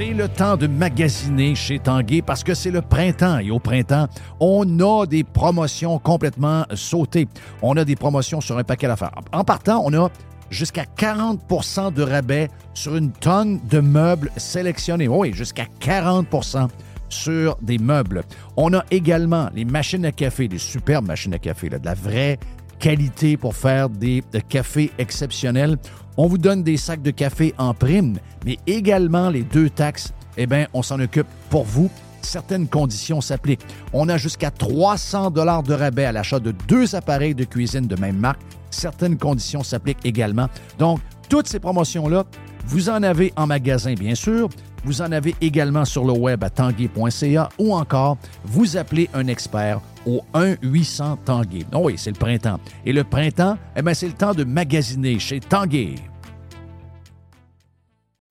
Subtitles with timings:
[0.00, 4.08] C'est le temps de magasiner chez Tanguay parce que c'est le printemps et au printemps,
[4.40, 7.28] on a des promotions complètement sautées.
[7.60, 9.12] On a des promotions sur un paquet d'affaires.
[9.30, 10.08] En partant, on a
[10.48, 15.06] jusqu'à 40% de rabais sur une tonne de meubles sélectionnés.
[15.06, 16.68] Oui, jusqu'à 40%
[17.10, 18.22] sur des meubles.
[18.56, 21.94] On a également les machines à café, des superbes machines à café, là, de la
[21.94, 22.38] vraie
[22.78, 25.76] qualité pour faire des cafés exceptionnels.
[26.22, 30.44] On vous donne des sacs de café en prime, mais également les deux taxes, eh
[30.44, 31.90] bien, on s'en occupe pour vous.
[32.20, 33.64] Certaines conditions s'appliquent.
[33.94, 37.98] On a jusqu'à 300 dollars de rabais à l'achat de deux appareils de cuisine de
[37.98, 38.42] même marque.
[38.68, 40.48] Certaines conditions s'appliquent également.
[40.78, 42.24] Donc, toutes ces promotions-là,
[42.66, 44.50] vous en avez en magasin, bien sûr.
[44.84, 49.80] Vous en avez également sur le web à tanguay.ca ou encore vous appelez un expert
[50.04, 51.64] au 1-800 Tanguay.
[51.72, 52.60] Oh oui, c'est le printemps.
[52.84, 55.94] Et le printemps, eh bien, c'est le temps de magasiner chez Tanguay.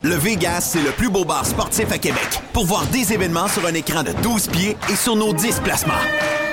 [0.01, 2.41] Le Vegas, c'est le plus beau bar sportif à Québec.
[2.53, 5.93] Pour voir des événements sur un écran de 12 pieds et sur nos 10 placements.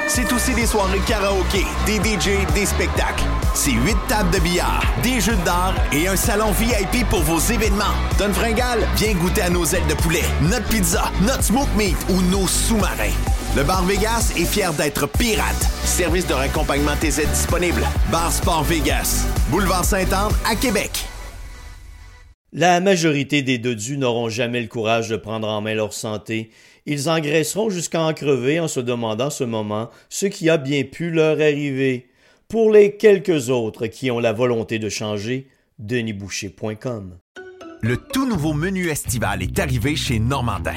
[0.09, 3.23] C'est aussi des soirées karaoké, des DJ, des spectacles.
[3.55, 7.95] C'est 8 tables de billard, des jeux d'art et un salon VIP pour vos événements.
[8.19, 12.23] Donne fringale, viens goûter à nos ailes de poulet, notre pizza, notre smoke meat ou
[12.23, 13.15] nos sous-marins.
[13.55, 15.71] Le Bar Vegas est fier d'être pirate.
[15.85, 17.87] Service de raccompagnement TZ disponible.
[18.11, 19.25] Bar Sport Vegas.
[19.51, 21.07] Boulevard Saint-Anne à Québec.
[22.53, 26.51] La majorité des dodus n'auront jamais le courage de prendre en main leur santé.
[26.87, 31.11] Ils engraisseront jusqu'à en crever en se demandant ce moment ce qui a bien pu
[31.11, 32.09] leur arriver.
[32.49, 35.49] Pour les quelques autres qui ont la volonté de changer,
[35.81, 37.19] denisboucher.com.
[37.83, 40.77] Le tout nouveau menu estival est arrivé chez Normandin.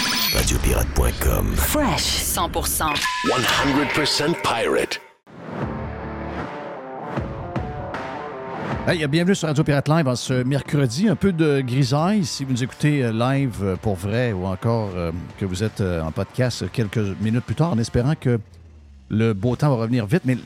[0.33, 1.55] Radiopirate.com.
[1.55, 2.95] Fresh 100%.
[3.27, 5.01] 100% pirate.
[8.87, 11.09] Hey, bienvenue sur Radio Pirate Live en ce mercredi.
[11.09, 14.91] Un peu de grisaille si vous nous écoutez euh, live euh, pour vrai ou encore
[14.95, 18.39] euh, que vous êtes euh, en podcast quelques minutes plus tard en espérant que
[19.09, 20.23] le beau temps va revenir vite.
[20.23, 20.37] Mais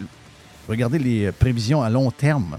[0.67, 2.57] regardez les prévisions à long terme.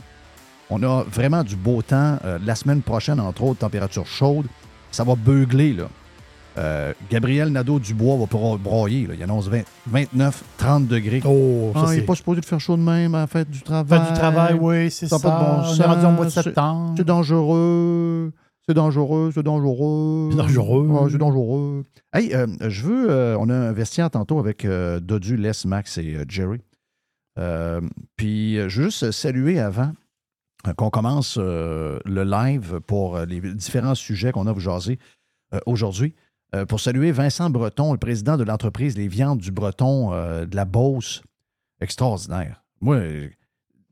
[0.70, 2.18] On a vraiment du beau temps.
[2.24, 4.46] Euh, la semaine prochaine, entre autres, température chaude.
[4.92, 5.86] Ça va beugler, là.
[6.58, 9.06] Euh, Gabriel Nadeau-Dubois va pouvoir broyer.
[9.06, 9.14] Là.
[9.14, 11.20] Il annonce 20 29, 30 degrés.
[11.26, 13.26] Oh, ça, Ah, il c'est n'est pas supposé de faire chaud de même à la
[13.26, 13.98] fête du travail.
[14.00, 15.28] Fête du travail, oui, c'est Ça ça.
[15.30, 15.80] pas de bon On sens.
[15.80, 16.94] est rendu au mois de C'est- septembre.
[16.96, 18.32] C'est dangereux.
[18.68, 20.28] C'est dangereux, c'est dangereux.
[20.32, 20.86] C'est dangereux.
[20.88, 21.84] Ouais, c'est dangereux.
[22.12, 23.10] Hey, euh, je veux.
[23.10, 26.58] euh, on a un vestiaire tantôt avec Dodu, Les, Max et Jerry.
[28.16, 29.92] Puis, je veux juste saluer avant
[30.76, 34.98] qu'on commence le live pour les différents sujets qu'on a à vous jaser
[35.66, 36.14] aujourd'hui.
[36.56, 40.56] Euh, pour saluer Vincent Breton, le président de l'entreprise Les Viandes du Breton euh, de
[40.56, 41.22] la Beauce.
[41.80, 42.64] Extraordinaire.
[42.80, 43.00] Moi,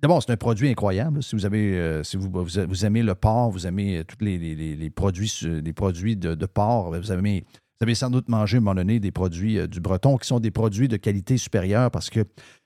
[0.01, 1.23] D'abord, c'est un produit incroyable.
[1.23, 4.55] Si vous avez, euh, si vous, vous, aimez le porc, vous aimez tous les, les-
[4.55, 8.57] les- les produits, les produits de, de porc, vous avez, vous avez sans doute mangé
[8.57, 11.39] à un moment donné des produits euh, du breton qui sont des produits de qualité
[11.39, 12.21] supérieure parce que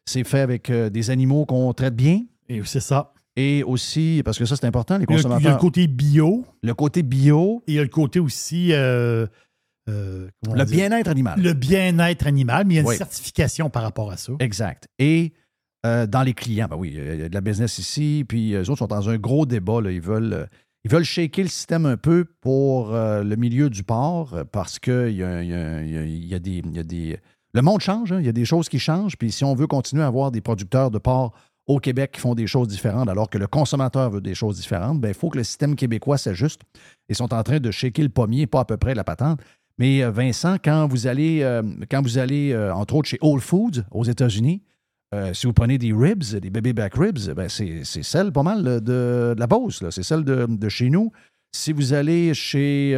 [0.04, 2.22] c'est fait avec euh, des animaux qu'on traite bien.
[2.48, 3.12] Et c'est ça.
[3.36, 5.52] Et aussi, parce que ça, c'est important, les a, il y a consommateurs.
[5.52, 8.72] le côté bio le côté bio, et il y a le côté aussi.
[8.72, 9.26] euh,
[9.88, 11.40] euh, le bien-être animal.
[11.40, 12.96] Le bien-être animal, mais il y a une Oui.
[12.96, 14.32] certification par rapport à ça.
[14.40, 14.86] Exact.
[14.98, 15.32] Et
[15.86, 18.60] euh, dans les clients, ben oui, il y a de la business ici, puis eux
[18.70, 19.80] autres sont dans un gros débat.
[19.80, 19.90] là.
[19.90, 20.46] Ils, veulent, euh,
[20.84, 24.78] ils veulent shaker le système un peu pour euh, le milieu du port euh, parce
[24.78, 26.62] qu'il y a, y a- il y a- il y a des.
[26.64, 27.18] il y a des-
[27.54, 28.18] Le monde change, hein.
[28.20, 29.16] il y a des choses qui changent.
[29.16, 31.32] Puis si on veut continuer à avoir des producteurs de porc
[31.66, 35.00] au Québec qui font des choses différentes alors que le consommateur veut des choses différentes,
[35.00, 36.62] ben, il faut que le système québécois s'ajuste.
[37.08, 39.40] Ils sont en train de shaker le pommier, pas à peu près la patente.
[39.78, 43.40] Mais euh, Vincent, quand vous allez, euh, quand vous allez euh, entre autres, chez Whole
[43.40, 44.62] Foods aux États-Unis,
[45.14, 48.62] euh, si vous prenez des ribs, des baby back ribs, ben c'est celle pas mal
[48.62, 49.90] de, de la Beauce, là.
[49.90, 51.12] c'est celle de, de chez nous.
[51.54, 52.92] Si vous allez chez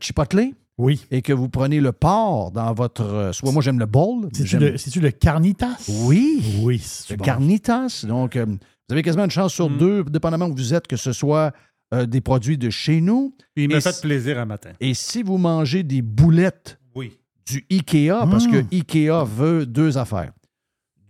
[0.00, 1.04] Chipotle Oui.
[1.10, 3.30] et que vous prenez le porc dans votre...
[3.32, 4.28] soit moi j'aime le bowl.
[4.32, 5.76] C'est-tu le, carnitas?
[5.88, 7.24] Oui, Oui, le bon.
[7.24, 8.04] carnitas.
[8.08, 8.58] Donc, vous
[8.90, 9.78] avez quasiment une chance sur Mm.
[9.78, 11.52] deux, dépendamment où vous êtes, que ce soit
[11.92, 13.34] euh, des produits de chez nous.
[13.54, 14.70] Puis il Et m'a c- fait plaisir un matin.
[14.80, 17.18] Et si vous mangez des boulettes Oui.
[17.46, 18.68] du IKEA, parce que Mm.
[18.72, 20.32] IKEA veut deux affaires.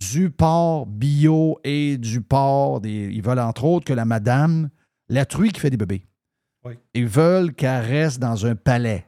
[0.01, 2.81] Du porc bio et du porc.
[2.81, 4.69] Des, ils veulent entre autres que la madame,
[5.09, 6.05] la truie qui fait des bébés,
[6.65, 6.75] Oui.
[6.95, 9.07] ils veulent qu'elle reste dans un palais.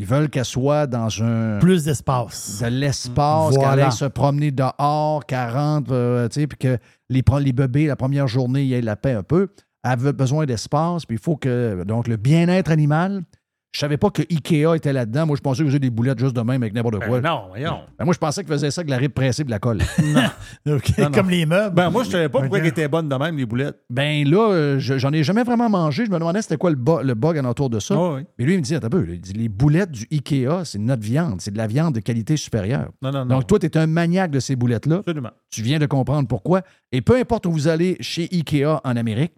[0.00, 2.60] Ils veulent qu'elle soit dans un Plus d'espace.
[2.62, 3.70] de l'espace, Voilà.
[3.70, 6.78] qu'elle aille se promener dehors, 40, euh, tu sais, puis que
[7.08, 9.48] les, les bébés, la première journée, il y ait la paix un peu.
[9.90, 11.82] Avait besoin d'espace, puis il faut que.
[11.84, 13.22] Donc, le bien-être animal.
[13.70, 15.26] Je savais pas que Ikea était là-dedans.
[15.26, 17.20] Moi, je pensais que j'ai des boulettes juste de même avec n'importe quoi.
[17.20, 17.80] Ben non, voyons.
[17.98, 19.82] Ben, moi, je pensais qu'ils faisaient ça avec la rib pressée et de la colle.
[20.66, 21.10] Non, non.
[21.12, 21.74] Comme les meubles.
[21.74, 23.76] Ben, moi, je savais pas pourquoi elles étaient bonnes de même, les boulettes.
[23.90, 26.06] ben là, euh, je- j'en ai jamais vraiment mangé.
[26.06, 27.94] Je me demandais c'était quoi le, bo- le bug alentour de ça.
[27.94, 28.22] Ah oui.
[28.38, 30.78] Mais lui, il me dit, attends un peu, il dit, les boulettes du Ikea, c'est
[30.78, 31.42] notre viande.
[31.42, 32.88] C'est de la viande de qualité supérieure.
[33.02, 33.36] Non, non, non.
[33.36, 34.96] Donc, toi, tu es un maniaque de ces boulettes-là.
[34.96, 35.30] Absolument.
[35.50, 36.62] Tu viens de comprendre pourquoi.
[36.90, 39.32] Et peu importe où vous allez chez Ikea en Amérique,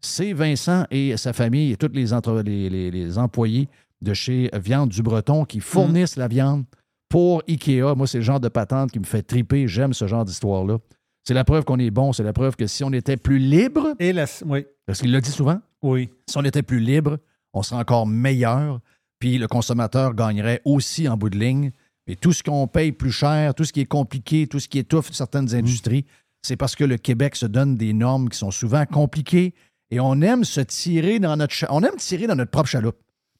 [0.00, 3.68] c'est Vincent et sa famille et tous les, entre- les, les- les employés
[4.02, 6.64] de chez Viande du Breton qui fournissent la viande
[7.08, 7.94] pour Ikea.
[7.96, 9.68] Moi, c'est le genre de patente qui me fait triper.
[9.68, 10.78] J'aime ce genre d'histoire-là.
[11.24, 12.12] C'est la preuve qu'on est bon.
[12.12, 14.24] C'est la preuve que si on était plus libre, Et la.
[14.46, 14.64] Oui.
[14.86, 16.08] parce qu'il l'a dit souvent, Oui.
[16.28, 17.18] si on était plus libre,
[17.52, 18.80] on serait encore meilleur,
[19.18, 21.72] puis le consommateur gagnerait aussi en bout de ligne.
[22.06, 24.78] Et tout ce qu'on paye plus cher, tout ce qui est compliqué, tout ce qui
[24.78, 26.06] étouffe certaines industries,
[26.42, 29.52] c'est parce que le Québec se donne des normes qui sont souvent compliquées
[29.90, 32.96] et on aime se tirer dans notre on aime tirer dans notre propre chaloupe.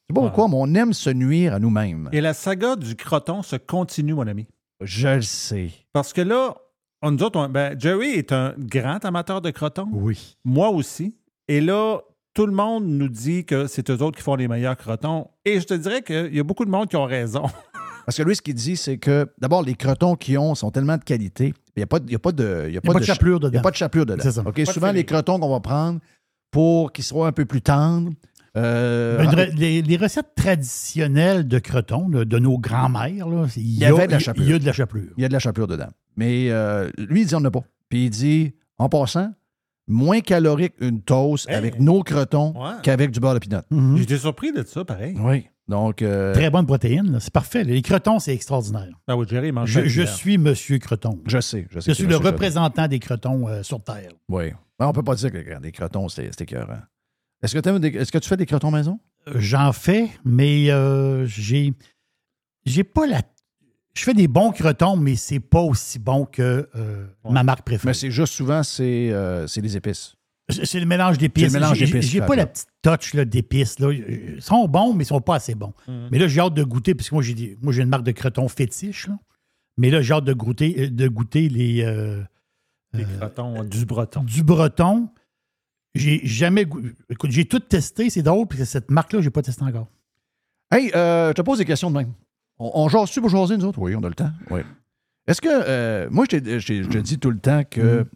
[0.09, 2.09] Sais pas pourquoi, mais on aime se nuire à nous-mêmes.
[2.13, 4.47] Et la saga du croton se continue, mon ami.
[4.81, 5.71] Je le sais.
[5.93, 6.57] Parce que là,
[7.03, 9.87] on, nous autres, on- ben, Jerry est un grand amateur de croton.
[9.93, 10.37] Oui.
[10.45, 11.15] Moi aussi.
[11.47, 11.99] Et là,
[12.35, 15.29] tout le monde nous dit que c'est eux autres qui font les meilleurs crotons.
[15.45, 17.45] Et je te dirais qu'il y a beaucoup de monde qui ont raison.
[18.07, 20.97] Parce que lui, ce qu'il dit, c'est que d'abord, les crotons qu'ils ont sont tellement
[20.97, 21.55] de qualité.
[21.77, 23.61] Il n'y a, a a a pas de cha- chapelure Il n'y dedans.
[23.61, 24.23] a pas de chapelure dedans.
[24.23, 24.43] C'est ça.
[24.45, 24.57] OK?
[24.57, 26.01] de Souvent, les crotons qu'on va prendre
[26.51, 28.11] pour qu'ils soient un peu plus tendres.
[28.57, 33.27] euh, Ben, une les, les recettes traditionnelles de croton, là, de nos grands-mères,
[33.57, 34.47] il y, y a- avait de la il- chapelure.
[34.49, 35.13] Il y a de la chapelure.
[35.17, 35.89] il y a de la chapelure dedans.
[36.17, 37.63] Mais euh, lui, il dit on n'a pas.
[37.89, 39.33] Puis il dit, en passant,
[39.87, 41.55] moins calorique une toast Hey.
[41.57, 42.73] avec nos crotons Ouais.
[42.83, 43.61] qu'avec du beurre de pinot.
[43.71, 43.97] Mhm.
[43.99, 45.15] J'étais surpris de ça, pareil.
[45.19, 45.47] Oui.
[45.69, 47.19] Donc, euh, Très bonne protéine.
[47.21, 47.63] C'est parfait.
[47.63, 48.89] Les crotons, c'est extraordinaire.
[49.07, 51.21] Ah oui, Jerry mange Je, suis Monsieur Croton.
[51.27, 51.69] je sais.
[51.71, 54.11] Je, sais Je suis le Monsieur représentant des crotons euh, sur Terre.
[54.29, 54.47] Oui.
[54.81, 56.81] Ben, on peut pas dire que les- les crotons, c'est écœurant.
[57.43, 58.99] Est-ce que, des- que tu fais des crotons maison?
[59.29, 61.75] Euh, J'en fais, mais euh, j'ai
[62.65, 63.21] j'ai pas la.
[63.95, 67.33] Je fais des bons crotons, mais c'est pas aussi bon que euh, Ouais.
[67.33, 67.93] ma marque Mais préférée.
[67.95, 70.15] c'est juste souvent, c'est euh, les épices.
[70.65, 71.53] C'est le mélange d'épices.
[72.01, 73.77] J'ai- pas la petite touch d'épices.
[73.79, 75.75] Ils sont bons, mais ils sont pas assez bons.
[75.87, 76.09] Mhm.
[76.11, 78.49] Mais là, j'ai hâte de goûter, parce que moi, j'ai des- une marque de crotons
[78.49, 79.07] fétiche.
[79.09, 79.19] là.
[79.77, 81.83] Mais là, j'ai hâte de goûter, de goûter les,
[82.95, 84.23] euh, Les euh, crotons du breton.
[84.25, 85.09] du breton.
[85.95, 86.67] J'ai jamais.
[87.09, 89.89] Écoute, j'ai tout testé, c'est drôle, parce que cette marque-là, j'ai pas testé encore.
[90.71, 92.13] Hey, euh, je te pose des questions de même.
[92.59, 93.81] On, on jase-tu pour jaser, nous autres?
[93.81, 94.31] Oui, on a le temps.
[94.51, 94.61] Oui.
[95.27, 95.49] Est-ce que.
[95.51, 98.07] euh, moi, je je te- je te dis tout le temps que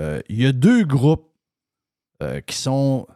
[0.00, 1.30] euh, il y a deux groupes
[2.22, 3.06] euh, qui sont.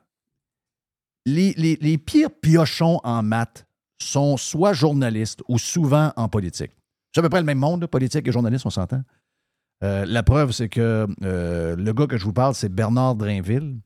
[1.27, 3.67] Les, les- les pires piochons en maths
[3.99, 6.73] sont soit journalistes ou souvent en politique.
[7.13, 9.03] C'est à peu près le même monde, là, politique et journaliste, on s'entend?
[9.83, 13.79] Euh, la preuve, c'est que euh, le gars que je vous parle, c'est Bernard Drainville.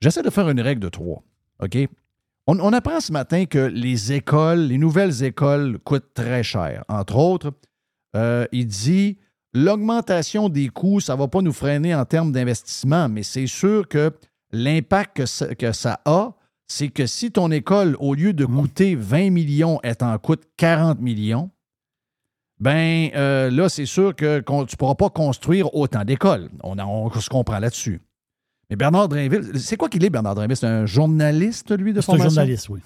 [0.00, 1.22] J'essaie de faire une règle de trois.
[2.48, 6.84] On, apprend ce matin que les écoles, les nouvelles écoles coûtent très cher.
[6.88, 7.52] Entre autres,
[8.14, 9.18] euh, il dit
[9.52, 13.88] l'augmentation des coûts, ça ne va pas nous freiner en termes d'investissement, mais c'est sûr
[13.88, 14.12] que
[14.52, 16.34] l'impact que ça, que ça a,
[16.68, 21.00] c'est que si ton école, au lieu de coûter 20 millions, elle t'en coûte 40
[21.00, 21.50] millions,
[22.58, 26.48] ben euh, là, c'est sûr que tu ne pourras pas construire autant d'écoles.
[26.62, 28.00] On, on se comprend là-dessus.
[28.70, 30.56] Mais Bernard Drainville, c'est quoi qu'il est, Bernard Drainville?
[30.56, 32.30] C'est un journaliste, lui, de C'est un formation?
[32.30, 32.80] journaliste, oui.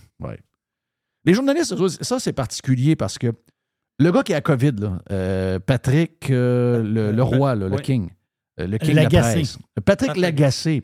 [1.24, 3.32] Les journalistes, ça, c'est particulier parce que
[3.98, 7.82] le gars qui a COVID, là, euh, Patrick euh, le, le roi, là, le Oui.
[7.82, 8.10] king,
[8.58, 9.58] le king de la presse.
[9.84, 10.16] Patrick Patrick.
[10.16, 10.82] Lagacé.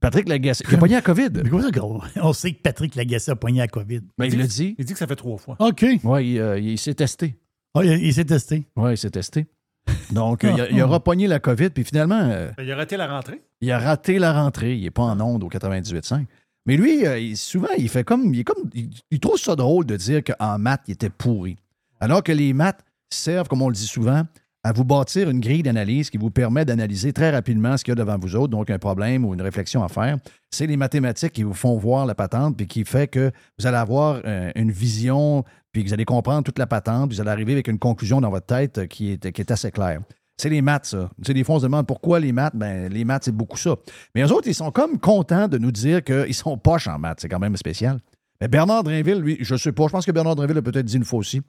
[0.00, 0.64] Patrick Lagacé.
[0.68, 1.28] Il a pogné la COVID.
[1.34, 4.00] Mais comment ça qu'on- on sait que Patrick Lagacé a pogné la COVID?
[4.18, 4.74] Ben, il l'a dit.
[4.78, 5.56] Il dit que ça fait trois fois.
[5.58, 5.84] OK.
[6.04, 7.36] Oui, il, euh, il s'est testé.
[7.74, 8.66] Ah, il il s'est testé.
[8.76, 9.46] Oui, il s'est testé.
[10.12, 13.42] Donc, il, a, il la COVID, puis finalement, euh, il a raté la rentrée?
[13.60, 14.76] il a raté la rentrée.
[14.76, 16.26] Il n'est pas en onde au 98.5.
[16.66, 18.32] Mais lui, euh, il- souvent, il fait comme.
[18.34, 21.56] Il, est comme il, il trouve ça drôle de dire qu'en maths, il était pourri.
[22.00, 22.80] Alors que les maths
[23.12, 24.24] servent, comme on le dit souvent,
[24.62, 27.94] à vous bâtir une grille d'analyse qui vous permet d'analyser très rapidement ce qu'il y
[27.94, 30.18] a devant vous autres, donc un problème ou une réflexion à faire.
[30.50, 33.78] C'est les mathématiques qui vous font voir la patente, puis qui fait que vous allez
[33.78, 37.30] avoir euh, une vision, puis que vous allez comprendre toute la patente, puis vous allez
[37.30, 40.00] arriver avec une conclusion dans votre tête euh, qui est, assez claire.
[40.36, 41.10] C'est les maths, ça.
[41.22, 42.56] Sais, des fois, on se demande pourquoi les maths?
[42.56, 43.76] Ben, les maths, c'est beaucoup ça.
[44.14, 47.20] Mais eux autres, ils sont comme contents de nous dire qu'ils sont poches en maths.
[47.20, 47.98] C'est quand même spécial.
[48.40, 49.86] Mais Bernard Drainville, lui, je sais pas.
[49.86, 51.42] Je pense que Bernard Drainville a peut-être dit une fois aussi.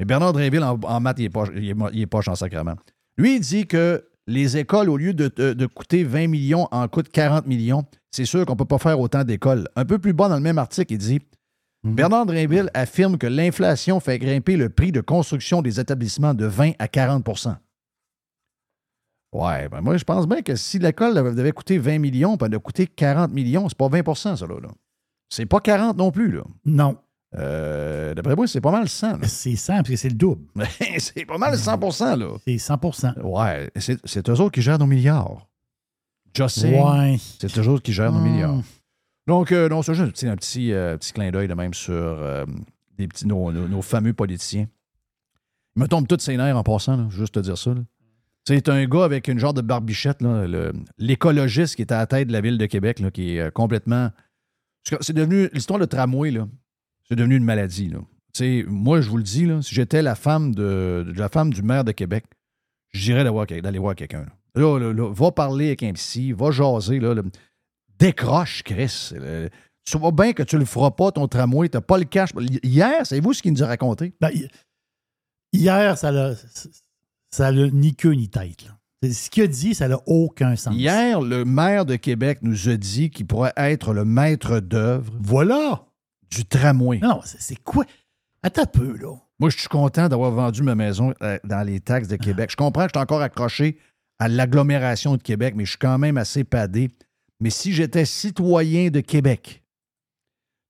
[0.00, 2.34] Mais Bernard Drainville, en, en maths, il est, poche, il, est, il est poche en
[2.34, 2.74] sacrement.
[3.16, 6.88] Lui, il dit que les écoles, au lieu de, de- de coûter 20 millions, en
[6.88, 7.84] coûtent 40 millions.
[8.10, 9.68] C'est sûr qu'on ne peut pas faire autant d'écoles.
[9.76, 11.20] Un peu plus bas dans le même article, il dit
[11.82, 11.94] Mhm.
[11.94, 16.72] Bernard Drinville affirme que l'inflation fait grimper le prix de construction des établissements de 20
[16.78, 17.56] à 40%
[19.32, 22.54] Ouais, ben moi, je pense bien que si l'école devait coûter 20 millions, puis elle
[22.56, 24.58] a coûté 40 millions, c'est pas 20% ça, là.
[24.60, 24.68] là.
[25.28, 26.42] C'est pas 40 non plus, là.
[26.64, 26.98] Non.
[27.36, 29.18] Euh, D'après moi, c'est pas mal 100.
[29.18, 29.28] là.
[29.28, 30.42] C'est 100 parce que c'est le double.
[30.98, 32.36] c'est pas mal 100% là.
[32.44, 35.46] C'est 100% Ouais, c'est c'est eux autres qui gèrent nos milliards.
[36.34, 37.16] Just saying, Ouais.
[37.40, 38.30] c'est eux autres qui gèrent nos Hmm.
[38.32, 38.62] milliards.
[39.26, 41.72] Donc, euh, non, c'est juste un petit, un petit, euh, petit clin d'œil de même
[41.74, 42.44] sur euh,
[42.98, 44.66] des petits, nos, nos- nos fameux politiciens.
[45.76, 47.72] Ils me tombent tous ses nerfs en passant, là, juste te dire ça.
[48.44, 50.18] C'est un gars avec une genre de barbichette,
[50.98, 54.10] l'écologiste qui est à la tête de la ville de Québec, là, qui est complètement.
[55.00, 55.48] C'est devenu.
[55.52, 56.48] L'histoire de tramway, là,
[57.10, 57.88] c'est devenu une maladie.
[57.88, 57.98] Là.
[58.32, 61.28] Tu sais, moi, je vous le dis, là, si j'étais la femme de, de la
[61.28, 62.24] femme du maire de Québec,
[62.92, 64.24] j'irais d'aller voir, d'aller voir quelqu'un.
[64.54, 64.78] Là.
[64.78, 66.98] Là, là, va parler avec un psy, va jaser.
[67.00, 67.14] Là.
[67.98, 69.10] Décroche, Chris.
[69.14, 69.48] Euh,
[69.84, 72.30] Tu vois bien que tu le feras pas, ton tramway, t'as pas le cash.
[72.62, 74.12] Hier, savez-vous ce qu'il nous a raconté?
[74.20, 74.48] Ben, hi-
[75.52, 76.34] hier, ça l'a
[77.32, 78.64] ça l'a ni queue ni tête.
[78.64, 78.76] là.
[79.10, 80.74] Ce qu'il a dit, ça n'a aucun sens.
[80.76, 85.86] Hier, le maire de Québec nous a dit qu'il pourrait être le maître d'œuvre Voilà.
[86.30, 86.98] Du tramway.
[86.98, 87.84] Non, c'est quoi?
[88.42, 89.14] Attends un peu, là.
[89.38, 92.50] Moi, je suis content d'avoir vendu ma maison euh, dans les taxes de Québec.
[92.50, 93.78] Je comprends que je suis encore accroché
[94.18, 96.90] à l'agglomération de Québec, mais je suis quand même assez padé.
[97.40, 99.62] Mais si j'étais citoyen de Québec,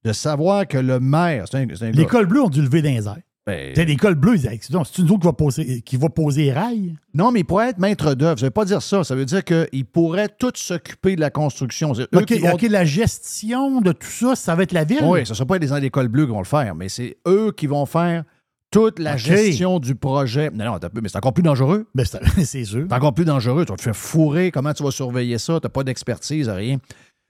[0.05, 2.81] de savoir que le maire, c'est un, c'est un gars- L'école bleue ont dû lever
[2.81, 3.19] dans les airs.
[3.47, 6.95] Ben, sais, L'école bleue, ils c'est une autre qui va poser, qui va poser rail.
[7.15, 8.39] non, mais il pourrait être maître d'œuvre.
[8.39, 9.03] Ça veut pas dire ça.
[9.03, 11.95] Ça veut dire qu'il pourrait tout s'occuper de la construction.
[11.95, 14.85] C'est eux OK, qui vont- OK, la gestion de tout ça, ça va être la
[14.85, 15.01] ville?
[15.03, 17.17] Oui, ce ne sera pas les gens d'école bleue qui vont le faire, mais c'est
[17.27, 18.25] eux qui vont faire
[18.71, 20.51] toute la gestion du projet.
[20.51, 21.87] Non, non, mais c'est encore plus dangereux.
[21.95, 22.87] Ben, c'est c'est sûr.
[22.89, 23.65] C'est encore plus dangereux.
[23.65, 24.51] Tu vas te faire fourrer.
[24.53, 25.59] Comment tu vas surveiller ça?
[25.61, 26.79] Tu n'as pas d'expertise, rien.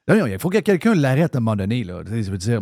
[0.09, 1.85] Là, non, il faut que quelqu'un l'arrête à un moment donné.
[1.85, 2.03] Là.
[2.05, 2.61] Veut dire,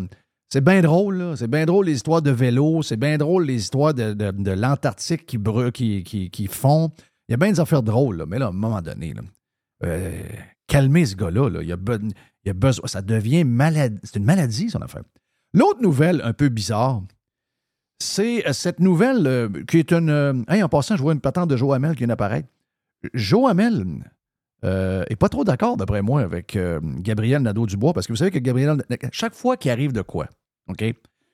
[0.49, 1.19] c'est bien drôle.
[1.19, 1.37] là.
[1.37, 2.83] C'est bien drôle les histoires de vélo.
[2.83, 5.38] C'est bien drôle les histoires de, de- l'Antarctique qui,
[5.73, 6.90] qui, qui, qui fond.
[7.28, 8.17] Il y a bien des affaires drôles.
[8.19, 8.26] là.
[8.26, 9.14] Mais là, à un moment donné,
[9.85, 10.23] euh,
[10.67, 11.49] calmer ce gars-là.
[11.50, 11.62] là.
[11.62, 11.76] Il,
[12.45, 12.87] il a besoin.
[12.88, 13.99] Ça devient maladie.
[14.05, 15.02] C'est une maladie, son affaire.
[15.55, 17.02] L'autre nouvelle un peu bizarre,
[18.00, 20.45] c'est euh, cette nouvelle euh, qui est une.
[20.49, 22.49] hey, en passant, je vois une patente de Joe Hamel qui vient d'apparaître.
[23.14, 23.85] Joe Hamel
[24.64, 28.38] euh, est pas trop d'accord, d'après moi, avec Gabriel Nadeau-Dubois, parce que vous savez que
[28.38, 30.28] Gabriel, chaque fois qu'il arrive de quoi,
[30.69, 30.85] OK?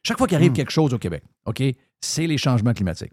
[0.02, 0.54] Chaque fois qu'il arrive Hmm.
[0.54, 1.62] quelque chose au Québec, OK?
[2.00, 3.12] C'est les changements climatiques.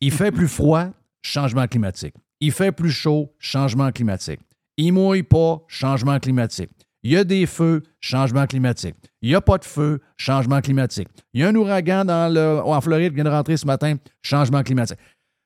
[0.00, 0.88] Il fait plus froid,
[1.22, 2.14] changement climatique.
[2.40, 4.40] Il fait plus chaud, changement climatique.
[4.76, 6.70] Il mouille pas, changement climatique.
[7.02, 8.94] Il y a des feux, changement climatique.
[9.22, 11.08] Il n'y a pas de feu, changement climatique.
[11.32, 13.96] Il y a un ouragan dans le, en Floride qui vient de rentrer ce matin,
[14.22, 14.98] changement climatique.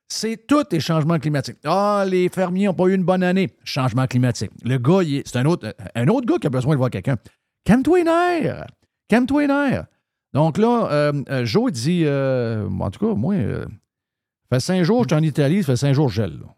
[0.08, 1.58] C'est tout les changements climatiques.
[1.64, 4.50] Ah, les fermiers n'ont pas eu une bonne année, changement climatique.
[4.64, 7.16] Le gars, c'est un autre, un autre gars qui a besoin de voir quelqu'un.
[7.64, 8.66] Calme-toi les nerfs.
[9.08, 9.86] Calme-toi les.
[10.34, 14.82] Donc là, euh, euh, Joe dit, euh, en tout cas, moi, euh, ça fait cinq
[14.84, 16.38] jours que je suis en Italie, ça fait cinq jours que je gèle.
[16.38, 16.54] là.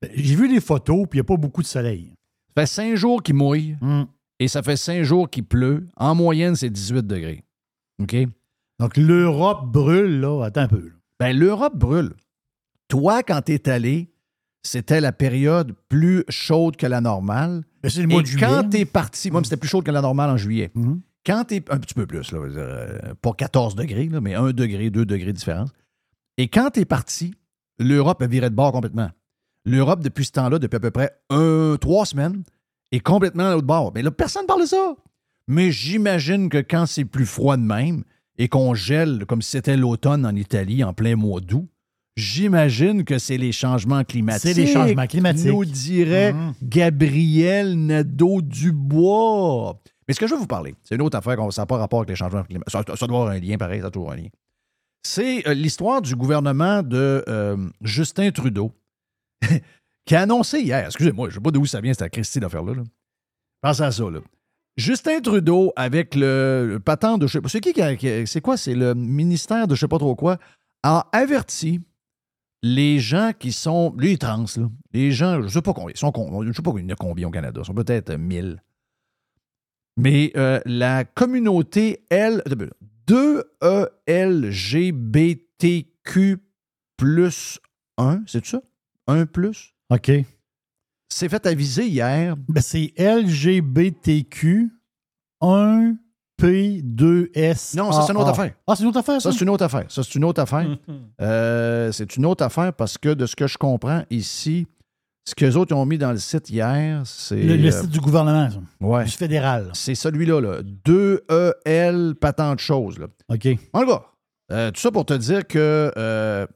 [0.00, 2.12] Ben, J'ai vu les photos, puis il n'y a pas beaucoup de soleil.
[2.56, 4.06] Ça fait cinq jours qu'il mouille Hum.
[4.38, 5.86] et ça fait cinq jours qu'il pleut.
[5.96, 7.42] En moyenne, c'est 18 degrés.
[8.00, 8.16] OK?
[8.78, 10.44] Donc, l'Europe brûle, là.
[10.44, 10.80] Attends un peu.
[10.86, 10.92] là.
[11.20, 12.14] Ben, l'Europe brûle.
[12.88, 14.10] Toi, quand t'es allé,
[14.62, 17.64] c'était la période plus chaude que la normale.
[17.82, 18.46] Ben, c'est le mois Et de juillet.
[18.46, 20.70] quand t'es parti, moi, c'était plus chaud que la normale en juillet.
[20.74, 21.00] Mhm.
[21.24, 24.90] Quand t'es un petit peu plus, là, euh, pas 14 degrés, là, mais 1 degré,
[24.90, 25.70] 2 degrés de différence.
[26.38, 27.34] Et quand t'es parti,
[27.78, 29.10] l'Europe a viré de bord complètement.
[29.64, 32.42] L'Europe, depuis ce temps-là, depuis à peu près un, trois semaines,
[32.90, 33.92] est complètement à l'autre bord.
[33.94, 34.96] Mais là, personne ne parle de ça.
[35.46, 38.02] Mais j'imagine que quand c'est plus froid de même
[38.38, 41.68] et qu'on gèle comme si c'était l'automne en Italie en plein mois d'août,
[42.16, 44.54] j'imagine que c'est les changements climatiques.
[44.54, 45.46] C'est les changements climatiques.
[45.46, 46.54] Nous dirait Mhm.
[46.62, 49.80] Gabriel Nadeau-Dubois.
[50.08, 52.00] Mais ce que je veux vous parler, c'est une autre affaire, qu'on- n'a pas rapport
[52.00, 52.70] avec les changements climatiques.
[52.70, 54.28] Ça, ça doit avoir un lien, pareil, ça doit avoir un lien.
[55.04, 58.72] C'est euh, l'histoire du gouvernement de euh, Justin Trudeau,
[60.04, 62.74] qui a annoncé hier, excusez-moi, je ne sais pas d'où ça vient, cette Christie d'affaire-là.
[62.74, 62.82] Là.
[63.62, 64.20] Pensez à ça, là.
[64.76, 67.26] Justin Trudeau, avec le, patent de...
[67.26, 67.72] je sais pas- C'est qui
[68.26, 68.56] C'est quoi?
[68.56, 70.38] C'est le ministère de je sais pas trop quoi,
[70.82, 71.80] a averti
[72.62, 73.94] les gens qui sont...
[73.98, 74.68] Les trans, là.
[74.92, 76.12] Les gens, je sais pas combien, ils sont,
[76.46, 78.62] je sais pas il y en a combien au Canada, ils sont peut-être euh, 1000.
[79.96, 82.42] Mais euh, la communauté L...
[82.46, 82.70] E
[84.06, 86.38] 2ELGBTQ
[86.96, 87.58] plus
[87.98, 88.62] 1, c'est ça?
[89.06, 89.74] 1 plus?
[89.90, 90.10] OK.
[91.08, 92.36] s'est fait aviser hier.
[92.48, 94.70] Ben, c'est LGBTQ
[95.42, 97.76] 1P2S.
[97.76, 98.54] Non, ça, c'est une autre affaire.
[98.66, 99.30] Ah, c'est une autre affaire, ça?
[99.30, 99.84] Ça, c'est une autre affaire.
[99.88, 100.66] Ça, c'est une autre affaire.
[101.20, 104.66] Euh, c'est une autre affaire parce que de ce que je comprends ici,
[105.24, 107.40] Ce qu'eux autres ont mis dans le site hier, c'est.
[107.40, 108.58] Le, le euh, site du gouvernement, ça.
[108.80, 109.04] ouais.
[109.04, 109.70] du fédéral.
[109.72, 110.62] C'est celui-là, là.
[110.84, 113.06] 2EL, pas tant de choses, là.
[113.28, 113.48] OK.
[113.72, 114.02] En gars,
[114.50, 116.46] euh, tout ça pour te dire que euh,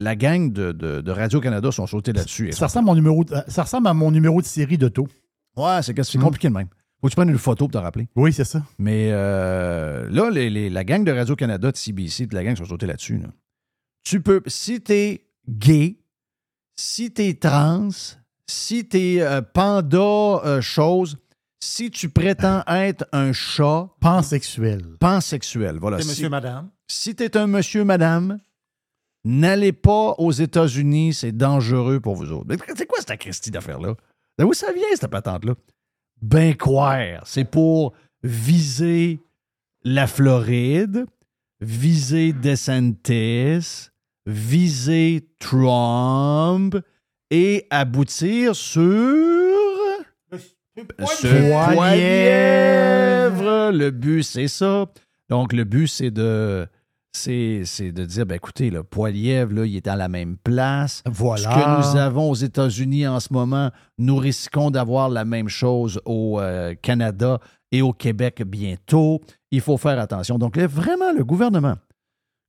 [0.00, 2.52] la gang de, de- de Radio-Canada sont sautés là-dessus.
[2.52, 5.06] Ça ressemble, à mon numéro de- ça ressemble à mon numéro de série d'auto.
[5.56, 6.20] Ouais, c'est Mm.
[6.20, 6.68] compliqué de même.
[7.00, 8.08] Faut que tu prennes une photo pour te rappeler.
[8.16, 8.62] Oui, c'est ça.
[8.78, 12.64] Mais euh, là, les- les- la gang de Radio-Canada, de CBC, de la gang sont
[12.64, 13.18] sautés là-dessus.
[13.18, 13.28] là.
[14.02, 15.97] Tu peux, si t'es gay,
[16.78, 17.88] si t'es trans,
[18.46, 21.16] si t'es euh, panda euh, chose,
[21.60, 24.96] si tu prétends être un chat Pansexuel.
[25.00, 25.96] pansexuel, voilà.
[25.98, 26.70] C'est Si- monsieur, madame.
[26.86, 28.38] si tu es un monsieur, madame,
[29.24, 32.46] n'allez pas aux États-Unis, c'est dangereux pour vous autres.
[32.48, 33.94] Mais C'est quoi cette Christie d'affaire-là?
[34.38, 35.54] D'où ça vient, cette patente-là?
[36.22, 37.22] Ben croire.
[37.26, 37.92] C'est pour
[38.22, 39.20] viser
[39.82, 41.06] la Floride,
[41.60, 43.90] viser DeSantis,
[44.28, 46.76] viser Trump
[47.30, 48.82] et aboutir sur...
[51.00, 53.72] Ce Poilièvre.
[53.72, 54.86] Le but, c'est ça.
[55.28, 56.68] Donc, le but, c'est de,
[57.10, 61.02] c'est, c'est de dire, ben, écoutez, le Poilièvre, là, il est à la même place.
[61.06, 61.42] Voilà.
[61.42, 66.00] Ce que nous avons aux États-Unis en ce moment, nous risquons d'avoir la même chose
[66.04, 67.40] au euh, Canada
[67.72, 69.20] et au Québec bientôt.
[69.50, 70.38] Il faut faire attention.
[70.38, 71.74] Donc, là, vraiment, le gouvernement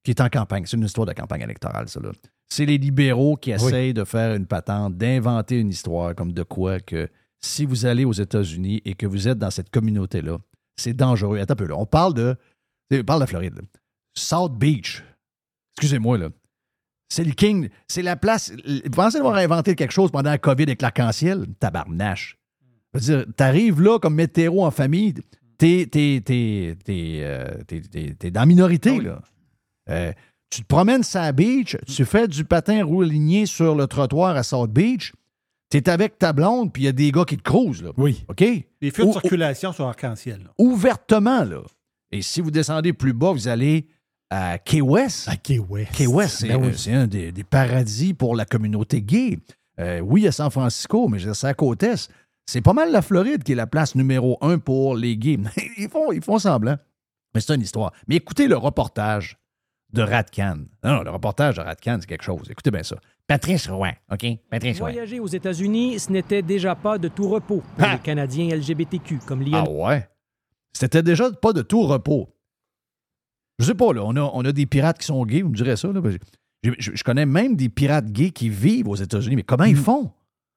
[0.03, 2.11] qui est en campagne, c'est une histoire de campagne électorale, ça, là.
[2.51, 6.79] C'est les libéraux qui essayent de faire une patente, d'inventer une histoire comme de quoi
[6.79, 7.07] que
[7.41, 10.37] si vous allez aux États-Unis et que vous êtes dans cette communauté-là,
[10.77, 11.37] c'est dangereux.
[11.39, 11.75] Attends un peu, là.
[11.77, 12.35] On parle de.
[12.91, 13.55] On parle de la Floride.
[13.55, 13.61] là.
[14.17, 15.03] South Beach.
[15.77, 16.29] Excusez-moi, là.
[17.09, 17.69] C'est le king.
[17.87, 18.51] C'est la place.
[18.65, 21.45] Vous pensez avoir inventé quelque chose pendant la COVID avec l'arc-en-ciel?
[21.59, 22.37] Tabarnache.
[22.93, 25.13] Je veux dire, t'arrives là comme météro en famille,
[25.57, 29.21] t'es, t'es, t'es, t'es, euh, t'es- dans la minorité, là.
[29.89, 30.11] Euh,
[30.49, 34.43] tu te promènes sur la beach, tu fais du patin rouligné sur le trottoir à
[34.43, 35.13] South Beach,
[35.69, 37.91] t'es avec ta blonde, puis il y a des gars qui te crousent, là.
[37.97, 38.23] Oui.
[38.27, 38.41] OK?
[38.81, 40.41] Les feux de circulation sont arc-en-ciel.
[40.43, 40.49] là.
[40.57, 41.61] ouvertement, là.
[42.11, 43.85] Et si vous descendez plus bas, vous allez
[44.31, 45.27] à Key West.
[45.27, 45.91] À Key West.
[45.91, 46.73] Key West, c'est Ben oui.
[46.75, 49.37] c'est un des, des paradis pour la communauté gay.
[49.79, 52.09] Euh, oui, à San Francisco, mais c'est à côte est.
[52.45, 55.37] C'est pas mal la Floride qui est la place numéro un pour les gays.
[55.77, 56.77] ils, font, ils font semblant.
[57.33, 57.93] Mais c'est une histoire.
[58.07, 59.37] Mais écoutez le reportage
[59.93, 60.57] de Radcan.
[60.83, 62.47] Non, non, le reportage de Radcan, c'est quelque chose.
[62.49, 62.95] Écoutez bien ça.
[63.27, 64.25] Patrice Roy, OK?
[64.49, 64.91] Patrice Roy.
[64.91, 67.93] Voyager aux États-Unis, ce n'était déjà pas de tout repos pour Ah!
[67.93, 69.63] les Canadiens LGBTQ, comme Lionel.
[69.67, 70.09] Ah ouais?
[70.73, 72.29] C'était déjà pas de tout repos.
[73.59, 75.55] Je sais pas, là, on a, on a des pirates qui sont gays, vous me
[75.55, 75.89] direz ça.
[75.91, 76.01] Là,
[76.63, 79.75] je, je- je connais même des pirates gays qui vivent aux États-Unis, mais comment ils
[79.75, 79.79] Mm.
[79.83, 80.11] font?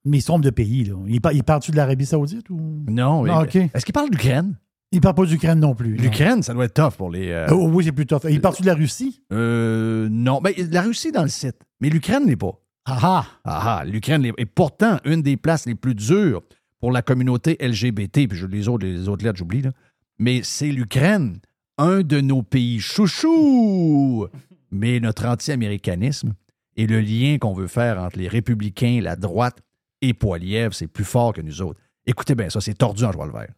[0.05, 0.97] Mais ils sont de pays, là.
[1.07, 2.85] Ils, par- ils partent-tu de l'Arabie Saoudite ou?
[2.89, 3.25] Non.
[3.27, 3.55] Ah, OK.
[3.57, 4.57] Est-ce qu'ils parlent d'Ukraine?
[4.93, 5.95] Ils partent pas d'Ukraine non plus.
[5.97, 7.31] L'Ukraine, ça doit être tough pour les.
[7.31, 8.21] euh, Oh, oui, c'est plus tough.
[8.29, 9.23] Ils partent de la Russie?
[9.33, 10.41] euh, non.
[10.43, 12.53] Ben, la Russie est dans le site, mais l'Ukraine n'est pas.
[12.85, 13.27] Ah ah!
[13.45, 16.43] Ah, ah, l'Ukraine est pourtant une des places les plus dures
[16.81, 19.71] pour la communauté LGBT, puis je, les autres, les autres lettres, j'oublie, là.
[20.19, 21.39] Mais c'est l'Ukraine,
[21.79, 24.27] un de nos pays chouchous.
[24.71, 26.33] Mais notre anti-américanisme
[26.77, 29.59] et le lien qu'on veut faire entre les républicains, la droite
[30.01, 31.79] et Poilièvre, c'est plus fort que nous autres.
[32.07, 33.53] Écoutez bien ça, c'est tordu en joie le vert.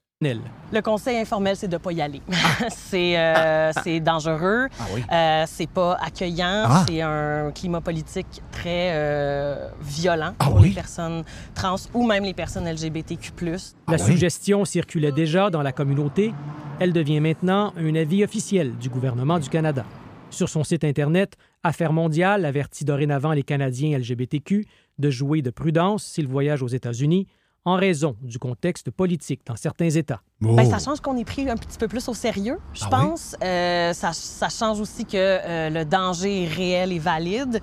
[0.73, 2.21] Le conseil informel, c'est de ne pas y aller.
[2.71, 5.03] c'est euh, c'est dangereux, Ah oui?
[5.13, 6.85] euh, c'est pas accueillant, Ah.
[6.89, 10.69] c'est un climat politique très euh, violent Ah pour oui?
[10.71, 11.23] les personnes
[11.55, 13.33] trans ou même les personnes LGBTQ+.
[13.45, 13.57] La
[13.89, 13.99] Ah oui?
[14.01, 16.33] suggestion circulait déjà dans la communauté.
[16.81, 19.85] Elle devient maintenant un avis officiel du gouvernement du Canada.
[20.31, 24.67] Sur son site Internet, Affaires mondiales avertit dorénavant les Canadiens LGBTQ
[24.99, 27.29] de jouer de prudence s'ils voyagent aux États-Unis
[27.65, 30.21] en raison du contexte politique dans certains États.
[30.41, 32.83] Ben, ça change qu'on est pris un petit peu plus au sérieux, je.
[32.85, 33.09] Ah oui?
[33.09, 33.37] pense.
[33.43, 37.61] Euh, ça, ça change aussi que euh, le danger est réel et valide.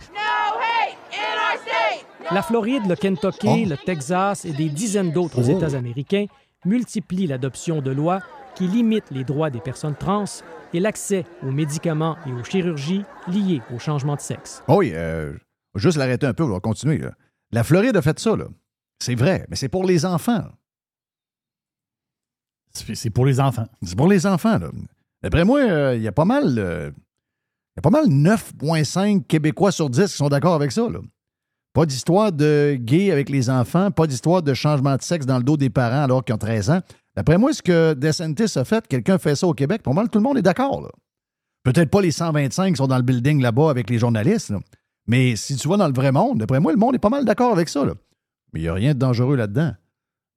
[2.32, 3.70] La Floride, le Kentucky, Oh.
[3.70, 5.58] le Texas et des dizaines d'autres Oh.
[5.58, 6.26] États américains
[6.66, 8.20] multiplient l'adoption de lois
[8.56, 10.24] qui limitent les droits des personnes trans
[10.74, 14.64] et l'accès aux médicaments et aux chirurgies liées au changement de sexe.
[14.68, 15.34] Oh oui, euh,
[15.76, 17.00] juste l'arrêter un peu, on va continuer.
[17.00, 17.12] là.
[17.52, 18.46] La Floride a fait ça, là.
[19.02, 20.44] C'est vrai, mais c'est pour les enfants.
[22.72, 23.66] C'est pour les enfants.
[23.82, 24.70] C'est pour les enfants, là.
[25.24, 26.58] D'après moi, euh, il y a pas mal.
[26.58, 26.92] euh,
[27.76, 31.00] Il y a pas mal 9,5 Québécois sur 10 qui sont d'accord avec ça, là.
[31.74, 35.44] Pas d'histoire de gay avec les enfants, pas d'histoire de changement de sexe dans le
[35.44, 36.82] dos des parents alors qu'ils ont 13 ans.
[37.16, 40.20] D'après moi, ce que DeSantis a fait, quelqu'un fait ça au Québec, pour moi, tout
[40.20, 40.90] le monde est d'accord, là.
[41.64, 44.60] Peut-être pas les 125 qui sont dans le building là-bas avec les journalistes, là.
[45.08, 47.26] Mais si tu vas dans le vrai monde, d'après moi, le monde est pas mal
[47.26, 47.94] d'accord avec ça, là.
[48.54, 49.72] Mais il n'y a rien de dangereux là-dedans.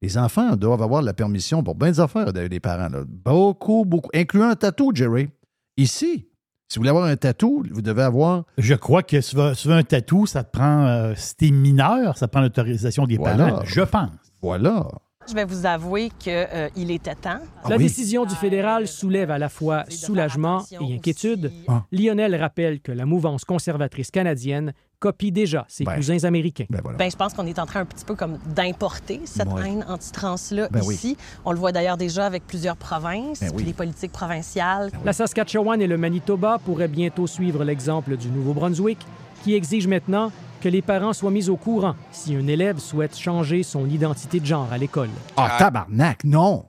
[0.01, 2.89] Les enfants doivent avoir la permission pour bien des affaires des des parents.
[2.89, 3.03] là.
[3.07, 4.09] Beaucoup, beaucoup.
[4.13, 5.29] Incluant un tatou, Jerry.
[5.77, 6.27] Ici,
[6.67, 8.43] Si vous voulez avoir un tatou, vous devez avoir.
[8.57, 12.17] Je crois que si tu veux, un tatou, ça te prend, euh, si t'es mineur,
[12.17, 13.47] ça prend l'autorisation des Voilà.
[13.49, 13.61] parents.
[13.65, 14.09] Je pense.
[14.41, 14.87] Voilà.
[15.27, 17.39] Je vais vous avouer qu'il était temps.
[17.67, 17.83] La oui.
[17.83, 21.51] décision du fédéral soulève à la fois soulagement et inquiétude.
[21.67, 21.83] Ah.
[21.91, 25.95] Lionel rappelle que la mouvance conservatrice canadienne copie déjà ses Ben.
[25.95, 26.65] cousins américains.
[26.69, 26.97] Ben voilà.
[26.97, 29.67] Ben, je pense qu'on est en train un petit peu comme d'importer cette Ouais.
[29.69, 30.95] haine anti-trans-là Ben oui.
[30.95, 31.17] ici.
[31.43, 33.55] On le voit d'ailleurs déjà avec plusieurs provinces, Ben oui.
[33.57, 34.91] puis les politiques provinciales.
[35.03, 38.99] La Saskatchewan et le Manitoba pourraient bientôt suivre l'exemple du Nouveau-Brunswick,
[39.43, 43.63] qui exige maintenant que les parents soient mis au courant si un élève souhaite changer
[43.63, 45.09] son identité de genre à l'école.
[45.37, 46.65] Ah, tabarnak, non.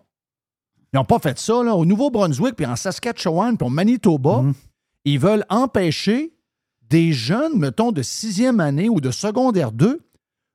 [0.93, 1.75] Ils n'ont pas fait ça, là.
[1.75, 4.55] Au Nouveau-Brunswick, puis en Saskatchewan, puis au Manitoba, Mhm.
[5.05, 6.33] ils veulent empêcher
[6.89, 10.01] des jeunes, mettons, de sixième année ou de secondaire 2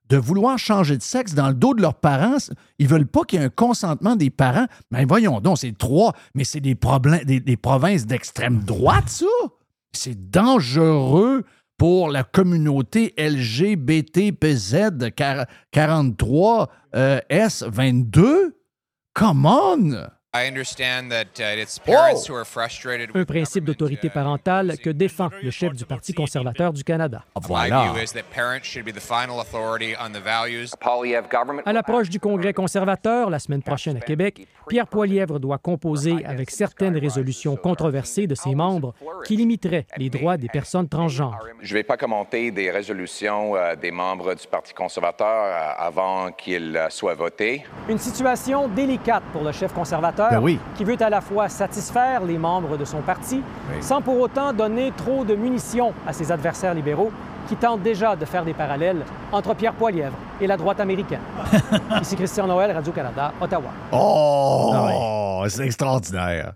[0.09, 2.35] de vouloir changer de sexe dans le dos de leurs parents.
[2.79, 4.65] Ils veulent pas qu'il y ait un consentement des parents.
[4.91, 9.25] Mais voyons donc, c'est trois, mais c'est des, problèmes, des, des provinces d'extrême droite, ça?
[9.93, 11.43] C'est dangereux
[11.81, 14.75] pour la communauté LGBTPZ
[15.71, 18.51] 43 euh, S22.
[19.15, 20.11] Come on!
[20.33, 24.89] I understand that uh, it's parents who are frustrated Un principe d'autorité uh, parentale que
[24.89, 27.25] défend le chef du Parti conservateur du Canada.
[27.35, 27.93] Voilà.
[31.65, 36.49] À l'approche du Congrès conservateur la semaine prochaine à Québec, Pierre Poilièvre doit composer avec
[36.49, 38.93] certaines résolutions controversées de ses membres
[39.25, 41.39] qui limiteraient les droits des personnes transgenres.
[41.59, 46.31] Je ne vais pas commenter des résolutions euh, des membres du Parti conservateur euh, avant
[46.31, 47.65] qu'ils euh, soient votés.
[47.89, 50.59] Une situation délicate pour le chef conservateur Ben oui.
[50.75, 53.41] qui veut à la fois satisfaire les membres de son parti
[53.79, 57.11] sans pour autant donner trop de munitions à ses adversaires libéraux
[57.47, 61.19] qui tentent déjà de faire des parallèles entre Pierre Poilièvre et la droite américaine.
[62.01, 63.71] Ici Christian Noël, Radio-Canada, Ottawa.
[63.91, 66.53] Oh, c'est extraordinaire.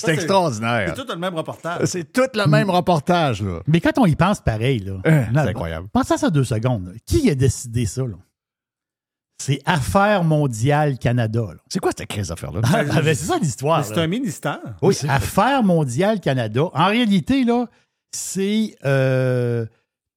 [0.00, 0.92] C'est extraordinaire.
[0.94, 1.84] C'est tout le même reportage.
[1.86, 3.60] C'est tout le même reportage, là.
[3.66, 4.92] Mais quand on y pense pareil, là,
[5.32, 5.88] non, c'est incroyable.
[5.92, 6.86] Pense à ça deux secondes.
[6.86, 6.92] là.
[7.04, 8.02] Qui a décidé ça?
[8.02, 8.14] là?
[9.40, 11.40] C'est Affaires mondiales Canada.
[11.48, 11.60] là.
[11.68, 12.60] C'est quoi cette crise affaire-là?
[12.64, 13.84] Ah, ben, c'est ça l'histoire.
[13.84, 14.02] C'est là.
[14.02, 14.58] un ministère.
[14.82, 16.62] Oui, Affaires mondiales Canada.
[16.74, 17.66] En réalité, là,
[18.12, 19.64] c'est euh,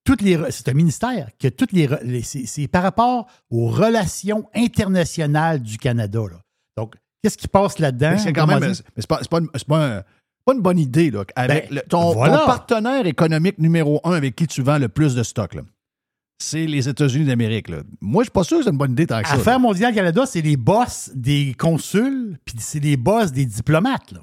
[0.03, 0.37] toutes les.
[0.37, 1.87] re- C'est un ministère que toutes les.
[2.23, 6.21] c'est, c'est par rapport aux relations internationales du Canada.
[6.31, 6.37] là.
[6.77, 8.11] Donc, qu'est-ce qui passe là-dedans?
[8.11, 8.71] Mais c'est quand Comment même.
[8.71, 8.81] dire?
[8.95, 10.03] mais c'est pas, c'est pas une, c'est pas un-
[10.43, 11.23] pas une bonne idée, là.
[11.35, 12.39] Avec Ben, le- ton, voilà.
[12.39, 15.61] ton partenaire économique numéro un avec qui tu vends le plus de stock, là,
[16.41, 17.83] c'est les États-Unis d'Amérique, là.
[18.01, 19.35] Moi, je suis pas sûr que c'est une bonne idée tant que ça.
[19.35, 24.11] Affaires mondiales Canada, c'est les boss des consuls, puis c'est les boss des diplomates.
[24.11, 24.21] là.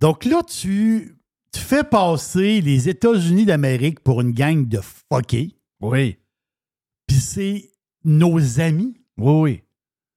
[0.00, 1.16] Donc là, tu,
[1.52, 6.18] tu fais passer les États-Unis d'Amérique pour une gang de fuckés, Oui.
[7.06, 7.70] puis c'est
[8.04, 8.94] nos amis.
[9.16, 9.62] Oui, oui.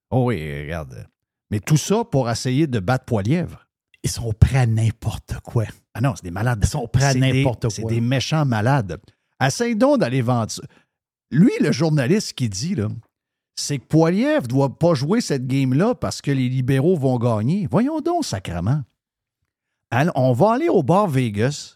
[0.09, 1.07] Oh oui, regarde.
[1.51, 3.65] Mais tout ça pour essayer de battre Poilièvre.
[4.03, 5.65] Ils sont prêts à n'importe quoi.
[5.93, 6.59] Ah non, c'est des malades.
[6.63, 7.91] Ils sont prêts à C'est n'importe C'est quoi.
[7.91, 8.99] des méchants malades.
[9.43, 10.63] Essaye donc d'aller vendre ça.
[11.31, 12.87] Lui, le journaliste qui dit, là,
[13.55, 17.67] c'est que Poilievre ne doit pas jouer cette game-là parce que les libéraux vont gagner.
[17.69, 18.81] Voyons donc, sacrement.
[19.91, 21.75] Allons- On va aller au bar Vegas.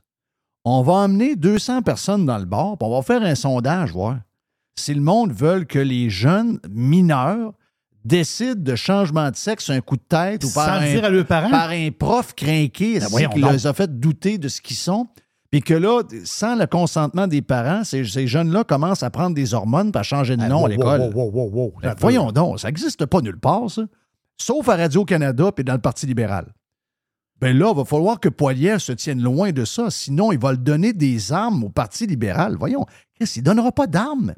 [0.64, 4.20] On va emmener 200 personnes dans le bar, puis on va faire un sondage, voir
[4.78, 7.54] si le monde veut que les jeunes mineurs
[8.06, 11.10] décident de changement de sexe un coup de tête ou par Sans un, dire à
[11.10, 11.50] leurs parents?
[11.50, 12.34] par un prof
[13.02, 15.08] Ben voyons qui les a fait douter de ce qu'ils sont.
[15.52, 19.54] Puis que là, sans le consentement des parents, ces, ces jeunes-là commencent à prendre des
[19.54, 21.02] hormones et à changer de Ah, nom wow, à l'école.
[21.02, 21.74] wow, wow, wow, wow.
[21.82, 23.84] Ben, voyons donc, ça n'existe pas nulle part, ça.
[24.38, 26.54] Sauf à Radio-Canada et dans le Parti libéral.
[27.42, 29.90] Ben là, il va falloir que Poilier se tienne loin de ça.
[29.90, 32.56] Sinon, il va le donner des armes au Parti libéral.
[32.58, 32.86] Voyons,
[33.16, 34.34] qu'est-ce qu'il ne donnera pas d'armes?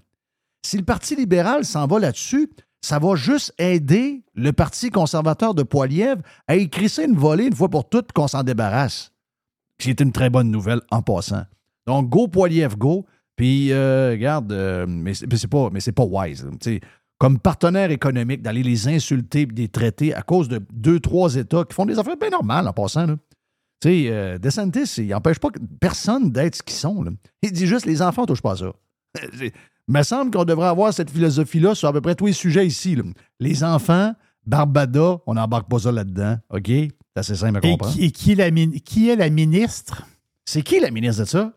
[0.66, 2.50] Si le Parti libéral s'en va là-dessus,
[2.82, 7.70] ça va juste aider le Parti conservateur de Poilièvre à écrisser une volée une fois
[7.70, 9.12] pour toutes qu'on s'en débarrasse.
[9.80, 11.44] C'est une très bonne nouvelle en passant.
[11.88, 13.06] Donc, go Poilièvre, go.
[13.36, 16.48] Puis, euh, regarde, euh, mais c'est pas, pas wise.
[17.18, 21.64] Comme partenaire économique, d'aller les insulter et les traiter à cause de deux, trois États
[21.64, 23.06] qui font des affaires bien normales en passant.
[23.06, 23.16] Là.
[23.82, 24.38] Tu euh,
[24.98, 25.50] il n'empêche pas
[25.82, 27.04] personne d'être ce qu'ils sont.
[27.42, 28.74] Il dit juste les enfants ne touchent pas à ça.
[29.90, 32.66] Il me semble qu'on devrait avoir cette philosophie-là sur à peu près tous les sujets
[32.66, 32.98] ici.
[33.42, 34.14] Les enfants,
[34.46, 36.38] Barbada, on n'embarque pas ça là-dedans.
[36.52, 36.72] OK?
[37.16, 37.94] C'est assez simple à Et comprendre.
[37.94, 40.02] qui, et qui est la, min- qui est la ministre?
[40.46, 41.52] C'est qui la ministre de ça?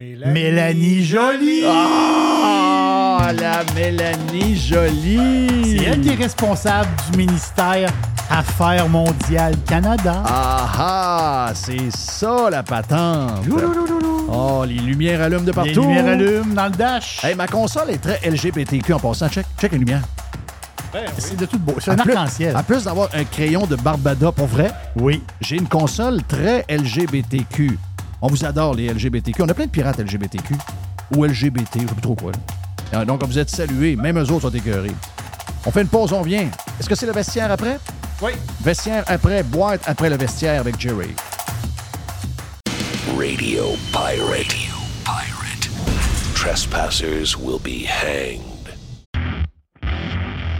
[0.00, 1.62] Mélanie Joly!
[1.66, 5.76] Ah, la Mélanie Jolie!
[5.78, 7.90] C'est elle qui est responsable du ministère
[8.30, 10.22] Affaires mondiales Canada.
[10.26, 13.44] Ah ah, c'est ça la patente.
[14.28, 15.68] Oh, les lumières allument de partout.
[15.68, 17.22] Les lumières allument dans le dash.
[17.22, 19.28] Hey, ma console est très LGBTQ en passant.
[19.28, 20.02] Check, check les lumières.
[21.18, 21.74] C'est de tout beau.
[21.80, 22.56] C'est un plus- arc-en-ciel.
[22.56, 25.22] En plus d'avoir un crayon de Barbada pour vrai, Oui.
[25.40, 27.78] j'ai une console très LGBTQ.
[28.22, 29.42] On vous adore, les LGBTQ.
[29.42, 30.54] On a plein de pirates LGBTQ
[31.16, 32.32] ou LGBT, je ne sais plus trop quoi.
[32.92, 33.00] là.
[33.00, 33.96] Euh, Donc, vous êtes salués.
[33.96, 34.94] Même eux autres sont écœurés.
[35.66, 36.48] On fait une pause, on vient.
[36.78, 37.78] Est-ce que c'est le vestiaire après?
[38.22, 38.32] Oui.
[38.62, 41.10] Vestiaire après, boîte après le vestiaire avec Jerry.
[43.18, 44.20] Radio Pirate.
[44.30, 45.68] Radio Pirate.
[46.34, 48.53] Trespassers will be hanged.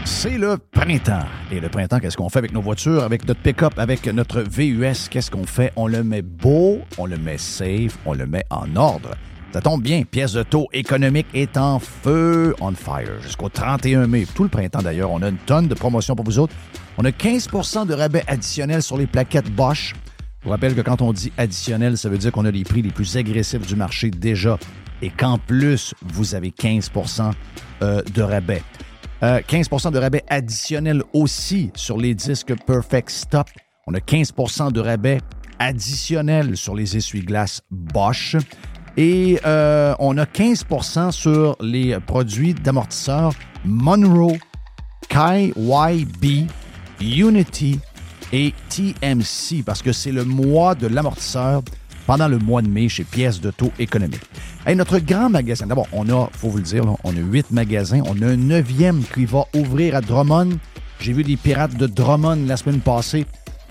[0.05, 1.25] C'est le printemps.
[1.51, 5.09] Et le printemps, qu'est-ce qu'on fait avec nos voitures, avec notre pick-up, avec notre VUS?
[5.09, 5.73] Qu'est-ce qu'on fait?
[5.75, 9.15] On le met beau, on le met safe, on le met en ordre.
[9.51, 14.27] Ça tombe bien, pièce de taux économique est en feu, on fire, jusqu'au 31 mai.
[14.35, 16.53] Tout le printemps d'ailleurs, on a une tonne de promotions pour vous autres.
[16.99, 19.95] On a 15% de rabais additionnels sur les plaquettes Bosch.
[20.41, 22.83] Je vous rappelle que quand on dit additionnel, ça veut dire qu'on a les prix
[22.83, 24.59] les plus agressifs du marché déjà
[25.01, 27.31] et qu'en plus, vous avez 15%
[27.81, 28.61] euh, de rabais.
[29.23, 33.47] Euh, 15% de rabais additionnel aussi sur les disques Perfect Stop.
[33.87, 35.21] On a 15% de rabais
[35.59, 38.35] additionnel sur les essuie-glaces Bosch.
[38.97, 43.33] Et euh, on a 15% sur les produits d'amortisseurs
[43.65, 44.37] Monroe,
[45.09, 46.49] KYB,
[47.01, 47.79] Unity
[48.31, 51.61] et TMC parce que c'est le mois de l'amortisseur
[52.05, 54.21] pendant le mois de mai chez Pièces de taux économique.
[54.65, 57.51] Hey, notre grand magasin, d'abord, on a, faut vous le dire, là, on a huit
[57.51, 58.01] magasins.
[58.05, 60.57] On a un neuvième qui va ouvrir à Drummond.
[60.99, 63.25] J'ai vu des pirates de Drummond la semaine passée.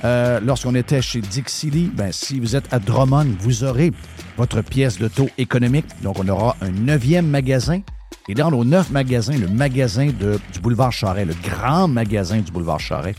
[0.05, 3.92] Euh, lorsqu'on était chez Dixie ben, si vous êtes à Drummond, vous aurez
[4.37, 5.87] votre pièce de taux économique.
[6.03, 7.81] Donc, on aura un neuvième magasin.
[8.29, 12.81] Et dans nos neuf magasins, le magasin du boulevard Charret, le grand magasin du boulevard
[12.81, 13.14] Charret,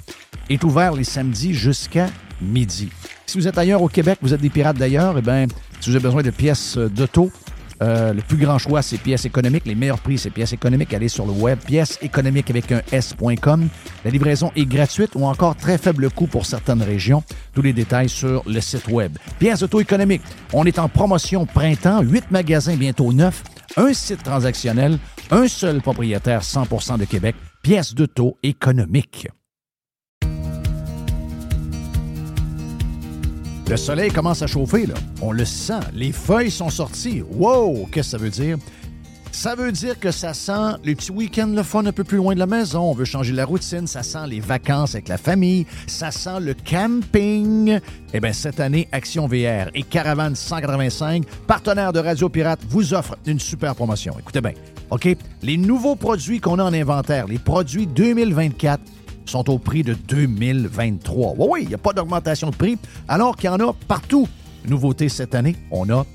[0.50, 2.08] est ouvert les samedis jusqu'à
[2.42, 2.90] midi.
[3.26, 5.46] Si vous êtes ailleurs au Québec, vous êtes des pirates d'ailleurs, eh bien,
[5.80, 7.32] si vous avez besoin de pièces euh, d'auto,
[7.82, 9.66] euh, le plus grand choix, c'est pièces économiques.
[9.66, 10.94] Les meilleurs prix, c'est pièces économiques.
[10.94, 13.68] Allez sur le web, pièces économiques avec un S.com.
[14.04, 17.24] La livraison est gratuite ou encore très faible coût pour certaines régions.
[17.54, 19.18] Tous les détails sur le site web.
[19.40, 20.24] Pièces auto économiques.
[20.54, 22.02] On est en promotion printemps.
[22.02, 23.44] Huit magasins, bientôt neuf.
[23.78, 24.98] Un site transactionnel.
[25.32, 27.36] Un seul propriétaire 100% de Québec.
[27.62, 28.38] Pièces d'auto
[33.68, 34.94] Le soleil commence à chauffer, là.
[35.24, 35.80] On le sent.
[35.94, 37.24] Les feuilles sont sorties.
[37.32, 37.88] Wow!
[37.92, 38.58] Qu'est-ce que ça veut dire?
[39.32, 42.36] Ça veut dire que ça sent les petits week-ends le fun un peu plus loin
[42.36, 42.84] de la maison.
[42.84, 43.88] On veut changer la routine.
[43.88, 45.66] Ça sent les vacances avec la famille.
[45.88, 47.80] Ça sent le camping.
[48.14, 53.18] Eh bien, cette année, Action VR et Caravane 185, partenaires de Radio Pirate, vous offrent
[53.26, 54.16] une super promotion.
[54.20, 54.54] Écoutez bien,
[54.92, 55.10] OK?
[55.42, 58.80] Les nouveaux produits qu'on a en inventaire, les produits 2024,
[59.26, 61.36] sont au prix de 2023.
[61.38, 64.28] Oui, oui, il n'y a pas d'augmentation de prix, alors qu'il y en a partout.
[64.68, 66.06] Nouveauté cette année, on a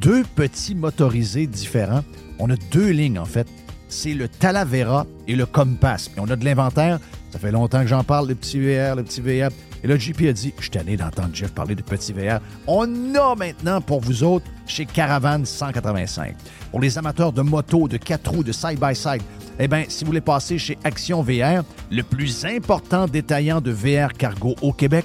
[0.00, 2.02] deux petits motorisés différents.
[2.38, 3.48] On a deux lignes, en fait.
[3.88, 6.10] C'est le Talavera et le Compass.
[6.16, 6.98] Et on a de l'inventaire.
[7.36, 9.50] Ça fait longtemps que j'en parle, le petit VR, le petit VR.
[9.84, 12.40] Et là, JP a dit, je suis tanné d'entendre Jeff parler de petit VR.
[12.66, 16.34] On a maintenant pour vous autres chez Caravane 185.
[16.70, 19.20] Pour les amateurs de moto, de quatre roues, de side-by-side,
[19.58, 24.14] eh bien, si vous voulez passer chez Action VR, le plus important détaillant de VR
[24.14, 25.04] cargo au Québec,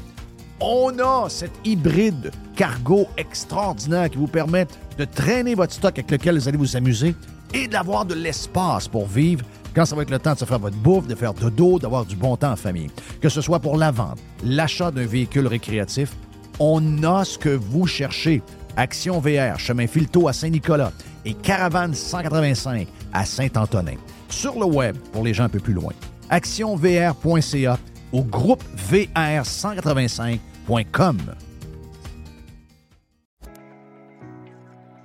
[0.61, 4.67] on a cet hybride cargo extraordinaire qui vous permet
[4.97, 7.13] de traîner votre stock avec lequel vous allez vous amuser
[7.53, 10.59] et d'avoir de l'espace pour vivre quand ça va être le temps de se faire
[10.59, 12.91] votre bouffe, de faire dodo, d'avoir du bon temps en famille.
[13.21, 16.13] Que ce soit pour la vente, l'achat d'un véhicule récréatif,
[16.59, 18.41] on a ce que vous cherchez.
[18.77, 20.91] Action VR, chemin Filto à Saint-Nicolas
[21.25, 23.95] et Caravane 185 à Saint-Antonin.
[24.29, 25.91] Sur le web, pour les gens un peu plus loin,
[26.29, 27.77] actionvr.ca
[28.13, 31.17] ou groupe VR185.com.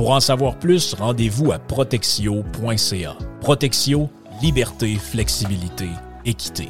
[0.00, 3.18] Pour en savoir plus, rendez-vous à protexio.ca.
[3.42, 4.08] Protexio,
[4.40, 5.90] liberté, flexibilité,
[6.24, 6.68] équité.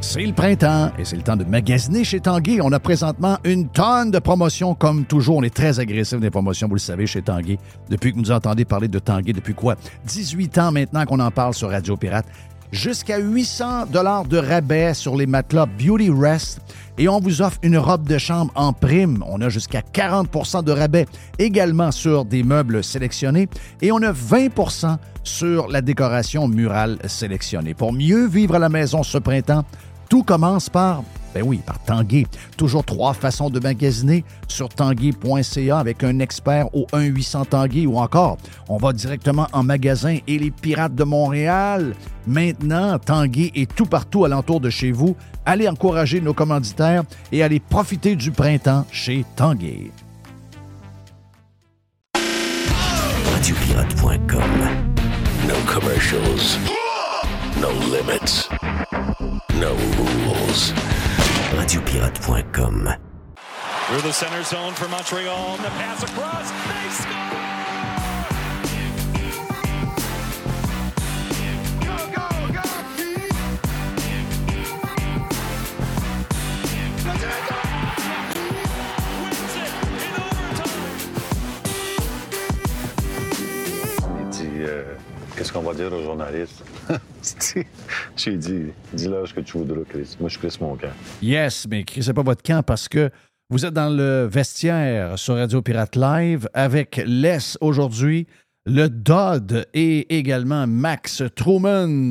[0.00, 2.60] C'est le printemps et c'est le temps de magasiner chez Tanguy.
[2.62, 4.74] On a présentement une tonne de promotions.
[4.74, 7.58] Comme toujours, on est très agressif des promotions, vous le savez, chez Tanguy.
[7.90, 9.74] Depuis que vous nous entendez parler de Tanguy, depuis quoi?
[10.06, 12.26] 18 ans maintenant qu'on en parle sur Radio Pirate.
[12.74, 16.60] Jusqu'à 800 dollars de rabais sur les matelas Beauty Rest.
[16.98, 19.22] Et on vous offre une robe de chambre en prime.
[19.28, 21.06] On a jusqu'à 40% de rabais
[21.38, 23.48] également sur des meubles sélectionnés.
[23.80, 27.74] Et on a 20% sur la décoration murale sélectionnée.
[27.74, 29.64] Pour mieux vivre à la maison ce printemps,
[30.08, 31.02] tout commence par
[31.34, 32.26] Ben oui, par Tanguay.
[32.56, 38.38] Toujours trois façons de magasiner sur tanguay.ca avec un expert au 1-800 Tanguay ou encore,
[38.68, 41.94] on va directement en magasin et les Pirates de Montréal.
[42.26, 45.16] Maintenant, Tanguay est tout partout alentour de chez vous.
[45.44, 49.24] Allez encourager nos commanditaires et allez profiter du printemps chez
[55.74, 56.83] commercials.
[57.64, 58.50] No limits.
[59.54, 60.72] No rules.
[61.56, 62.90] Radiopirate.com.
[63.86, 65.56] Through the center zone for Montreal.
[65.56, 66.50] The pass across.
[66.50, 67.34] They score!
[85.36, 86.62] Qu'est-ce qu'on va dire aux journalistes?
[88.16, 90.16] J'ai dit Dis-leur ce que tu voudras, Chris.
[90.20, 90.88] Moi, je suis Chris Moncan.
[91.20, 93.10] Yes, mais c'est pas votre camp parce que
[93.50, 98.26] vous êtes dans le vestiaire sur Radio Pirate Live avec Les aujourd'hui,
[98.66, 102.10] le Dodd et également Max Truman.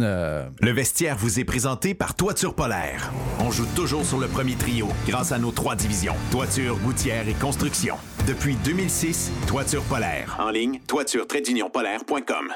[0.62, 3.12] Le vestiaire vous est présenté par Toiture Polaire.
[3.40, 6.14] On joue toujours sur le premier trio grâce à nos trois divisions.
[6.30, 7.96] Toiture, gouttière et construction.
[8.28, 10.38] Depuis 2006, Toiture Polaire.
[10.40, 12.50] En ligne, toiture-polaire.com.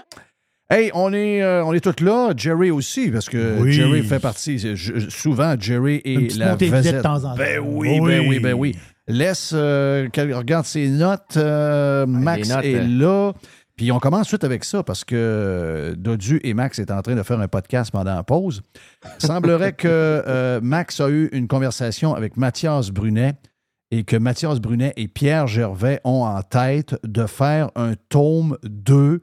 [0.70, 2.34] Hey, on est, euh, on est tous là.
[2.36, 3.72] Jerry aussi, parce que Oui.
[3.72, 4.58] Jerry fait partie.
[4.60, 7.02] je- souvent, Jerry Une est petite la montée de vedette.
[7.02, 7.36] temps en temps.
[7.38, 8.10] Ben oui, Oui.
[8.10, 8.76] ben oui, ben oui.
[9.08, 11.38] Laisse, euh, qu'elle regarde ses notes.
[11.38, 12.88] euh, Max notes, est euh.
[12.88, 13.34] là.
[13.78, 17.24] Puis on commence tout avec ça parce que Dodu et Max est en train de
[17.24, 18.62] faire un podcast pendant la pause.
[19.22, 23.36] Il semblerait que euh, Max a eu une conversation avec Mathias Brunet
[23.92, 29.22] et que Mathias Brunet et Pierre Gervais ont en tête de faire un tome 2.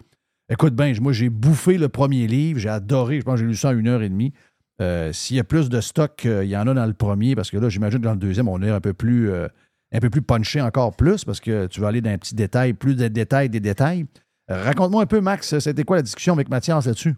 [0.54, 3.56] Écoute bien, moi j'ai bouffé le premier livre, j'ai adoré, je pense que j'ai lu
[3.56, 4.32] ça une heure et demie.
[4.80, 7.50] Euh, S'il y a plus de stock qu'il y en a dans le premier, parce
[7.50, 9.48] que là, j'imagine que dans le deuxième, on est un peu plus euh,
[9.92, 12.72] un peu plus punché encore plus, parce que tu vas aller dans un petit détail,
[12.72, 14.06] plus de détails, des détails.
[14.48, 17.16] Euh, Raconte-moi un peu, Max, c'était quoi la discussion avec Mathias là-dessus?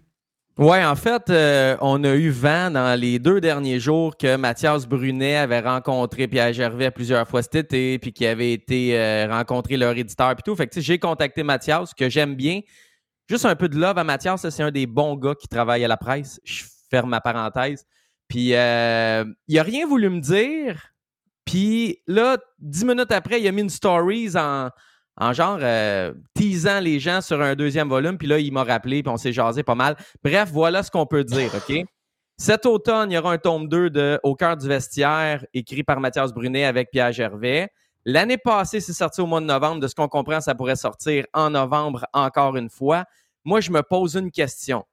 [0.59, 4.87] Ouais, en fait, euh, on a eu vent dans les deux derniers jours que Mathias
[4.87, 9.77] Brunet avait rencontré Pierre Gervais plusieurs fois cet été, puis qu'il avait été euh, rencontrer
[9.77, 10.57] leur éditeur, puis tout.
[10.57, 12.61] Fait que j'ai contacté Mathias, que j'aime bien.
[13.29, 15.89] Juste un peu de love à Mathias, c'est un des bons gars qui travaille à
[15.89, 16.41] la presse.
[16.45, 17.85] Je ferme ma parenthèse.
[18.29, 20.93] Puis euh, il a rien voulu me dire.
[21.45, 24.71] Puis là, dix minutes après, il a mis une stories en,
[25.17, 28.19] en genre euh, teasant les gens sur un deuxième volume.
[28.19, 29.97] Puis là, il m'a rappelé, puis on s'est jasé pas mal.
[30.23, 31.85] Bref, voilà ce qu'on peut dire, OK?
[32.39, 36.01] Cet automne, il y aura un tome 2 de Au cœur du vestiaire, écrit par
[36.01, 37.71] Mathias Brunet avec Pierre Gervais.
[38.09, 39.81] L'année passée, c'est sorti au mois de novembre.
[39.81, 43.05] De ce qu'on comprend, ça pourrait sortir en novembre encore une fois.
[43.45, 44.85] Moi, je me pose une question.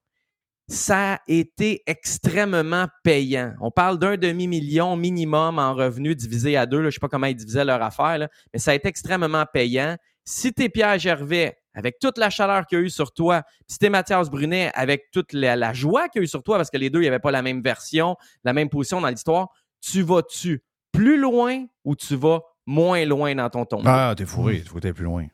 [0.68, 3.54] Ça a été extrêmement payant.
[3.62, 6.80] On parle d'un demi-million minimum en revenus divisé à deux.
[6.80, 9.96] Je ne sais pas comment ils divisaient leur affaire, mais ça a été extrêmement payant.
[10.26, 13.44] Si tu es Pierre Gervais, avec toute la chaleur qu'il y a eu sur toi,
[13.68, 16.42] si tu es Mathias Brunet, avec toute la, la joie qu'il y a eu sur
[16.42, 19.02] toi, parce que les deux, il n'y avait pas la même version, la même position
[19.02, 19.50] dans l'histoire,
[19.82, 23.84] tu vas-tu plus loin ou tu vas moins loin dans ton tombeau?
[23.86, 25.26] Ah, t'es fourré, il faut aller plus loin.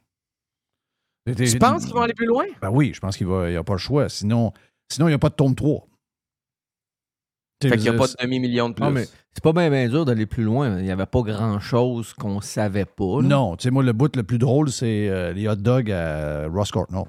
[1.35, 2.45] Tu penses qu'ils vont aller plus loin?
[2.61, 4.09] Ben oui, je pense qu'il n'y a pas le choix.
[4.09, 4.51] Sinon,
[4.91, 5.85] sinon il n'y a pas de tome 3.
[7.61, 8.83] Fait qu'il n'y a pas de demi-million de plus.
[8.83, 10.77] Non, mais c'est pas bien dur d'aller plus loin.
[10.79, 13.21] Il n'y avait pas grand-chose qu'on savait pas.
[13.21, 13.27] là.
[13.27, 16.47] Non, tu sais, moi, le bout le plus drôle, c'est euh, les hot dogs à
[16.47, 17.03] Ross Courtnall.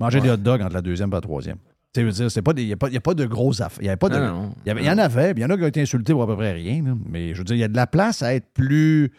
[0.00, 1.58] Manger des hot dogs entre la deuxième et la troisième.
[1.92, 3.00] Tu sais, je veux dire, c'est pas des- il n'y a, pas- il y a
[3.00, 3.82] pas de grosses affaires.
[3.82, 4.16] Il y avait pas de.
[4.18, 4.54] Non, non.
[4.64, 6.12] il y avait- il y en avait, il y en a qui ont été insultés
[6.12, 6.82] pour à peu près rien.
[6.82, 6.94] là.
[7.08, 9.12] Mais je veux dire, il y a de la place à être plus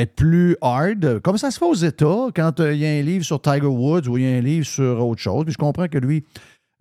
[0.00, 3.02] être plus hard, comme ça se fait aux États, quand euh, il y a un
[3.02, 5.44] livre sur Tiger Woods ou il y a un livre sur autre chose.
[5.44, 6.24] Puis je comprends que lui,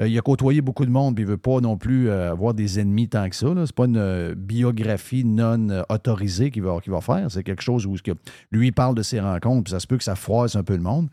[0.01, 2.53] euh, il a côtoyé beaucoup de monde, puis il veut pas non plus euh, avoir
[2.53, 3.53] des ennemis tant que ça.
[3.53, 3.65] là.
[3.65, 7.29] C'est pas une biographie non autorisée qu'il va, qu'il va faire.
[7.29, 8.11] C'est quelque chose où ce que,
[8.51, 10.75] lui il parle de ses rencontres, puis ça se peut que ça froisse un peu
[10.75, 11.09] le monde.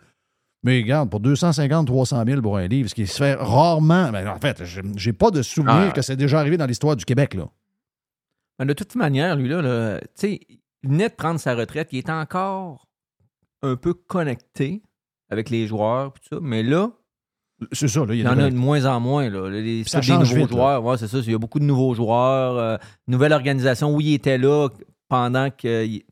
[0.64, 4.10] Mais regarde, pour 250, 300 000 pour un livre, ce qui se fait rarement.
[4.12, 4.62] ben, en fait,
[4.96, 5.92] j'ai- pas de souvenir Ah.
[5.92, 7.34] que c'est déjà arrivé dans l'histoire du Québec.
[7.34, 7.48] Là.
[8.60, 10.40] Mais de toute manière, lui, là, là, tu sais,
[10.84, 11.88] venait de prendre sa retraite.
[11.92, 12.86] Il est encore
[13.62, 14.82] un peu connecté
[15.30, 16.38] avec les joueurs, tout ça.
[16.42, 16.90] Mais là,
[17.72, 19.28] C'est ça, là, il y en a de moins en moins.
[19.30, 19.48] Là.
[19.48, 20.84] Les, Ça des nouveaux vite, joueurs.
[20.84, 21.18] Ouais, c'est ça.
[21.18, 22.56] Il y a beaucoup de nouveaux joueurs.
[22.56, 22.76] euh,
[23.06, 23.94] nouvelle organisation.
[23.94, 24.68] Oui, il était là
[25.08, 26.02] pendant qu'il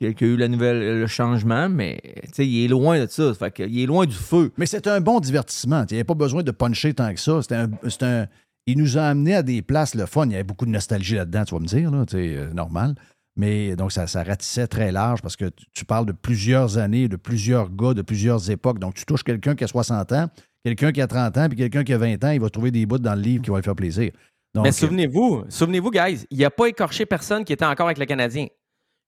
[0.00, 2.00] y a eu la nouvelle, le changement, mais
[2.38, 3.34] il est loin de ça.
[3.34, 4.52] Fait il est loin du feu.
[4.56, 5.84] Mais c'est un bon divertissement.
[5.90, 7.42] Il n'y avait pas besoin de puncher tant que ça.
[7.42, 7.70] C'était un,
[8.02, 8.26] un-
[8.66, 10.26] il nous a amené à des places le fun.
[10.26, 12.94] Il y avait beaucoup de nostalgie là-dedans, tu vas me dire, là, euh, normal.
[13.36, 17.70] Mais donc, ça, ratissait très large parce que tu, parles de plusieurs années, de plusieurs
[17.70, 18.78] gars, de plusieurs époques.
[18.78, 20.28] Donc, tu touches quelqu'un qui a 60 ans,
[20.64, 22.86] quelqu'un qui a 30 ans, puis quelqu'un qui a 20 ans, il va trouver des
[22.86, 24.12] bouts dans le livre qui vont lui faire plaisir.
[24.54, 28.46] Mais souvenez-vous, souvenez-vous, guys, il n'a pas écorché personne qui était encore avec le Canadien.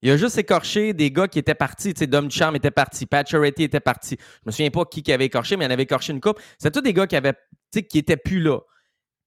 [0.02, 1.94] Il a juste écorché des gars qui étaient partis.
[1.94, 4.16] Tu sais, Dom Charm était parti, Pat Charity était parti.
[4.18, 6.40] Je me souviens pas qui, avait écorché, mais il en avait écorché une coupe.
[6.58, 7.34] C'est tous des gars qui avaient,
[7.72, 8.58] qui étaient plus là.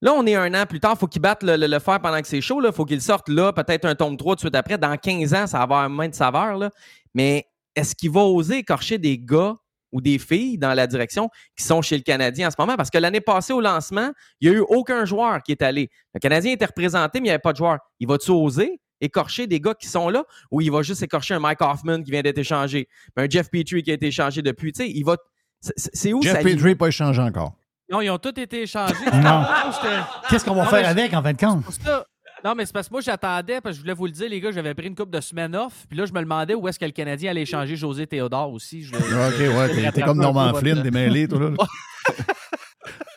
[0.01, 1.99] Là, on est un an plus tard, il faut qu'il batte le, le- le fer
[1.99, 2.61] pendant que c'est chaud.
[2.65, 4.77] Il faut qu'il sorte là, peut-être un tome 3 tout de suite après.
[4.77, 6.57] Dans 15 ans, ça va avoir moins de saveur.
[6.57, 6.69] Là.
[7.13, 7.45] Mais
[7.75, 9.55] est-ce qu'il va oser écorcher des gars
[9.91, 12.75] ou des filles dans la direction qui sont chez le Canadien en ce moment?
[12.77, 15.89] Parce que l'année passée, au lancement, il n'y a eu aucun joueur qui est allé.
[16.13, 17.77] Le Canadien était représenté, mais il n'y avait pas de joueur.
[17.99, 21.39] Il va-tu oser écorcher des gars qui sont là ou il va juste écorcher un
[21.39, 22.87] Mike Hoffman qui vient d'être échangé,
[23.17, 24.71] un Jeff Petrie qui a été échangé depuis?
[24.73, 25.15] Tu sais, il va.
[25.61, 27.53] c'est- où Jeff ça Petrie n'a pas échangé encore.
[27.91, 28.93] Non, ils ont tous été échangés.
[29.13, 29.43] Non.
[30.29, 31.63] Qu'est-ce qu'on va Non, faire avec, en fin de compte?
[31.83, 32.05] ça-
[32.45, 34.39] Non, mais c'est parce que moi, j'attendais, parce que je voulais vous le dire, les
[34.39, 36.79] gars, j'avais pris une coupe de semaine off, puis là, je me demandais où est-ce
[36.79, 38.83] que le Canadien allait échanger José Théodore aussi.
[38.83, 39.01] Je, Ok,
[39.75, 41.49] ouais, t'es- comme Norman Flynn, t'es mêlé, toi, là.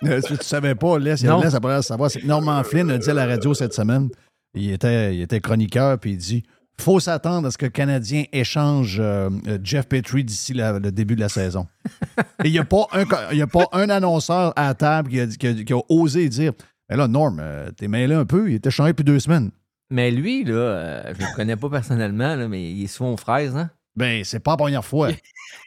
[0.04, 1.40] Euh, si tu savais pas, Les, il y a Non.
[1.40, 4.08] Les, après savoir, Norman Flynn a dit à la radio cette semaine,
[4.52, 6.42] il était, il était chroniqueur, puis il dit
[6.80, 10.90] faut s'attendre à ce que le Canadien échange euh, euh, Jeff Petrie d'ici la- le
[10.90, 11.66] début de la saison.
[12.44, 14.74] Et il n'y a, pas un co- il y a pas un annonceur à la
[14.74, 16.52] table qui a, dit- qui a- qui a osé dire
[16.90, 19.50] Mais là, Norm, euh, t'es mêlé un peu, il était changé depuis deux semaines.
[19.90, 23.16] Mais lui, là, euh, je le connais pas personnellement, là, mais il est souvent aux
[23.16, 23.70] fraises, hein?
[23.94, 25.10] Ben, c'est pas la première fois.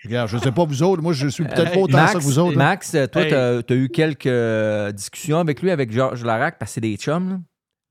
[0.04, 2.24] Regarde, je sais pas vous autres, moi, je suis peut-être pas autant Max, ça que
[2.24, 2.58] vous autres.
[2.58, 2.66] là.
[2.66, 3.30] Max, toi, Hey.
[3.30, 7.30] t'as as eu quelques discussions avec lui, avec Georges Larac, parce que c'est des chums.
[7.30, 7.40] Là.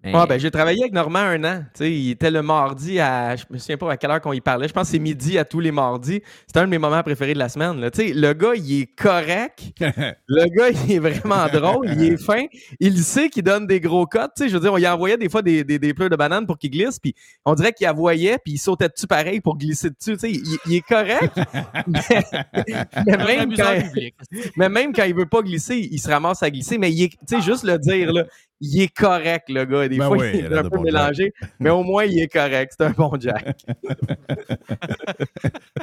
[0.05, 1.61] Mais- Ouais, ben, j'ai travaillé avec Normand un an.
[1.75, 3.37] Tu sais, il était le mardi à.
[3.37, 4.69] Je me souviens pas à quelle heure qu'on y parlait.
[4.69, 6.21] Je pense que c'est midi à tous les mardis.
[6.47, 7.81] C'était un de mes moments préférés de la semaine.
[7.81, 7.91] là.
[7.91, 9.63] Tu sais, le gars, il est correct.
[10.29, 11.89] le gars, il est vraiment drôle.
[11.97, 12.45] Il est fin.
[12.81, 14.33] Il sait qu'il donne des gros cotes.
[14.37, 16.17] Tu sais, je veux dire, on y envoyait des fois des, des, des pleurs de
[16.17, 16.99] bananes pour qu'il glisse.
[16.99, 20.13] Puis on dirait qu'il avoyait, puis il sautait dessus pareil pour glisser dessus.
[20.13, 21.35] Tu sais, il, il est correct.
[21.87, 22.01] mais,
[23.07, 23.75] mais même quand,
[24.57, 26.79] mais même quand il veut pas glisser, il se ramasse à glisser.
[26.79, 28.25] Mais il est, tu sais, juste le dire, là,
[28.67, 29.89] il est correct, le gars.
[29.89, 32.33] Des Ben fois, oui, il est un peu bon mélangé, mais au moins, il est
[32.33, 32.73] correct.
[32.79, 33.65] C'est un bon Jack.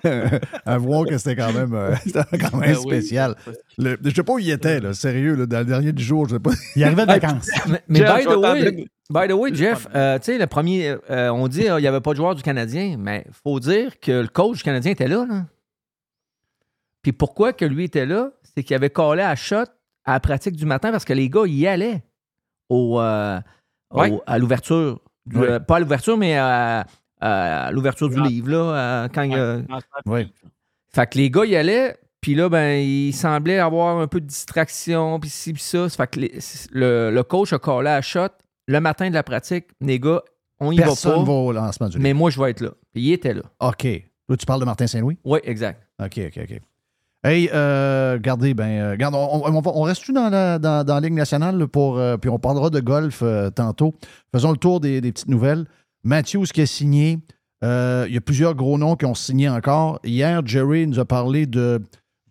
[0.66, 2.82] Avouons que c'était quand même, euh, c'était quand même Ben oui.
[2.82, 3.36] spécial.
[3.78, 6.28] Le- je sais pas où il était, là, sérieux, là, dans le dernier du jour.
[6.28, 6.52] Je sais pas.
[6.76, 7.50] Il arrivait de vacances.
[7.68, 10.38] Mais, mais Jeff, by, je the vais way, by the way, Jeff, euh, tu sais,
[10.38, 13.34] le premier, euh, on dit qu'il n'y avait pas de joueur du Canadien, mais il
[13.44, 15.26] faut dire que le coach du Canadien était là.
[15.30, 15.46] là.
[17.02, 18.32] Puis pourquoi que lui était là?
[18.44, 19.64] C'est qu'il avait collé à shot
[20.06, 22.04] à la pratique du matin parce que les gars y allaient
[22.72, 23.40] au, euh,
[23.92, 25.00] au- à l'ouverture.
[25.34, 25.48] Ouais.
[25.52, 26.86] euh, pas à l'ouverture, mais à,
[27.20, 28.28] à l'ouverture du Ah.
[28.28, 29.60] livre, là, euh, quand il y a-
[30.06, 30.32] Oui.
[30.94, 34.26] Fait que les gars y allaient, puis là, ben, il semblait avoir un peu de
[34.26, 35.88] distraction, puis ci, puis ça.
[35.90, 36.40] Fait que les-
[36.72, 38.28] le, le coach a collé à shot
[38.68, 39.68] le matin de la pratique.
[39.80, 40.22] Les gars,
[40.60, 42.04] on y Personne va va pas, au lancement du livre.
[42.04, 42.70] mais moi, je vais être là.
[42.94, 43.44] Puis il était là.
[43.60, 43.84] OK.
[43.84, 45.18] Là, tu parles de Martin Saint-Louis?
[45.24, 45.82] Oui, exact.
[46.00, 46.62] OK, OK, OK.
[47.24, 51.68] Hey, euh, regardez, ben, euh, regarde, on, reste-tu dans la, dans, dans la Ligue nationale
[51.68, 53.94] pour, euh, puis on parlera de golf euh, tantôt.
[54.34, 55.66] Faisons le tour des, des petites nouvelles.
[56.04, 57.20] Matthews qui a signé.
[57.64, 60.00] Il y a plusieurs gros noms qui ont signé encore.
[60.04, 61.80] Hier, Jerry nous a parlé de,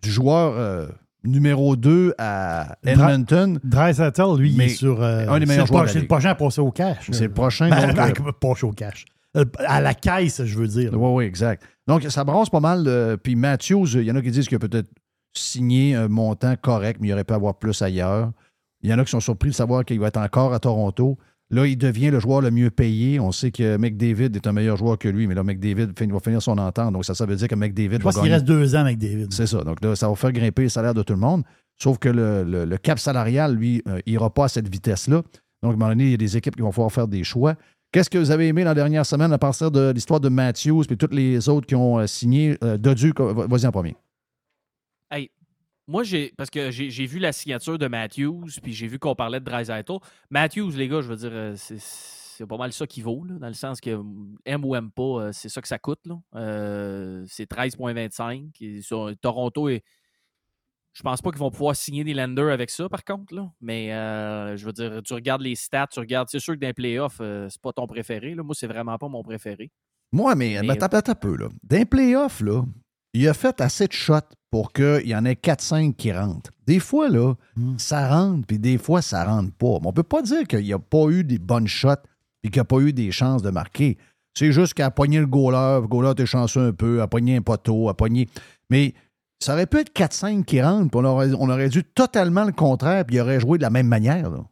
[0.03, 0.88] du joueur
[1.22, 3.61] numéro 2 à Edmonton.
[3.62, 5.03] Dreisaitl, lui, il est sur.
[5.03, 7.09] un des meilleurs le joueurs C'est le prochain à passer au cash.
[7.12, 7.70] C'est le prochain.
[7.70, 9.05] Ben, donc, euh, pas au cash.
[9.37, 10.93] Euh, À la caisse, je veux dire.
[10.95, 11.62] Oui, oui, exact.
[11.87, 12.85] Donc, ça brasse pas mal.
[12.87, 14.89] euh, puis Matthews, il y en a qui disent qu'il a peut-être
[15.33, 18.33] signé un montant correct, mais il aurait pu avoir plus ailleurs.
[18.83, 21.18] Il y en a qui sont surpris de savoir qu'il va être encore à Toronto.
[21.51, 23.18] Là, il devient le joueur le mieux payé.
[23.20, 26.41] On sait que McDavid est un meilleur joueur que lui, mais là, McDavid va finir
[26.41, 26.93] son entente.
[26.93, 29.33] Donc, ça, ça veut dire que McDavid Je pense qu'il reste deux ans avec David.
[29.33, 29.62] C'est ça.
[29.62, 31.43] Donc là, ça va faire grimper le salaire de tout le monde.
[31.76, 35.22] Sauf que le, le- le cap salarial, lui, euh, ira pas à cette vitesse-là.
[35.62, 37.24] Donc, à un moment donné, il y a des équipes qui vont pouvoir faire des
[37.24, 37.55] choix.
[37.93, 40.97] Qu'est-ce que vous avez aimé la dernière semaine à partir de l'histoire de Matthews et
[40.97, 42.57] toutes les autres qui ont euh, signé?
[42.62, 43.97] Euh, Dodu, vas-y en premier.
[45.11, 45.30] Hey,
[45.88, 49.41] moi, j'ai parce que j'ai vu la signature de Matthews, puis j'ai vu qu'on parlait
[49.41, 49.95] de Dreisaitl.
[50.30, 53.53] Matthews, les gars, je veux dire, euh, c'est- pas mal ça qui vaut, dans le
[53.53, 54.01] sens que
[54.47, 56.01] aime ou aime pas, euh, c'est ça que ça coûte.
[56.32, 58.53] c'est 13,25.
[58.62, 59.82] Et sur- Toronto est.
[60.93, 63.34] Je pense pas qu'ils vont pouvoir signer des lenders avec ça, par contre.
[63.34, 63.49] Là.
[63.61, 66.28] Mais euh, je veux dire, tu regardes les stats, tu regardes.
[66.30, 68.34] C'est sûr que dans les playoffs, euh, c'est pas ton préféré.
[68.34, 68.43] Là.
[68.43, 69.70] Moi, c'est vraiment pas mon préféré.
[70.12, 71.36] Moi, mais, Mais- mais tape, tape un peu.
[71.36, 71.49] Là.
[71.62, 72.64] Dans les playoffs, là,
[73.14, 74.14] il a fait assez de shots
[74.51, 76.51] pour qu'il y en ait 4-5 qui rentrent.
[76.66, 77.34] Des fois, là,
[77.78, 79.78] ça rentre, puis des fois, ça rentre pas.
[79.80, 81.91] Mais on peut pas dire qu'il n'y a pas eu des bonnes shots
[82.43, 83.97] et qu'il n'y a pas eu des chances de marquer.
[84.34, 87.43] C'est juste qu'à pogner le goaler, le goaler t'es chanceux un peu, à pogner un
[87.43, 88.28] poteau, à pogner.
[88.70, 88.95] Mais
[89.41, 92.53] ça aurait pu être 4-5 qui rentrent, puis on aurait, on aurait dû totalement le
[92.53, 94.30] contraire, puis il aurait joué de la même manière.
[94.30, 94.45] là.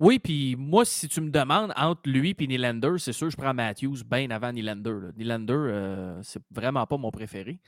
[0.00, 3.36] Oui, puis moi, si tu me demandes entre lui et Nylander, c'est sûr que je
[3.36, 5.10] prends Matthews bien avant Nylander.
[5.16, 7.60] Nylander, euh, c'est vraiment pas mon préféré.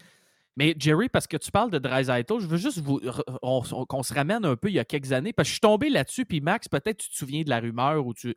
[0.56, 3.00] Mais Jerry, parce que tu parles de Dreisaitl, je veux juste vous,
[3.42, 5.54] on- on- qu'on se ramène un peu il y a quelques années, parce que je
[5.54, 8.34] suis tombé là-dessus, puis Max, peut-être tu te souviens de la rumeur ou tu.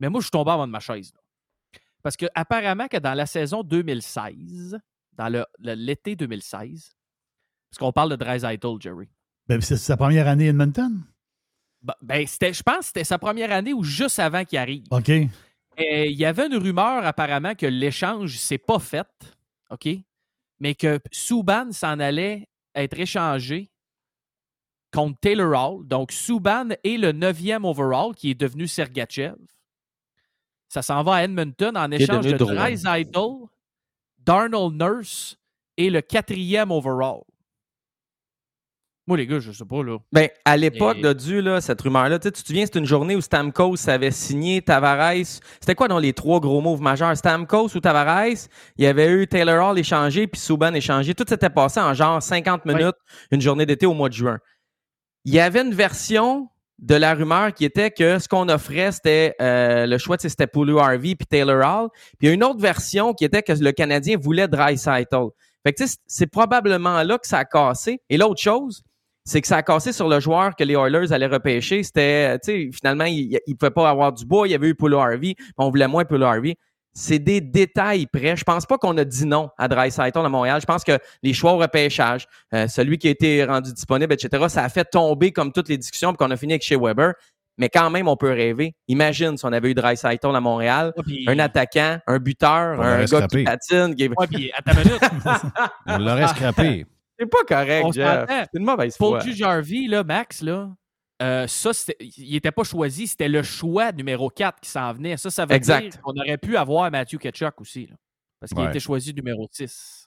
[0.00, 1.12] Mais moi, je suis tombé avant de ma chaise.
[2.02, 4.78] Parce que apparemment que dans la saison 2016,
[5.14, 6.96] dans l'été 2016,
[7.72, 9.08] parce qu'on parle de Dreisaitl, Jerry.
[9.48, 11.02] Ben, c'est sa première année à Edmonton.
[11.80, 14.84] Ben, ben, c'était, je pense que c'était sa première année ou juste avant qu'il arrive.
[14.90, 15.08] OK.
[15.08, 19.08] Et il y avait une rumeur apparemment que l'échange s'est pas fait,
[19.70, 19.88] OK?
[20.60, 23.70] Mais que Subban s'en allait être échangé
[24.92, 25.88] contre Taylor Hall.
[25.88, 29.36] Donc, Subban est le neuvième overall qui est devenu Sergachev.
[30.68, 32.36] Ça s'en va à Edmonton en échange de.
[32.36, 33.46] Dreisaitl,
[34.18, 35.38] Darnold Nurse
[35.78, 37.22] et le quatrième overall.
[39.08, 39.98] Moi, les gars, je sais pas, là.
[40.12, 43.16] Ben, à l'époque Et- de Dieu, là, cette rumeur-là, tu te souviens, c'est une journée
[43.16, 45.40] où Stamkos avait signé Tavares.
[45.60, 47.16] C'était quoi dans les trois gros moves majeurs?
[47.16, 48.46] Stamkos ou Tavares?
[48.76, 51.14] Il y avait eu Taylor Hall échangé, puis Subban échangé.
[51.14, 52.94] Tout s'était passé en genre 50 minutes,
[53.32, 54.38] une journée d'été au mois de juin.
[55.24, 56.48] Il y avait une version
[56.78, 60.78] de la rumeur qui était que ce qu'on offrait, c'était euh, le choix, c'était Pulu
[60.78, 61.88] Harvey puis Taylor Hall.
[61.92, 65.26] Puis il y a une autre version qui était que le Canadien voulait Dreisaitl.
[65.64, 68.00] Fait que c'est probablement là que ça a cassé.
[68.08, 68.82] Et l'autre chose,
[69.24, 71.82] c'est que ça a cassé sur le joueur que les Oilers allaient repêcher.
[71.82, 74.48] C'était, tu sais, finalement, il ne pouvait pas avoir du bois.
[74.48, 75.34] Il y avait eu Pulu Harvey.
[75.38, 76.56] mais On voulait moins Pulu Harvey.
[76.94, 78.36] C'est des détails près.
[78.36, 80.60] Je pense pas qu'on a dit non à Dreisaitl à Montréal.
[80.60, 84.44] Je pense que les choix au repêchage, euh, celui qui a été rendu disponible, etc.,
[84.48, 87.14] ça a fait tomber comme toutes les discussions qu'on a fini avec chez Weber.
[87.58, 88.74] Mais quand même, on peut rêver.
[88.88, 90.92] Imagine si on avait eu Dreisaitl à Montréal,
[91.26, 93.38] un attaquant, un buteur, On un gars scrappé.
[93.38, 93.94] qui patine.
[93.94, 94.08] Qui...
[94.08, 95.02] Ouais, puis attends une minute.
[95.86, 96.86] On l'aurait scrappé.
[97.18, 98.26] C'est pas correct, On Jeff.
[98.28, 99.46] C'est une mauvaise Paul foi.
[99.48, 100.74] Harvey, là, Max, là,
[101.22, 105.16] euh, ça, c'était- il n'était pas choisi, c'était le choix numéro 4 qui s'en venait.
[105.16, 105.82] Ça, ça veut Exact.
[105.92, 107.96] dire qu'on aurait pu avoir Matthew Ketchuk aussi, là,
[108.40, 108.70] parce qu'il Ouais.
[108.70, 110.01] était choisi numéro 6.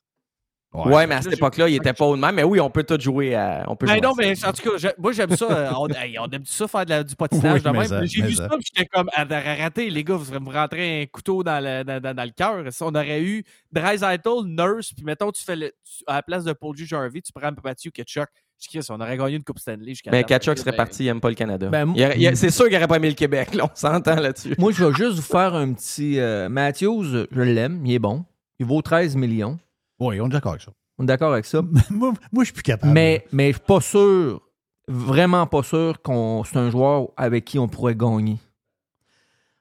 [0.83, 2.35] Ouais, mais à cette époque-là, il était pas au même.
[2.35, 3.63] Mais oui, on peut tout jouer à.
[3.67, 4.21] On peut Ben jouer non, à ça.
[4.21, 5.45] mais en tout cas, moi j'aime ça.
[5.51, 7.87] euh, on, hey, on aime ça faire de la- du patinage Oui, de mais même.
[7.87, 8.49] ça, J'ai mais vu ça.
[8.49, 11.83] ça, puis j'étais comme, ah, raté, les gars, vous me rentrez un couteau dans le,
[11.83, 12.63] dans, dans- dans le cœur.
[12.71, 16.43] Si on aurait eu Dreisaitl, Nurse, puis mettons, tu fais le, tu- à la place
[16.43, 16.85] de Paul G.
[16.95, 18.27] Harvey, tu prends Matthew Ketchuk.
[18.57, 20.29] Je dis, on aurait gagné une Coupe Stanley jusqu'à Mais date.
[20.29, 21.67] Kachuk serait Ben, parti, il aime pas le Canada.
[21.67, 21.93] Ben,
[22.35, 24.55] c'est sûr qu'il aurait pas aimé le Québec, là, on s'entend là-dessus.
[24.57, 26.19] Moi, je vais juste vous faire un petit.
[26.19, 28.23] euh, Matthews, je l'aime, il est bon.
[28.59, 29.59] Il vaut 13 millions.
[29.99, 30.71] Oui, on est d'accord avec ça.
[30.97, 31.61] On est d'accord avec ça.
[31.89, 32.93] moi, moi, je suis plus capable.
[32.93, 34.41] Mais, mais je suis pas sûr,
[34.87, 38.37] vraiment pas sûr qu'on c'est un joueur avec qui on pourrait gagner.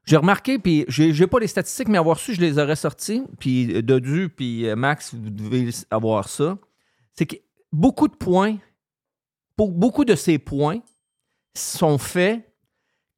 [0.04, 3.22] J'ai remarqué, puis j'ai j'ai pas les statistiques, mais avoir su, je les aurais sortis.
[3.38, 6.58] Puis Dodu, puis euh, Max, vous devez avoir ça.
[7.14, 7.36] C'est que
[7.72, 8.58] beaucoup de points,
[9.56, 10.80] pour beaucoup de ces points
[11.56, 12.53] sont faits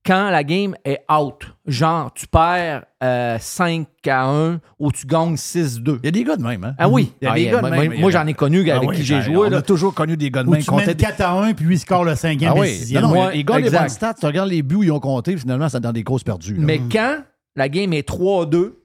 [0.06, 1.42] quand la game est out.
[1.66, 5.98] Genre, tu perds euh, 5 à 1 ou tu gagnes 6-2.
[6.02, 6.74] Il y a des gars de même, hein?
[6.78, 7.12] Ah oui.
[7.20, 8.10] Il y a Ah, des il y a- gars de moi- même.
[8.10, 9.36] j'en ai connu Ah avec oui, qui j'ai ben, joué.
[9.48, 9.56] On là.
[9.58, 10.60] a toujours connu des gars de même.
[10.60, 12.60] tu comptaient mènes des- 4 à 1, puis lui, il score le cinquième Ah et
[12.60, 12.68] oui.
[12.68, 13.02] sixième.
[13.02, 13.80] Non, non, Ouais, les gars, les exact.
[13.80, 16.22] bonnes stats, tu regardes les buts où ils ont compté, finalement, c'est dans des causes
[16.22, 16.54] perdues.
[16.54, 16.60] là.
[16.64, 17.18] Mais quand
[17.56, 18.76] la game est 3-2,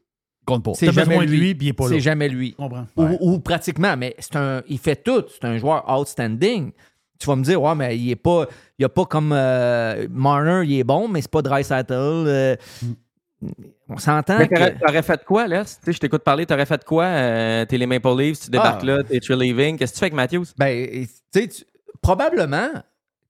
[0.43, 0.71] Compte pas.
[0.73, 1.37] c'est jamais lui.
[1.39, 1.89] lui, puis il est pas là.
[1.91, 2.55] C'est jamais lui.
[2.55, 2.87] Comprends.
[2.97, 5.23] Ou, ou pratiquement, mais c'est un, il fait tout.
[5.31, 6.71] C'est un joueur outstanding.
[7.21, 8.47] Tu vas me dire, ouais, mais il est pas,
[8.79, 11.93] il a pas comme euh, Marner, il est bon, mais c'est pas Dreisaitl.
[11.93, 12.55] euh,
[13.89, 14.47] on s'entend Mais
[14.79, 15.63] t'aurais, fait quoi, là?
[15.85, 17.05] Je t'écoute parler, t'aurais fait quoi?
[17.05, 18.85] Euh, t'es les Maple Leafs, tu débarques Ah.
[18.85, 19.77] là, t'es relieving.
[19.77, 20.45] Qu'est-ce que tu fais avec Matthews?
[20.57, 21.65] Ben, tu sais,
[22.01, 22.69] probablement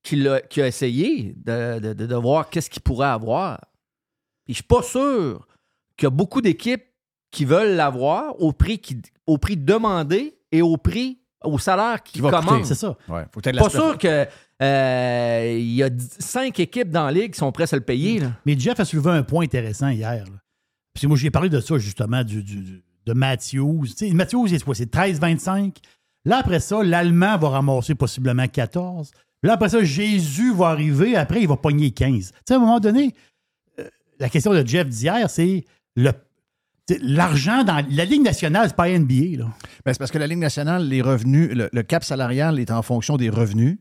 [0.02, 3.58] qu'il a, qu'il a essayé de, de- de- de voir qu'est-ce qu'il pourrait avoir.
[4.44, 5.46] Puis je suis pas sûr
[5.96, 6.84] qu'il y a beaucoup d'équipes
[7.30, 12.14] qui veulent l'avoir au prix, qui, au prix demandé et au prix, au salaire qui,
[12.14, 12.64] Qui commande.
[12.64, 12.96] c'est ça.
[13.08, 14.26] Ouais, faut Pas sûr que
[14.62, 15.88] euh, il y a
[16.18, 18.20] cinq équipes dans la ligue qui sont prêtes à le payer.
[18.20, 18.32] là.
[18.46, 20.24] Mais Jeff a soulevé un point intéressant hier.
[20.24, 20.38] là.
[20.94, 23.86] Puis moi, j'ai parlé de ça, justement, du, de Matthews.
[24.12, 24.74] Matthews, c'est quoi?
[24.74, 25.76] C'est 13-25.
[26.24, 29.10] Là, après ça, l'Allemand va ramasser possiblement 14.
[29.42, 31.16] Là, après ça, Jésus va arriver.
[31.16, 32.30] Après, il va pogner 15.
[32.30, 33.12] Tu sais, à un moment donné,
[33.80, 33.88] euh,
[34.20, 35.64] la question de Jeff d'hier, c'est
[35.96, 36.12] le
[37.02, 39.38] l'argent dans la Ligue nationale, c'est pas NBA.
[39.38, 39.46] Là.
[39.84, 43.16] Ben, c'est parce que la Ligue nationale, les revenus, le, cap salarial est en fonction
[43.16, 43.78] des revenus.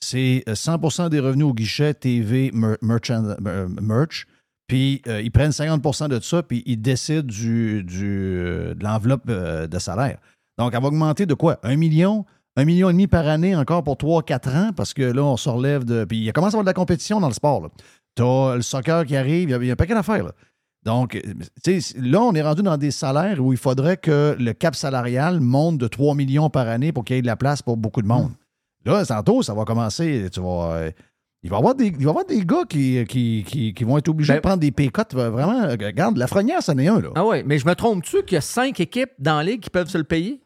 [0.00, 4.26] C'est euh, 100% des revenus au guichet TV mer- merchant- euh, merch.
[4.66, 9.66] Puis euh, ils prennent 50% de ça, puis ils décident du, euh, de l'enveloppe euh,
[9.66, 10.18] de salaire.
[10.58, 11.58] Donc, elle va augmenter de quoi?
[11.62, 12.24] Un million?
[12.56, 15.48] Un million et demi par année encore pour 3-4 ans, parce que là, on se
[15.48, 16.04] relève de.
[16.04, 17.68] Puis il commence à avoir de la compétition dans le sport.
[18.16, 20.30] Tu as le soccer qui arrive, il y y, a un paquet d'affaires.
[20.84, 20.92] Là.
[20.92, 21.20] Donc, euh,
[21.62, 24.74] tu sais, là, on est rendu dans des salaires où il faudrait que le cap
[24.74, 27.76] salarial monte de 3 millions par année pour qu'il y ait de la place pour
[27.76, 28.32] beaucoup de monde.
[28.84, 30.28] Là, tantôt, ça va commencer.
[30.32, 30.90] Tu vas, euh,
[31.42, 33.84] il, va y avoir des, il va y avoir des gars qui, qui, qui, qui
[33.84, 35.14] vont être obligés Ben- de prendre des pécotes.
[35.14, 37.00] Vraiment, euh, regarde, la Lafrenière, c'en est un.
[37.00, 37.08] Là.
[37.14, 39.70] Ah ouais, mais je me trompe-tu qu'il y a cinq équipes dans la ligue qui
[39.70, 40.40] peuvent se le payer?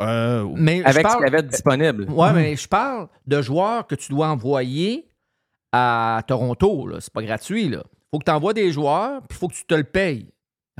[0.00, 2.10] Euh, Mais Avec ce parle- qu'il y avait disponible.
[2.10, 5.08] Ouais, mais je parle de joueurs que tu dois envoyer
[5.72, 6.86] à Toronto.
[6.86, 6.96] là.
[7.00, 7.66] C'est pas gratuit.
[7.66, 7.82] Il
[8.12, 10.28] faut que tu envoies des joueurs, puis il faut que tu te le payes.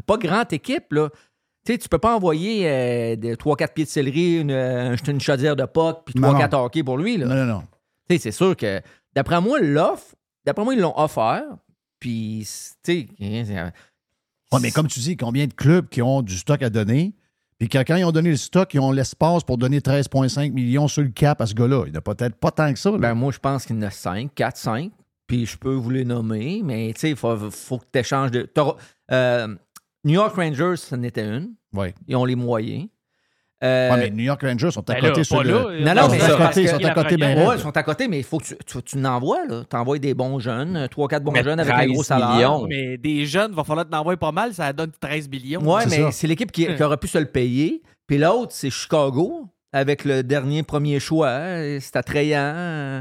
[0.06, 0.92] Pas grande équipe.
[0.92, 1.08] Là.
[1.64, 5.20] Tu sais, tu peux pas envoyer euh, des 3-4 pieds de céleri, une, euh, une
[5.20, 7.16] chaudière de puck, puis Non, 3-4 hockey pour lui.
[7.16, 7.26] Là.
[7.26, 7.62] Non, non, non.
[8.08, 8.80] Tu sais, c'est sûr que,
[9.14, 10.14] d'après moi, l'offre,
[10.44, 11.44] d'après moi, ils l'ont offert.
[12.00, 12.46] Puis,
[12.82, 13.72] tu sais,
[14.52, 17.14] Ouais, mais comme tu dis, combien de clubs qui ont du stock à donner,
[17.58, 21.02] puis quand ils ont donné le stock, ils ont l'espace pour donner 13,5 millions sur
[21.02, 21.84] le cap à ce gars-là.
[21.86, 22.90] Il n'y en a peut-être pas tant que ça.
[22.90, 22.98] là.
[22.98, 24.92] Ben, moi, je pense qu'il y en a 5, 4, 5.
[25.26, 28.30] Puis je peux vous les nommer, mais tu sais, il faut, faut que tu échanges
[28.30, 28.48] de.
[29.10, 29.48] Euh,
[30.04, 31.54] New York Rangers, ce n'était une.
[31.72, 31.94] Ouais.
[32.08, 32.86] Ils ont les moyens.
[33.62, 35.52] Euh, Ouais, mais New York Rangers sont à ben côté là, sur pas le.
[35.52, 35.94] là.
[35.94, 37.76] Non, non, mais ils sont à côté, ils sont à côté ben Ouais, ils sont
[37.76, 39.62] à côté, mais il faut que tu, tu, tu n'envoies, là.
[39.70, 42.30] Tu envoies des bons jeunes, 3-4 bons Mais jeunes avec un 13 gros salaire.
[42.34, 42.66] millions.
[42.68, 45.60] Mais des jeunes, il va falloir t'en envoyer pas mal, ça donne 13 millions.
[45.62, 47.82] Ouais, mais c'est l'équipe qui, qui aurait pu se le payer.
[48.08, 51.30] Puis l'autre, c'est Chicago, avec le dernier premier choix.
[51.30, 53.00] hein, C'est attrayant.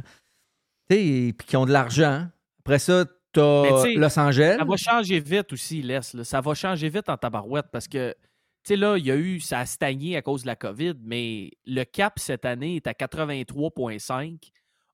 [0.97, 2.27] Puis qui ont de l'argent.
[2.59, 4.57] Après ça, t'as Los Angeles.
[4.59, 5.99] Ça va changer vite aussi, Les.
[6.13, 6.23] là.
[6.23, 8.17] Ça va changer vite en tabarouette parce que, tu
[8.63, 11.51] sais, là, il y a eu, ça a stagné à cause de la COVID, mais
[11.65, 14.51] le cap cette année est à 83,5.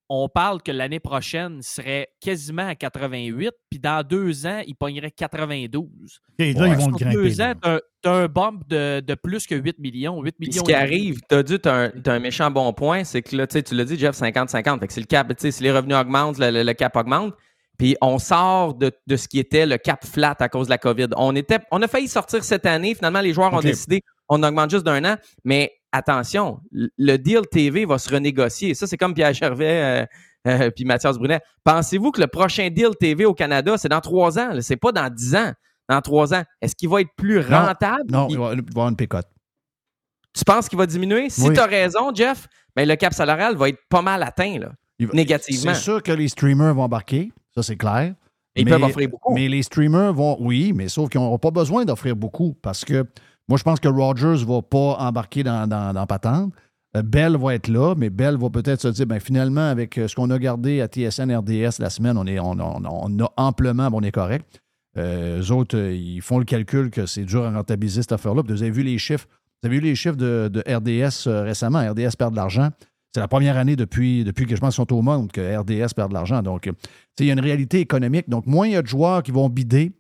[0.10, 5.12] On parle que l'année prochaine serait quasiment à 88, puis dans deux ans, il pognerait
[5.12, 5.86] 92.
[6.40, 7.50] là, ils vont Sur le grimper, deux là.
[7.50, 10.22] ans, t'as un- t'as un bump de, de plus que 8 millions.
[10.22, 12.72] 8 Puis millions ce qui et arrive, tu as dit, tu as, un méchant bon
[12.74, 14.80] point, c'est que là, tu tu l'as dit, Jeff, 50-50.
[14.80, 16.96] Fait que c'est le cap, tu sais, si les revenus augmentent, le, le- le cap
[16.96, 17.34] augmente.
[17.78, 20.78] Puis on sort de, de ce qui était le cap flat à cause de la
[20.80, 21.08] COVID.
[21.16, 22.96] On, était, on a failli sortir cette année.
[22.96, 25.16] Finalement, les joueurs ont décidé, on augmente juste d'un an.
[25.44, 28.74] Mais attention, le- deal TV va se renégocier.
[28.74, 30.06] Ça, c'est comme Pierre Gervais
[30.48, 31.42] euh, euh, puis Mathias Brunet.
[31.64, 34.52] Pensez-vous que le prochain deal TV au Canada, c'est dans trois ans?
[34.62, 35.52] C'est pas dans dix ans.
[35.90, 36.44] Dans trois ans.
[36.62, 38.10] Est-ce qu'il va être plus rentable?
[38.12, 39.28] Non, il va il va y avoir une pécote.
[40.34, 41.30] Tu penses qu'il va diminuer?
[41.30, 41.54] Si Oui.
[41.54, 44.70] tu as raison, Jeff, ben le cap salarial va être pas mal atteint, là,
[45.00, 45.74] va- négativement.
[45.74, 48.14] C'est sûr que les streamers vont embarquer, ça c'est clair.
[48.56, 49.34] Ils Mais- peuvent offrir beaucoup.
[49.34, 53.06] Mais les streamers vont, oui, mais sauf qu'ils n'auront pas besoin d'offrir beaucoup parce que
[53.50, 56.54] moi, je pense que Rogers ne va pas embarquer dans, dans, dans Patente.
[56.96, 60.08] Euh, Bell va être là, mais Bell va peut-être se dire, ben, finalement, avec euh,
[60.08, 63.32] ce qu'on a gardé à TSN RDS la semaine, on, est, on, on- on a
[63.38, 64.62] amplement, on est correct.
[64.98, 68.42] Euh, eux autres, euh, ils font le calcul que c'est dur à rentabiliser cette affaire-là.
[68.48, 69.28] Vous avez vu les chiffres.
[69.62, 71.80] Vous avez vu les chiffres de, de RDS récemment?
[71.80, 72.70] RDS perd de l'argent.
[73.14, 75.94] C'est la première année depuis, depuis que je pense qu'ils sont au monde que RDS
[75.96, 76.42] perd de l'argent.
[76.42, 76.70] Donc,
[77.20, 78.30] il y a une réalité économique.
[78.30, 79.92] Donc, moins il y a de joueurs qui vont bider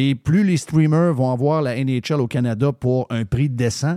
[0.00, 3.96] et plus les streamers vont avoir la NHL au Canada pour un prix décent,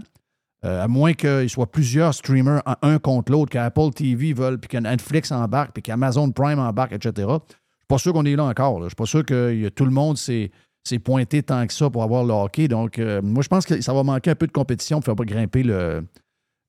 [0.66, 4.78] euh, à moins qu'il soit plusieurs streamers un contre l'autre, qu'Apple TV veulent, puis que
[4.78, 7.14] Netflix embarque, puis qu'Amazon Prime embarque, etc.
[7.18, 8.82] Je suis pas sûr qu'on est là encore.
[8.82, 10.50] Je suis pas sûr que tout le monde s'est
[10.84, 12.68] s'est pointé tant que ça pour avoir le hockey.
[12.68, 15.16] Donc, euh, moi, je pense que ça va manquer un peu de compétition pour faire
[15.16, 16.04] pas grimper le,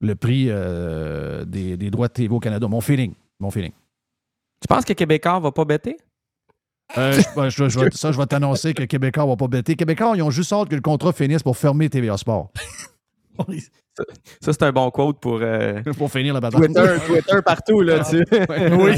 [0.02, 2.68] le prix euh, des, des droits de TV au Canada.
[2.68, 3.14] Mon feeling.
[3.40, 3.72] Mon feeling.
[4.60, 5.96] Tu penses que Québécois va pas bêter?
[6.98, 9.76] Euh, je- ben, je- je vais- ça, je vais t'annoncer que Québécois va pas bêter.
[9.76, 12.50] Québécois, ils ont juste hâte que le contrat finisse pour fermer TVA Sport.
[14.40, 16.62] Ça, c'est un bon quote pour, euh, pour finir la bataille.
[16.62, 18.24] Twitter, Twitter partout, là, tu sais.
[18.72, 18.92] Oui.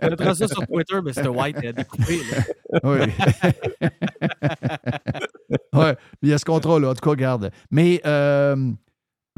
[0.00, 2.16] On mettra ça sur Twitter, mais c'était White a découpé.
[2.30, 2.80] là.
[2.84, 3.00] Oui.
[5.74, 7.50] ouais, il y a ce contrat-là, en tout cas, garde.
[7.70, 8.56] Mais euh,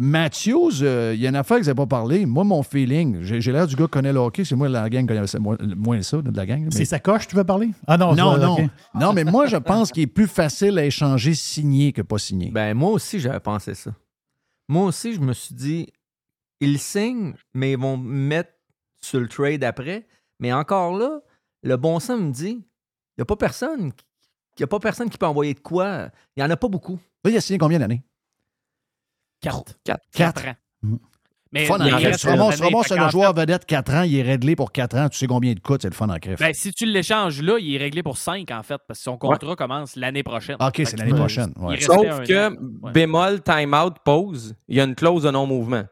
[0.00, 2.26] Matthews, euh, il y a une affaire que vous n'avez pas parlé.
[2.26, 4.90] Moi, mon feeling, j'ai j'ai l'air du gars qui connaît le hockey, c'est moi la
[4.90, 6.64] gang qui connaît c'est moins, moins ça de la gang.
[6.64, 7.70] mais- C'est sa coche, tu veux parler?
[7.86, 8.56] Ah non, Non, non.
[8.94, 12.50] Non, mais moi, je pense qu'il est plus facile à échanger signé que pas signé.
[12.50, 13.92] Ben, moi aussi, j'avais pensé ça.
[14.68, 15.86] Moi aussi, je me suis dit,
[16.60, 18.50] ils signent, mais ils vont mettre
[19.00, 20.06] sur le trade après.
[20.40, 21.20] Mais encore là,
[21.62, 23.92] le bon sens me dit, il n'y a pas personne.
[24.56, 26.08] Il n'y a pas personne qui peut envoyer de quoi.
[26.36, 26.98] Il n'y en a pas beaucoup.
[27.24, 28.02] Là, il a signé combien d'années?
[29.44, 29.74] Quatre.
[29.84, 30.02] Quatre.
[30.12, 30.42] Quatre.
[31.52, 32.16] Mais Fun en crève.
[32.18, 35.28] Tu ramasses, un joueur vedette 4 ans, il est réglé pour 4 ans, tu sais
[35.28, 36.36] combien il te coûte, c'est le fun en crève.
[36.40, 39.16] Ben, si tu l'échanges là, il est réglé pour 5 en fait, parce que son
[39.16, 40.56] contrat commence l'année prochaine.
[40.58, 41.78] Ok, Fait c'est l'année prochaine, ouais.
[41.80, 42.48] Sauf que.
[42.82, 42.90] Ouais.
[42.92, 45.84] bémol, time-out, pause, il y a une clause de non-mouvement.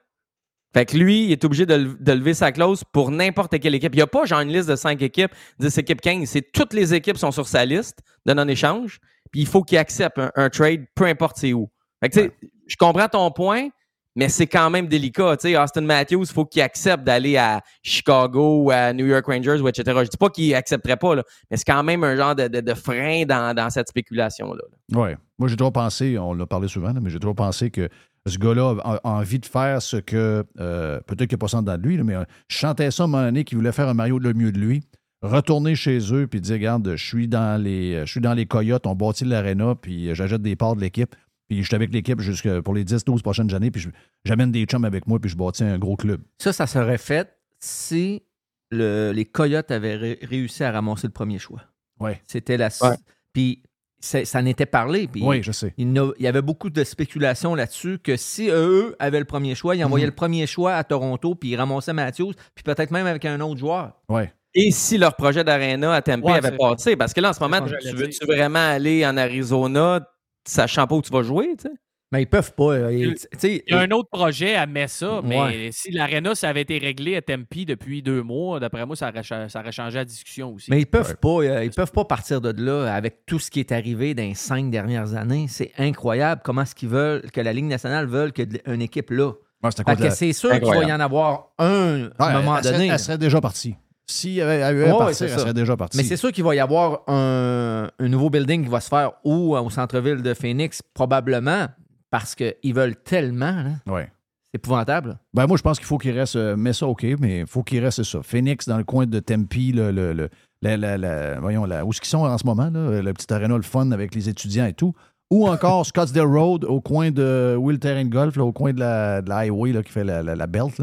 [0.75, 3.75] Fait que lui, il est obligé de, le- de lever sa clause pour n'importe quelle
[3.77, 3.95] équipe.
[3.95, 5.31] Il n'y a pas genre une liste de 5 équipes,
[5.61, 6.29] 10 équipes, 15.
[6.29, 8.99] C'est toutes les équipes sont sur sa liste de non-échange.
[9.31, 11.71] Puis il faut qu'il accepte un, un trade, peu importe c'est où.
[12.01, 12.33] Fait que tu sais,
[12.73, 13.69] je comprends ton point,
[14.17, 15.33] mais c'est quand même délicat.
[15.35, 20.01] Austin Matthews, il faut qu'il accepte d'aller à Chicago ou à New York Rangers etc.
[20.05, 21.17] Je dis pas qu'il accepterait pas,
[21.51, 24.63] mais c'est quand même un genre de, de- frein dans, cette spéculation-là.
[24.91, 25.01] là.
[25.03, 25.11] Oui.
[25.39, 27.89] Moi, j'ai toujours pensé, on l'a parlé souvent, mais j'ai toujours pensé que
[28.27, 30.45] ce gars-là a, envie de faire ce que.
[30.61, 33.05] euh, Peut-être qu'il n'y a pas ça dans lui, mais euh, je chantais ça à
[33.05, 34.83] un moment donné qu'il voulait faire un Mario de le mieux de lui.
[35.23, 38.95] Retourner chez eux puis dire Regarde, je suis dans les, je dans les Coyotes, on
[38.95, 41.15] bâtit l'aréna, puis euh, j'achète des parts de l'équipe,
[41.53, 43.91] puis je suis avec l'équipe jusque pour les 10-12 prochaines années, puis je-
[44.25, 46.23] j'amène des chums avec moi, puis je bâtis un gros club.
[46.39, 48.23] Ça, ça serait fait si
[48.71, 51.61] le- les Coyotes avaient ré- réussi à ramasser le premier choix.
[52.01, 52.23] Ouais.
[52.27, 52.69] C'était la.
[52.81, 52.97] Ouais.
[53.35, 53.63] Puis
[54.01, 55.07] ça n'était parlé.
[55.07, 55.75] Puis Oui, je sais.
[55.77, 59.85] Il, y avait beaucoup de spéculations là-dessus que si eux avaient le premier choix, ils
[59.85, 60.11] envoyaient Mhm.
[60.11, 63.61] le premier choix à Toronto, puis ils ramassaient Matthews, puis peut-être même avec un autre
[63.61, 63.93] joueur.
[64.09, 64.33] Ouais.
[64.55, 66.97] Et si leur projet d'Arena à Tempe Ouais, avait passé?
[66.97, 70.01] Parce que là, en ce moment, tu veux-tu vraiment aller en Arizona
[70.47, 71.55] sachant pas où tu vas jouer?
[71.57, 71.75] tu sais?
[72.13, 72.73] Mais ils peuvent pas.
[72.75, 75.69] euh, ils- Il y a un autre projet à Messa, mais Ouais.
[75.73, 79.23] si l'Arena, ça avait été réglé à Tempe depuis deux mois, d'après moi, ça aurait,
[79.23, 80.71] cha- ça aurait changé la discussion aussi.
[80.71, 83.61] Mais ils peuvent pas, euh, ils peuvent pas partir de là avec tout ce qui
[83.61, 85.47] est arrivé dans les cinq dernières années.
[85.49, 89.09] C'est incroyable comment est-ce qu'ils veulent que la Ligue nationale veulent que de- une équipe
[89.11, 89.33] là.
[89.63, 89.71] Ouais,
[90.11, 92.89] c'est sûr qu'il va y en avoir un à un moment elle, serait- donné.
[92.89, 93.75] elle serait déjà partie.
[94.13, 95.97] S'il y avait eu à partir, elle serait déjà partie.
[95.97, 99.13] Mais c'est sûr qu'il va y avoir un, un nouveau building qui va se faire
[99.25, 101.67] ou au centre-ville de Phoenix, probablement,
[102.11, 103.63] parce qu'ils veulent tellement.
[103.87, 103.93] là.
[103.93, 104.09] Ouais.
[104.55, 105.19] C'est épouvantable.
[105.33, 106.37] Ben moi, je pense qu'il faut qu'il reste.
[106.37, 108.19] euh, mais ça, OK, mais il faut qu'il reste ça.
[108.23, 110.29] Phoenix, dans le coin de Tempe, le, le, le-
[110.61, 113.33] la- la- la- voyons, la- où est-ce qu'ils sont en ce moment, là, le petit
[113.33, 114.93] aréna, le fun avec les étudiants et tout.
[115.31, 119.23] Ou encore Scottsdale Road, au coin de Will Terrain Golf, là, au coin de la,
[119.23, 120.83] de highway là, qui fait la, la- la belt.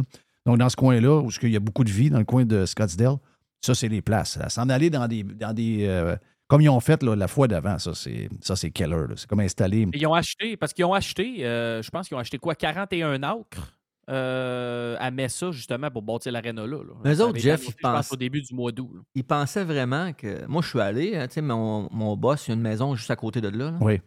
[0.49, 2.65] Donc, dans ce coin-là, où il y a beaucoup de vie, dans le coin de
[2.65, 3.17] Scottsdale,
[3.61, 4.39] ça, c'est les places.
[4.47, 5.21] S'en aller dans des.
[5.23, 6.15] Dans des euh,
[6.47, 8.89] comme ils ont fait là, la fois d'avant, ça, c'est ça, c'est killer.
[8.89, 9.13] là.
[9.15, 9.85] C'est comme installer.
[9.93, 13.21] Ils ont acheté, parce qu'ils ont acheté, euh, je pense qu'ils ont acheté quoi, 41
[13.21, 13.77] acres
[14.09, 16.77] euh, à Messa, justement, pour bâtir l'aréna là.
[16.77, 17.11] là.
[17.13, 18.89] Eux autres, Jeff, ils pensent- au début du mois d'août.
[19.13, 20.43] Ils pensaient vraiment que.
[20.47, 22.95] Moi, je suis allé, hein, tu sais, mon, mon boss, il y a une maison
[22.95, 23.69] juste à côté de là.
[23.71, 23.77] là.
[23.81, 24.01] Oui.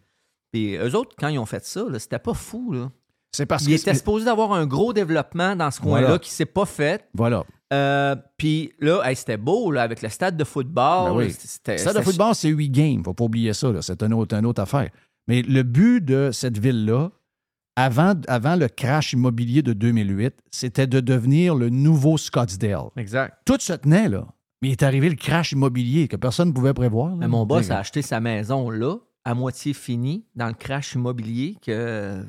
[0.51, 2.73] Puis eux autres, quand ils ont fait ça, c'était pas fou.
[2.73, 2.91] Là.
[3.35, 3.81] C'est parce Il que.
[3.81, 6.19] était supposé d'avoir un gros développement dans ce coin-là Voilà.
[6.19, 7.07] qui s'est pas fait.
[7.13, 7.43] Voilà.
[7.73, 11.09] Euh, Puis là, hey, c'était beau là, avec le stade de football.
[11.11, 11.31] Ben oui.
[11.37, 13.03] C'était- Stade de football, c'est 8 games.
[13.03, 13.69] faut pas oublier ça.
[13.81, 14.89] C'est une autre, une autre affaire.
[15.27, 17.09] Mais le but de cette ville-là,
[17.75, 22.89] avant, avant le crash immobilier de 2008, c'était de devenir le nouveau Scottsdale.
[22.97, 23.35] Exact.
[23.45, 24.27] Tout se tenait, là.
[24.61, 27.09] Mais il est arrivé le crash immobilier que personne ne pouvait prévoir.
[27.09, 27.15] là.
[27.17, 31.57] Mais mon boss a acheté sa maison là, à moitié finie, dans le crash immobilier
[31.65, 32.23] que.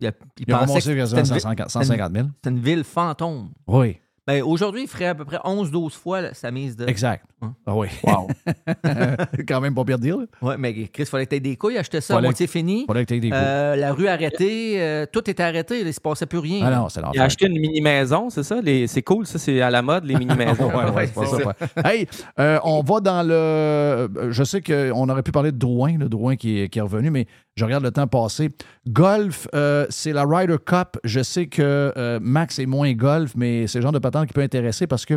[0.00, 2.26] Il, a- il Il a pensait ramassé que quasiment c'était une 150 vi- 150 000.
[2.36, 3.50] C'était une ville fantôme.
[3.66, 3.96] Oui,
[4.26, 6.86] Ben, Aujourd'hui, il ferait à peu près 11-12 fois là, sa mise de.
[6.86, 7.24] exact.
[7.40, 7.54] Hein?
[7.66, 7.86] Ah oui.
[8.04, 8.28] Wow.
[9.48, 10.16] Quand même pas pire dire.
[10.18, 10.24] là.
[10.42, 12.84] Ouais, mais Chris, il fallait que tu des couilles, acheter ça moitié que- fini.
[12.86, 13.38] fallait que t'aies des couilles.
[13.40, 16.60] Euh, la rue arrêtée, euh, tout était arrêté, là, il se passait plus rien.
[16.66, 17.22] Ah non, c'est Il a l'enfer.
[17.22, 18.60] acheté une mini-maison, c'est ça?
[18.60, 20.68] Les- C'est cool, ça, c'est à la mode, les mini-maisons.
[20.78, 21.54] Ouais, ouais, c'est pas ça, ouais.
[21.84, 22.06] Hey,
[22.38, 24.30] euh, on va dans le.
[24.30, 27.10] Je sais qu'on aurait pu parler de Drouin, le Drouin qui est, qui est revenu,
[27.10, 27.26] mais
[27.58, 28.50] je regarde le temps passer.
[28.86, 30.96] Golf, euh, c'est la Ryder Cup.
[31.02, 34.32] Je sais que euh, Max est moins golf, mais c'est le genre de patente qui
[34.32, 35.14] peut intéresser parce que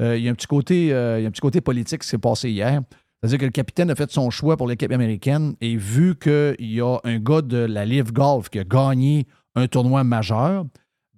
[0.00, 2.50] euh, y a un petit côté, y a un petit côté politique qui s'est passé
[2.50, 2.80] hier.
[3.20, 6.80] C'est-à-dire que le capitaine a fait son choix pour l'équipe américaine et vu qu'il y
[6.80, 10.64] a un gars de la Live Golf qui a gagné un tournoi majeur,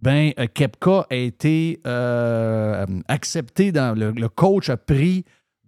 [0.03, 1.81] ben Kepka a été
[3.09, 5.25] accepté le, coach a pris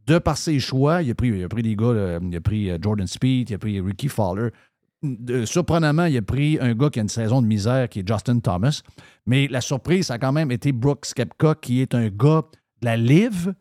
[0.06, 2.70] de par ses choix, il a pris, il a pris des gars, il a pris
[2.82, 4.50] Jordan Speed, il a pris Ricky Fowler.
[5.02, 8.08] De- surprenamment, il a pris un gars qui a une saison de misère qui est
[8.08, 8.80] Justin Thomas.
[9.26, 12.42] Mais la surprise, ça a quand même été Brooks Kepka, qui est un gars
[12.80, 13.54] de la Live.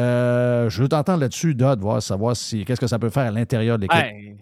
[0.00, 3.30] Euh, je veux t'entendre là-dessus, Dodd, voir savoir si qu'est-ce que ça peut faire à
[3.30, 3.96] l'intérieur de l'équipe.
[4.00, 4.36] Ben,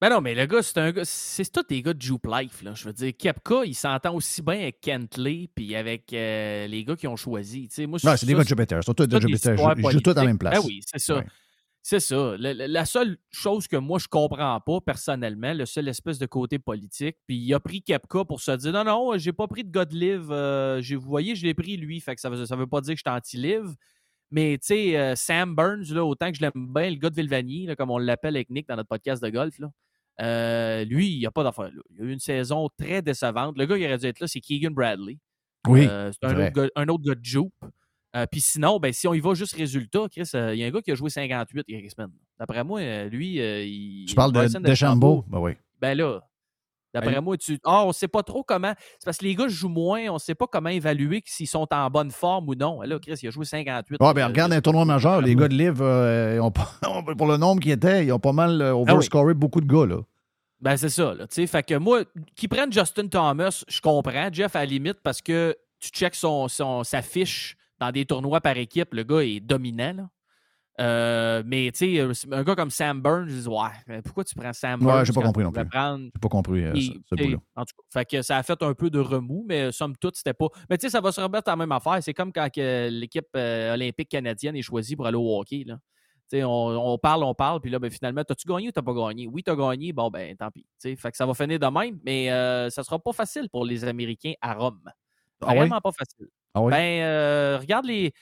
[0.00, 2.62] ben non, mais le gars, c'est un gars, c'est tous des gars de Jupe Life,
[2.62, 2.72] là.
[2.74, 6.96] Je veux dire, Kepka, il s'entend aussi bien avec Kentley puis avec euh, les gars
[6.96, 7.68] qui ont choisi.
[7.86, 8.82] Moi, Ouais, c'est des gars de Jupiter.
[8.82, 9.54] Surtout de toutes des Jupiter.
[9.78, 10.54] Ils jouent tous à la même place.
[10.54, 11.18] Ben oui, c'est ça.
[11.18, 11.26] Ouais.
[11.84, 12.36] C'est ça.
[12.38, 17.16] La seule chose que moi, je comprends pas personnellement, le seul espèce de côté politique,
[17.26, 19.84] puis il a pris Kepka pour se dire non, non, j'ai pas pris de gars
[19.84, 20.28] de live.
[20.30, 21.98] euh, vous voyez, je l'ai pris lui.
[22.00, 23.74] Fait que ça veut, ça veut pas dire que je suis anti-live.
[24.30, 27.16] Mais tu sais, euh, Sam Burns, là, autant que je l'aime bien, le gars de
[27.16, 29.68] Vilvanier, là, comme on l'appelle avec Nick dans notre podcast de golf, là,
[30.22, 31.70] euh, lui, il n'y a pas d'affaire.
[31.90, 33.58] Il a eu une saison très décevante.
[33.58, 35.18] Le gars qui aurait dû être là, c'est Keegan Bradley.
[35.66, 37.52] Oui, Euh, c'est un autre, gars, un autre gars de Jupe.
[38.14, 40.66] Euh, Puis sinon, ben, si on y va juste résultat, Chris, euh, il y a
[40.66, 42.10] un gars qui a joué 58 il y a quelques semaines.
[42.38, 44.04] D'après moi, euh, lui, il.
[44.06, 45.24] Tu parles de Deschambault?
[45.28, 45.52] Ben oui.
[45.80, 46.20] Ben là,
[46.92, 47.58] d'après moi, tu.
[47.64, 48.74] Ah, on sait pas trop comment.
[48.98, 51.88] C'est parce que les gars jouent moins, on sait pas comment évaluer s'ils sont en
[51.90, 52.82] bonne forme ou non.
[52.82, 53.96] Là, Chris, il a joué 58.
[54.00, 55.78] Ah, ben, regarde un tournoi majeur, les gars de Live,
[57.16, 58.90] pour le nombre qui était, ils ont pas mal euh, Ah oui.
[58.90, 59.86] overscoré beaucoup de gars.
[59.86, 60.00] Là.
[60.60, 61.26] Ben, c'est ça, là.
[61.26, 61.46] tu sais.
[61.46, 62.02] Fait que moi,
[62.36, 64.28] qu'ils prennent Justin Thomas, je comprends.
[64.30, 68.40] Jeff, à la limite, parce que tu checks son, son- sa fiche dans des tournois
[68.40, 70.08] par équipe, le gars est dominant, là.
[70.80, 74.34] Euh, mais, tu sais, euh, un gars comme Sam Burns, je dis, ouais, pourquoi tu
[74.34, 75.04] prends Sam Ouais, Burns?
[75.04, 75.66] j'ai pas compris non plus.
[75.68, 76.80] prendre- J'ai pas compris euh, Et,
[77.10, 77.36] ce, bout-là.
[77.56, 80.16] En tout cas, fait que ça a fait un peu de remous, mais somme toute,
[80.16, 80.46] c'était pas.
[80.70, 81.98] Mais tu sais, ça va se remettre à la même affaire.
[82.02, 85.64] C'est comme quand l'équipe olympique canadienne est choisie pour aller au hockey.
[85.66, 85.78] Là.
[86.34, 89.26] On, on parle, on parle, puis là, ben, finalement, t'as-tu gagné ou t'as pas gagné?
[89.26, 90.64] Oui, t'as gagné, bon, ben, tant pis.
[90.80, 92.28] Fait que ça va finir de même, mais
[92.70, 94.80] ça sera pas facile pour les Américains à Rome.
[95.42, 95.54] Ah?
[95.54, 96.28] Vraiment pas facile.
[96.54, 96.70] Ah oui?
[96.70, 98.12] Ben, euh, regarde les.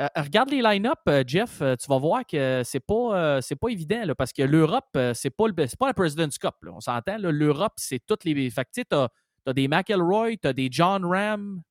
[0.00, 4.02] euh, regarde les line-up, euh, Jeff, tu vas voir que c'est pas, c'est pas évident
[4.04, 6.54] là, parce que l'Europe, c'est pas, le- pas la President's Cup.
[6.62, 7.18] là, on s'entend.
[7.18, 7.30] là.
[7.30, 8.50] L'Europe, c'est toutes les.
[8.50, 9.08] Fait que tu sais, t'as,
[9.44, 11.62] t'as des McElroy, t'as des John Ram,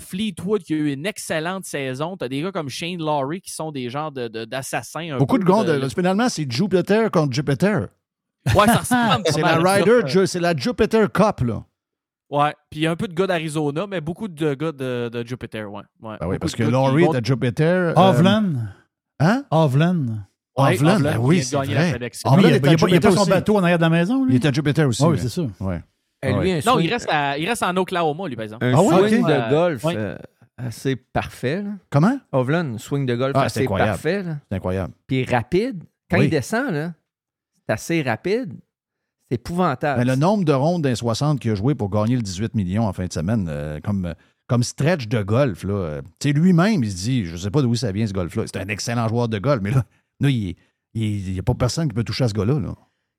[0.00, 2.16] Fleetwood qui a eu une excellente saison.
[2.16, 5.14] T'as des gars comme Shane Lowry qui sont des genres de, de- d'assassins.
[5.14, 7.88] un Beaucoup de gars, de- de- finalement, c'est Jupiter contre Jupiter.
[8.54, 9.56] Ouais, ça ressemble C'est la.
[9.58, 11.64] Ryder, c'est la Jupiter Cup, là.
[12.30, 15.08] Ouais, puis il y a un peu de gars d'Arizona, mais beaucoup de gars de,
[15.08, 15.82] de Jupiter, ouais.
[16.02, 16.16] ouais.
[16.20, 17.88] Ben oui, parce de que Laurie à Jupiter.
[17.88, 18.52] euh, Hovland.
[19.18, 19.44] Hein?
[19.50, 20.06] Hovland.
[20.56, 21.66] Ouais, Hovland, ben oui, de c'est vrai.
[21.66, 22.60] Hovland Lui, il est
[22.90, 24.36] n'y a, pas- son bateau en arrière de la maison, lui.
[24.36, 25.02] Il est à Jupiter aussi.
[25.04, 25.42] Ah oui, c'est ça.
[25.58, 25.80] Ouais.
[26.22, 28.64] Eh, lui, Non, il reste, à- il reste en Oklahoma, lui, par exemple.
[28.64, 29.94] Un Ah ouais, swing de golf Ouais.
[29.96, 30.16] euh,
[30.58, 31.62] assez parfait.
[31.62, 31.70] là.
[31.90, 32.18] Comment?
[32.30, 33.90] Hovland, swing de golf Ah, c'est assez incroyable.
[33.90, 34.24] parfait.
[34.50, 34.92] C'est incroyable.
[35.06, 35.82] Puis rapide.
[36.10, 36.26] Quand Oui.
[36.26, 36.92] il descend, là,
[37.66, 38.52] c'est assez rapide.
[39.30, 40.00] C'est épouvantable.
[40.00, 42.86] Ben, le nombre de rondes d'un 60 qu'il a joué pour gagner le 18 millions
[42.86, 44.14] en fin de semaine, euh, comme, euh,
[44.48, 45.72] comme stretch de golf, là.
[45.74, 48.12] euh, tu sais, lui-même, il se dit, je ne sais pas d'où ça vient ce
[48.12, 48.44] golf-là.
[48.46, 49.84] C'est un excellent joueur de golf, mais là,
[50.20, 50.56] là il
[50.94, 52.58] n'y a pas personne qui peut toucher à ce gars-là.
[52.58, 52.74] Là.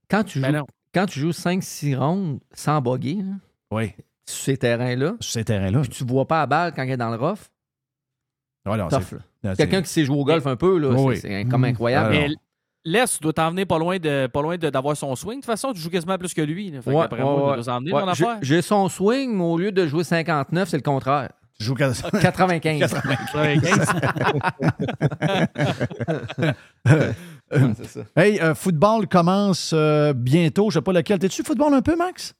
[0.10, 0.66] Quand tu Ben joues, non.
[0.94, 2.98] quand tu joues 5-6 rondes sans là,
[3.72, 3.94] Oui,
[4.28, 5.80] sur ces terrains-là, sur ces terrains-là.
[5.82, 7.40] puis tu vois pas la balle quand elle est dans le rough,
[8.66, 8.78] Ouais,
[9.58, 11.70] Quelqu'un qui sait jouer au golf un peu, là, Oui, c'est- comme Mhm.
[11.70, 12.10] incroyable.
[12.12, 12.30] Mais
[12.86, 15.36] l'Est doit t'en venir pas loin de pas loin de- d'avoir son swing.
[15.38, 16.72] De toute façon, tu joues quasiment plus que lui.
[16.72, 16.82] là.
[16.82, 17.54] Fait Ouais, qu'après moi, ouais, il ouais.
[17.56, 18.38] doit s'en venir, Ouais, mon j'ai- affaire.
[18.42, 21.30] J'ai son swing, mais au lieu de jouer 59, c'est le contraire.
[21.60, 22.92] Tu joues qu'à- 95.
[27.54, 28.00] Ouais, c'est ça.
[28.16, 30.70] Hey, euh, football commence euh, bientôt.
[30.70, 31.20] Je sais pas lequel.
[31.20, 32.34] T'es-tu football un peu, Max?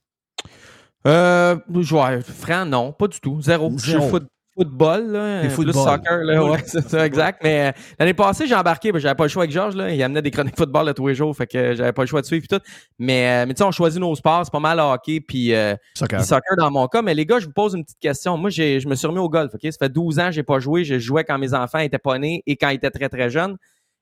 [1.06, 3.42] Euh, joueur, franc, non, pas du tout.
[3.42, 3.72] Zéro.
[3.78, 5.74] Je suis foot- football, là, plus football.
[5.74, 7.42] soccer, là, ouais, c'est ça, exact.
[7.44, 9.90] Mais euh, l'année passée, j'ai embarqué, que j'avais pas le choix avec Georges, là.
[9.92, 12.22] Il amenait des chroniques football là, tous les jours, fait que j'avais pas le choix
[12.22, 12.64] de suivre et tout.
[13.00, 15.76] Mais, euh, mais tu sais, on choisit nos sports, c'est pas mal hockey puis euh,
[15.94, 16.20] Soccer.
[16.20, 17.02] puis soccer dans mon cas.
[17.02, 18.38] Mais les gars, je vous pose une petite question.
[18.38, 19.62] Moi, je me suis remis au golf, OK?
[19.64, 20.84] Ça fait 12 ans que j'ai pas joué.
[20.84, 23.58] Je jouais quand mes enfants étaient pas nés et quand ils étaient très, très jeunes.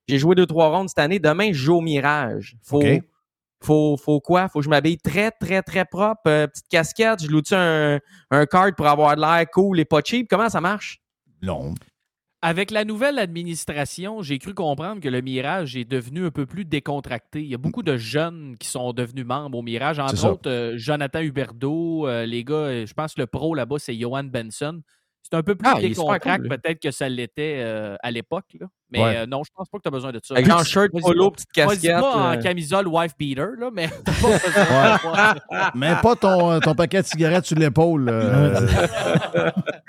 [0.08, 1.20] J'ai joué deux, trois rondes cette année.
[1.20, 2.56] Demain, je joue au Mirage.
[2.64, 2.82] Faut.
[3.62, 4.48] Faut, faut quoi?
[4.50, 6.22] Faut que je m'habille très, très, très propre.
[6.28, 7.24] Euh, petite casquette.
[7.24, 8.00] Je loue-tu un,
[8.32, 10.28] un card pour avoir de l'air cool et pas cheap?
[10.30, 11.02] Comment ça marche?
[11.42, 11.74] Non.
[12.42, 16.64] Avec la nouvelle administration, j'ai cru comprendre que le Mirage est devenu un peu plus
[16.64, 17.42] décontracté.
[17.42, 20.00] Il y a beaucoup de jeunes qui sont devenus membres au Mirage.
[20.00, 23.94] Entre autres, euh, Jonathan Huberdeau, euh, les gars, je pense que le pro là-bas, c'est
[23.94, 24.82] Johan Benson.
[25.22, 28.46] C'est un peu plus Ah, décontracté cool, peut-être que ça l'était euh, à l'époque.
[28.60, 28.66] là.
[28.92, 29.18] Mais Ouais.
[29.18, 30.34] euh, non, je pense pas que tu as besoin de ça.
[30.34, 32.00] Avec genre shirt, polo, pas- petite casquette.
[32.00, 35.36] pas en euh, camisole wife beater, là, mais t'as pas besoin.
[35.76, 38.10] Mais pas ton, ton paquet de cigarettes sur l'épaule.
[38.10, 38.60] euh,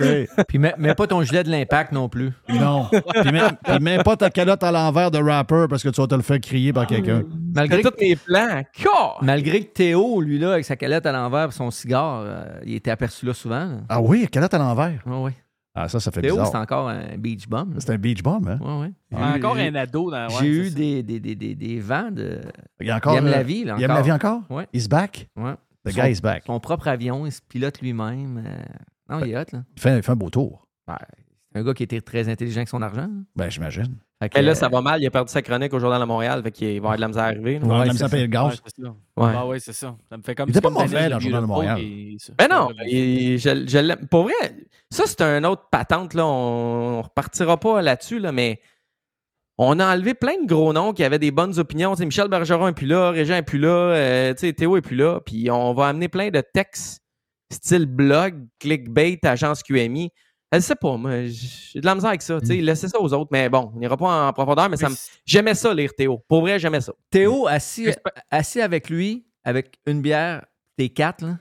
[0.01, 0.27] oui.
[0.49, 2.33] Puis mets, mets pas ton gilet de l'impact non plus.
[2.49, 2.89] Non.
[2.91, 3.33] Puis
[3.81, 6.41] même pas ta calotte à l'envers de rapper parce que tu vas te le faire
[6.41, 7.23] crier par quelqu'un.
[7.55, 8.63] Malgré que, tous mes plans.
[8.75, 9.19] Car!
[9.23, 12.75] malgré que Théo, lui, là, avec sa calette à l'envers et son cigare, euh, il
[12.75, 13.65] était aperçu là souvent.
[13.65, 13.77] là.
[13.89, 15.01] Ah oui, calotte à l'envers.
[15.07, 15.30] Ouais, ouais.
[15.75, 16.63] Ah, ça, ça fait Théo, c'est bizarre.
[16.63, 17.75] encore un beach bum.
[17.75, 17.81] là.
[17.81, 18.59] C'est un beach bomb, hein?
[18.61, 18.93] Ouais, ouais.
[19.13, 20.27] Il y a encore un ado dans.
[20.29, 20.77] ouais, J'ai eu c'est ça.
[20.79, 22.41] des, des, des, des, des vents de.
[22.81, 24.43] Il, y a encore, Il aime euh, la vie, là, Il aime la vie encore?
[24.51, 24.67] Ouais.
[24.73, 25.29] He's back?
[25.37, 25.55] Ouais.
[25.87, 26.43] The Son- guy is back.
[26.47, 28.43] Son propre avion, il se pilote lui-même.
[28.45, 28.63] euh,
[29.09, 29.63] Non, il est hot, là.
[29.77, 30.67] Il fait, il fait un beau tour.
[30.89, 30.95] Ouais,
[31.53, 33.09] c'est un gars qui était très intelligent avec son argent.
[33.37, 33.97] Ben, j'imagine.
[34.35, 35.01] Mais là, euh, ça va mal.
[35.03, 36.43] Il a perdu sa chronique au Journal de Montréal.
[36.43, 37.59] Fait qu'il va avoir de la misère à arriver.
[37.59, 38.63] va Ouais, avoir c'est à payer le Ouais, gaz.
[38.67, 38.89] c'est ça.
[39.17, 39.33] Ouais.
[39.37, 39.97] Ah ouais, c'est ça.
[40.11, 41.81] Ça me fait comme Il était pas mauvais de dans le Journal de Montréal.
[42.19, 42.33] ça.
[42.39, 44.07] Ben non, je, je l'aime.
[44.09, 44.33] Pour vrai,
[44.91, 46.13] ça, c'est un autre patente.
[46.15, 46.27] Là.
[46.27, 48.61] On, on repartira pas là-dessus, là, mais
[49.57, 51.95] on a enlevé plein de gros noms qui avaient des bonnes opinions.
[51.99, 54.97] Michel Bergeron est plus là, Régent est plus là, euh, tu sais, Théo est plus
[54.97, 55.21] là.
[55.25, 57.03] Puis on va amener plein de textes
[57.53, 60.13] style blog, clickbait, agence QMI.
[60.51, 62.41] Elle sait pas, moi, j'ai de la misère avec ça.
[62.41, 63.29] tu sais, Laissez ça aux autres.
[63.31, 66.19] Mais bon, on n'ira pas en profondeur, mais, ça me- j'aimais ça, lire Théo.
[66.29, 66.93] Pour vrai, j'aimais ça.
[67.11, 67.89] Théo, assis,
[68.31, 70.45] assis avec lui, avec une bière,
[70.77, 71.39] t'es quatre, là,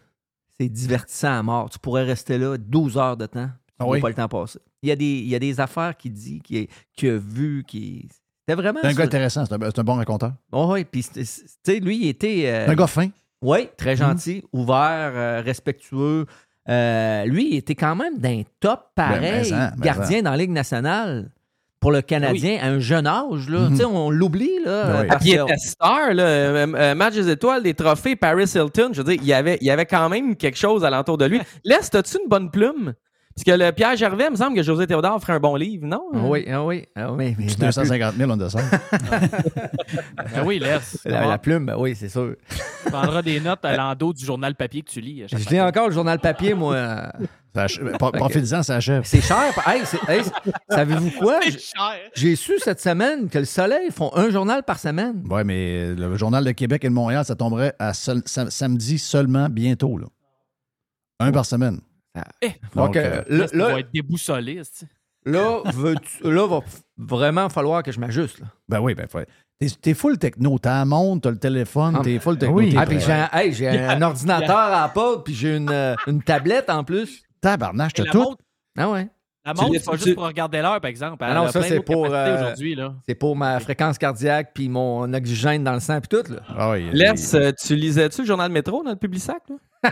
[0.60, 1.70] c'est divertissant à mort.
[1.70, 3.48] Tu pourrais rester là 12 heures de temps.
[3.68, 4.00] Tu Ah oui?
[4.00, 4.60] pas le temps passer.
[4.84, 7.64] Il y a des, il y a des affaires qu'il dit, qu'il qu'il a vues,
[7.68, 8.08] qui.
[8.48, 8.80] C'était vraiment.
[8.82, 8.98] C'est un ça.
[8.98, 9.46] gars intéressant.
[9.46, 10.34] C'est un, bon raconteur.
[10.52, 12.44] Oh, oui, puis tu sais, lui, il était.
[12.48, 13.10] euh, C'est un gars fin.
[13.42, 16.26] Oui, très gentil, ouvert, euh, respectueux.
[16.70, 20.32] Euh, lui, il était quand même d'un top pareil, Ben, mais en, mais gardien dans
[20.32, 21.30] la Ligue nationale.
[21.80, 23.70] Pour le Canadien, à un jeune âge, là, Mhm.
[23.72, 24.52] Tu sais, on l'oublie.
[24.66, 25.08] Là, Ben oui.
[25.08, 28.90] parce Puis il était star, là, euh, euh, match des étoiles, des trophées, Paris Hilton.
[28.92, 31.24] Je veux dire, il y avait, il y avait quand même quelque chose alentour de
[31.26, 31.40] lui.
[31.64, 32.94] Laisse, as-tu une bonne plume?
[33.46, 35.86] Parce que le Pierre Gervais, il me semble que José Théodore ferait un bon livre,
[35.88, 36.02] non?
[36.14, 37.36] Ah oui, ah oui, ah oui.
[37.38, 38.62] mais Puis la 250 000, on descend.
[40.36, 41.00] Ben oui, laisse.
[41.06, 42.36] La, la plume, ben oui, c'est sûr.
[42.84, 45.24] Tu prendras des notes à l'endos du journal papier que tu lis.
[45.28, 47.12] Je lis encore le journal papier, moi.
[47.54, 49.04] pas- Profitez-en, ça achève.
[49.06, 49.52] C'est cher.
[49.68, 49.82] Hey,
[50.70, 51.40] Savez-vous quoi?
[52.16, 55.24] J'ai- su cette semaine que le Soleil font un journal par semaine.
[55.30, 59.00] Oui, mais le Journal de Québec et de Montréal, ça tomberait à seul- sam- samedi
[59.00, 59.98] seulement, bientôt.
[59.98, 60.08] Là.
[61.20, 61.80] Un par semaine.
[62.42, 64.62] Eh, Donc, euh, euh, là, là, être déboussolé.
[65.26, 65.62] là,
[66.24, 66.60] là, va
[66.98, 68.40] vraiment falloir que je m'ajuste.
[68.40, 68.48] là.
[68.68, 69.20] Ben oui, ben faut-
[69.82, 70.58] T'es, full techno.
[70.58, 72.56] T'as la montre, t'as le téléphone, Ah, t'es full techno.
[72.56, 72.74] oui.
[72.78, 73.92] Ah, puis j'ai un, hey, un- Yeah.
[73.92, 77.24] un ordinateur à porte, puis j'ai une, euh, une tablette en plus.
[77.42, 78.20] Tabarnache, t'as tout?
[78.20, 78.44] montre,
[78.78, 79.10] Ah ouais.
[79.46, 81.18] la montre, c'est pas tu- juste pour regarder l'heure, par exemple.
[81.20, 82.76] Ah non, ça, c'est pour, euh, aujourd'hui.
[82.76, 82.96] là.
[83.06, 86.32] C'est pour ma fréquence cardiaque puis mon oxygène dans le sang puis tout.
[86.34, 86.40] Là.
[86.58, 87.36] Ah Laisse,
[87.66, 89.42] tu lisais-tu le journal Métro dans le Publisac?
[89.50, 89.56] Là?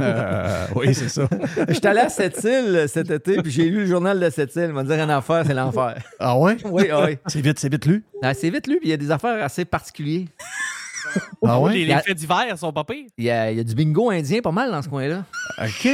[0.00, 1.26] Euh, oui, c'est ça.
[1.68, 4.66] J'étais allé à Sept-Îles euh, cet été puis j'ai lu le journal de Sept-Îles.
[4.68, 5.96] Il m'a dit rien à faire, c'est l'enfer.
[6.18, 6.56] Ah ouais?
[6.64, 7.18] Oui, oui.
[7.26, 8.04] C'est vite, c'est vite lu?
[8.22, 10.26] Ah, c'est vite lu puis il y a des affaires assez particulières.
[11.42, 11.72] Ah Les, ouais?
[11.74, 13.06] les Il y a- faits d'hiver sont pas pires.
[13.16, 15.24] Il y, a, il y a du bingo indien pas mal dans ce coin-là.
[15.62, 15.86] OK.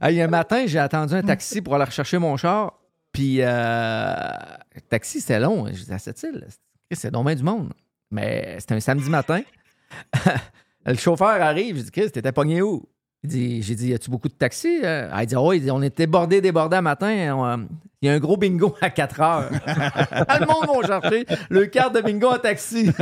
[0.00, 2.74] Hey, un matin, j'ai attendu un taxi pour aller rechercher mon char.
[3.12, 4.12] Puis, euh,
[4.74, 5.66] le taxi, c'était long.
[5.68, 6.46] Je disais, à cette île,
[6.92, 7.72] c'est dommage du monde.
[8.10, 9.40] Mais c'était un samedi matin.
[10.86, 11.76] le chauffeur arrive.
[11.78, 12.88] Je dis, Chris, t'étais pogné où?
[13.26, 14.80] Dit, j'ai dit, y a-tu beaucoup de taxis?
[14.84, 17.12] Euh, il dit, il dit, on était bordé, débordé à matin.
[18.02, 19.48] Il y a un gros bingo à 4 heures.
[19.50, 19.56] Tout
[20.40, 22.86] le monde va chercher le carte de bingo en taxi.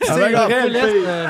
[0.00, 1.26] c'est vrai, laisse, euh,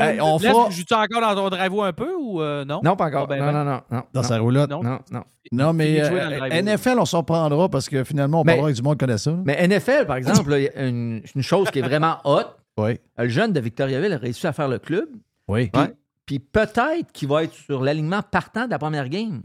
[0.00, 0.70] Hey, on Laisse, fera...
[0.70, 2.80] joues-tu encore dans ton driveway un peu ou euh, non?
[2.82, 3.26] Non, pas encore.
[3.26, 3.52] Ben, non, ben.
[3.52, 4.02] non, non, non.
[4.12, 4.70] Dans non, sa roulotte.
[4.70, 4.82] Non.
[4.82, 5.22] Non, non.
[5.52, 6.62] Non, mais euh.
[6.62, 9.18] NFL, on s'en prendra parce que finalement, on Mais- parlera avec du monde qui connaît
[9.18, 9.34] ça.
[9.44, 12.42] Mais NFL, par exemple, là, une chose qui est vraiment hot.
[12.80, 12.96] Oui.
[13.16, 15.08] Le jeune de Victoriaville a réussi à faire le club.
[15.48, 15.70] Oui.
[15.72, 15.82] Puis,
[16.26, 19.42] puis peut-être qu'il va être sur l'alignement partant de la première game.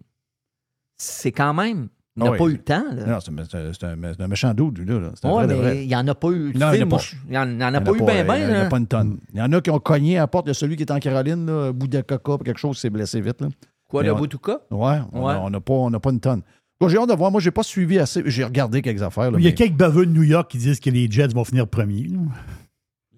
[0.97, 1.89] C'est quand même.
[2.15, 2.37] Il n'a Ah oui.
[2.37, 2.83] pas eu le temps.
[2.91, 3.05] Là.
[3.07, 4.99] Non, c'est un, c'est un- c'est un- méchant doute, lui, là.
[4.99, 5.11] là.
[5.15, 5.83] C'est un Ouais, vrai de mais vrai.
[5.83, 6.53] il n'y en a pas eu.
[6.53, 8.37] Non, il en n'y en, a pas eu bien, il y en a- bien.
[8.37, 8.69] il y en a là.
[8.69, 9.17] pas une tonne.
[9.33, 10.47] Il y en a qui ont cogné à la porte.
[10.49, 13.41] A celui qui est en Caroline, là, Boudakaka, quelque chose s'est blessé vite.
[13.41, 13.47] Là.
[13.89, 14.59] Quoi, Mais le on- Boutouka?
[14.69, 15.33] Ouais, on Ouais.
[15.33, 16.41] a- on n'a pas, on n'a pas une tonne.
[16.87, 17.31] J'ai hâte de voir.
[17.31, 18.21] Moi, j'ai pas suivi assez.
[18.25, 19.31] J'ai regardé quelques affaires.
[19.31, 21.45] là, Il y a quelques baveux de New York qui disent que les Jets vont
[21.45, 22.09] finir premiers.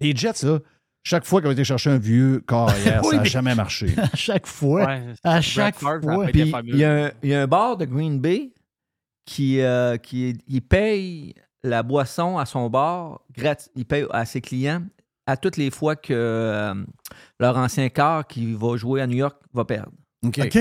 [0.00, 0.60] Les Jets, là,
[1.08, 3.54] chaque fois qu'ils ont été chercher un vieux corps hier, Oui, ça n'a mais- jamais
[3.54, 3.86] marché.
[3.96, 4.84] À chaque fois.
[4.86, 6.26] Ouais, À chaque a fois.
[6.32, 8.52] Puis il y, a un- il y a un bar de Green Bay
[9.24, 13.20] qui, euh, qui il paye la boisson à son bar,
[13.76, 14.82] il paye à ses clients
[15.26, 16.74] à toutes les fois que euh,
[17.40, 19.92] leur ancien quart qui va jouer à New York va perdre.
[20.24, 20.40] OK.
[20.44, 20.58] OK.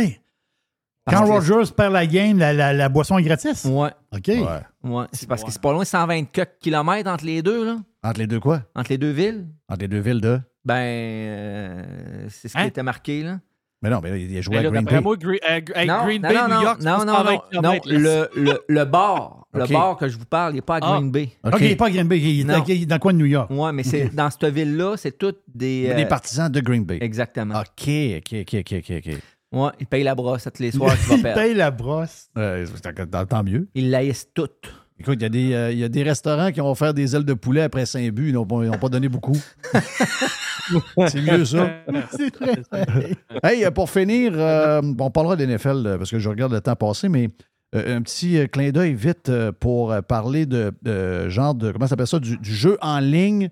[1.08, 3.66] Quand Rogers perd la game, la, la- la boisson est gratis.
[3.66, 4.28] Ouais, OK.
[4.28, 4.43] Ouais.
[4.84, 5.06] ouais.
[5.12, 8.28] C'est parce que c'est pas loin, 120 quelques kilomètres entre les deux, là, Entre les
[8.28, 8.62] deux quoi?
[8.76, 9.45] entre les deux villes.
[9.70, 10.39] Entre les deux villes de?
[10.64, 11.84] Ben, euh,
[12.30, 12.66] c'est ce qui Hein?
[12.66, 13.39] était marqué, là.
[13.82, 14.99] Mais non, mais là, il a joué Mais à Green Bay.
[15.01, 17.80] moi, Green, euh, non, Green non, Bay, non, New York, non, non, 120 non, non,
[17.86, 19.62] le, le, le bar, OK.
[19.62, 20.93] le bar que je vous parle, il n'est pas à Ah.
[20.97, 21.30] Green Bay.
[21.43, 22.20] OK, il n'est pas à Green Bay.
[22.20, 23.51] Il est dans- il est dans le coin de New York.
[23.51, 25.93] Ouais, mais c'est dans cette ville-là, c'est toutes des.
[25.95, 26.97] Des euh, partisans de Green Bay.
[26.99, 27.60] Exactement.
[27.60, 27.88] OK,
[28.18, 29.18] OK, OK, OK, OK.
[29.56, 31.41] Ouais, il paye la brosse tous les soirs qu'il va il perdre.
[31.41, 32.28] paye la brosse.
[32.38, 32.66] Euh,
[33.12, 33.68] tant- tant mieux.
[33.74, 34.72] Ils laissent toutes.
[34.99, 37.16] Écoute, il y, a des, euh, il y a des restaurants qui ont offert des
[37.16, 38.30] ailes de poulet après 5 buts.
[38.30, 39.36] Ils n'ont pas, ils n'ont pas donné beaucoup.
[41.08, 41.70] c'est mieux, ça.
[42.12, 43.12] C'est vrai.
[43.43, 46.62] Hey, euh, pour finir, euh, on parlera de l'NFL euh, parce que je regarde le
[46.62, 47.30] temps passer, mais
[47.76, 51.72] euh, un petit euh, clin d'œil vite euh, pour euh, parler de, de genre de,
[51.72, 53.49] comment ça s'appelle ça, du, du jeu en ligne.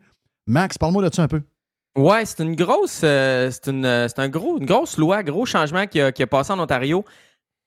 [0.48, 1.42] Max, parle-moi de ça un peu.
[1.96, 5.46] Ouais, c'est une grosse, euh, c'est une, euh, c'est un gros, une grosse loi, gros
[5.46, 7.06] changement qui a, qui a passé en Ontario.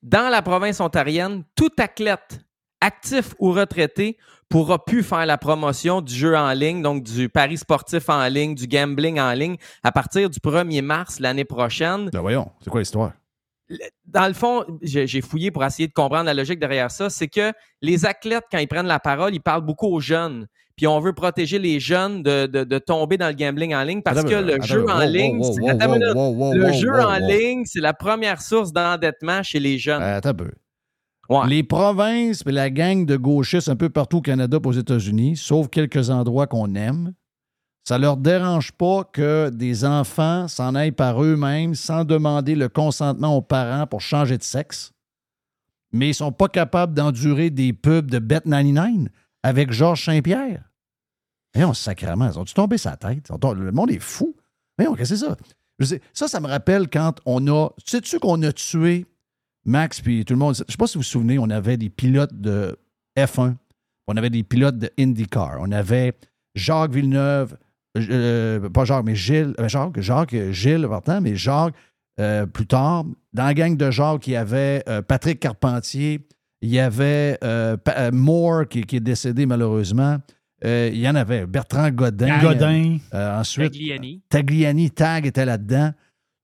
[0.02, 2.40] Dans la province ontarienne, tout athlète,
[2.80, 4.18] actif ou retraité,
[4.48, 8.54] pourra plus faire la promotion du jeu en ligne, donc du pari sportif en ligne,
[8.54, 12.10] du gambling en ligne, à partir du 1er mars l'année prochaine.
[12.12, 13.12] Ben voyons, c'est quoi l'histoire?
[14.04, 17.26] Dans le fond, j'ai j'ai fouillé pour essayer de comprendre la logique derrière ça, c'est
[17.26, 17.52] que
[17.82, 20.46] les athlètes, quand ils prennent la parole, ils parlent beaucoup aux jeunes.
[20.76, 24.02] Puis on veut protéger les jeunes de, de- de tomber dans le gambling en ligne
[24.02, 28.42] parce Attends, que le attends, jeu en ligne, le jeu en ligne, c'est la première
[28.42, 30.02] source d'endettement chez les jeunes.
[30.02, 30.50] Euh, attends un peu.
[31.30, 31.46] Ouais.
[31.48, 35.36] Les provinces et la gang de gauchistes un peu partout au Canada et aux États-Unis,
[35.36, 37.14] sauf quelques endroits qu'on aime,
[37.82, 43.34] ça leur dérange pas que des enfants s'en aillent par eux-mêmes sans demander le consentement
[43.36, 44.92] aux parents pour changer de sexe.
[45.92, 49.06] Mais ils sont pas capables d'endurer des pubs de Bet99
[49.47, 50.68] avec Georges Saint-Pierre?
[51.55, 53.30] Voyons, sacrément, ils ont-tu tombé sa tête?
[53.30, 54.34] Le monde est fou.
[54.76, 55.26] Voyons, qu'est-ce que c'est
[55.86, 55.97] ça?
[56.12, 57.68] Ça, ça me rappelle quand on a.
[57.84, 59.07] Sais-tu qu'on a tué
[59.64, 60.57] Max, puis tout le monde?
[60.57, 62.76] Je ne sais pas si vous vous souvenez, on avait des pilotes de
[63.16, 63.55] F1,
[64.09, 66.14] on avait des pilotes de IndyCar, on avait
[66.57, 67.57] Jacques Villeneuve,
[67.97, 71.74] euh, pas Jacques, mais Gilles, euh, Jacques, Gilles, pardon, mais Jacques,
[72.18, 76.26] euh, plus tard, dans la gang de Jacques, il y avait Patrick Carpentier,
[76.62, 80.18] il y avait euh, euh, Moore qui, qui est décédé malheureusement,
[80.64, 81.46] Euh, il y en avait.
[81.46, 82.40] Bertrand Godin.
[82.40, 82.96] Godin.
[83.12, 84.22] Euh, ensuite, Tagliani.
[84.30, 85.92] Tagliani, Tag était là-dedans.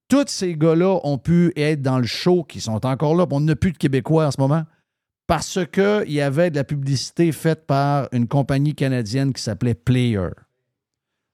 [0.07, 3.27] Tous ces gars-là ont pu être dans le show, qui sont encore là.
[3.31, 4.65] On n'a plus de Québécois en ce moment.
[5.27, 10.29] Parce qu'il y avait de la publicité faite par une compagnie canadienne qui s'appelait Player.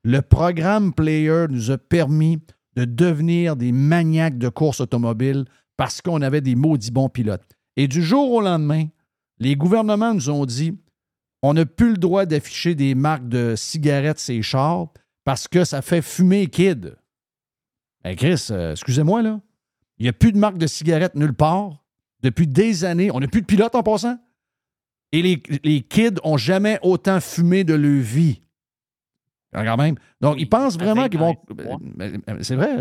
[0.05, 2.39] Le programme Player nous a permis
[2.77, 7.58] de devenir des maniaques de course automobile parce qu'on avait des maudits bons pilotes.
[7.79, 8.87] Et du jour au lendemain,
[9.39, 10.77] les gouvernements nous ont dit
[11.43, 14.89] on n'a plus le droit d'afficher des marques de cigarettes ces chars
[15.23, 16.97] parce que ça fait fumer kid.
[18.05, 19.41] Hey Chris, euh, excusez-moi, là.
[19.99, 21.85] Il n'y a plus de marque de cigarettes nulle part.
[22.23, 23.13] Depuis des années.
[23.13, 24.19] On n'a plus de pilote en passant.
[25.13, 28.43] Et les, les kids n'ont jamais autant fumé de leur vie.
[29.55, 29.95] Quand même.
[30.21, 31.37] Donc, ils pensent vraiment qu'ils vont.
[31.97, 32.77] Mais- mais C'est vrai.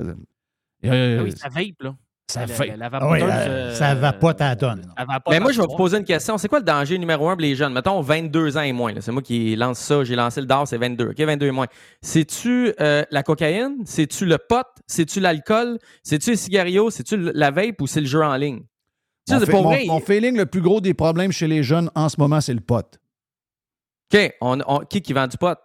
[0.85, 1.95] Euh, Ah oui, ça vape, là.
[2.29, 2.67] Ça La- vape.
[2.67, 4.85] la- la Ah oui, euh, ça la tonne.
[4.97, 6.37] elle vapote Mais moi, je vais le vous poser une question.
[6.37, 7.71] C'est quoi le danger numéro un pour les jeunes?
[7.71, 8.91] Mettons 22 ans et moins.
[8.91, 8.99] là.
[8.99, 10.03] C'est moi qui lance ça.
[10.03, 11.11] J'ai lancé le DAR, c'est 22.
[11.11, 11.67] OK, 22 et moins.
[12.01, 13.77] C'est-tu euh, la cocaïne?
[13.85, 14.67] C'est-tu le pot?
[14.87, 15.77] C'est-tu l'alcool?
[16.03, 16.89] C'est-tu les cigarios?
[16.89, 18.59] C'est-tu le- la vape ou c'est le jeu en ligne?
[19.25, 22.09] Tu sais, Mon, pour mon- feeling, le plus gros des problèmes chez les jeunes en
[22.09, 22.99] ce moment, c'est le pot.
[24.13, 25.57] OK, on- on- qui qui vend du pot?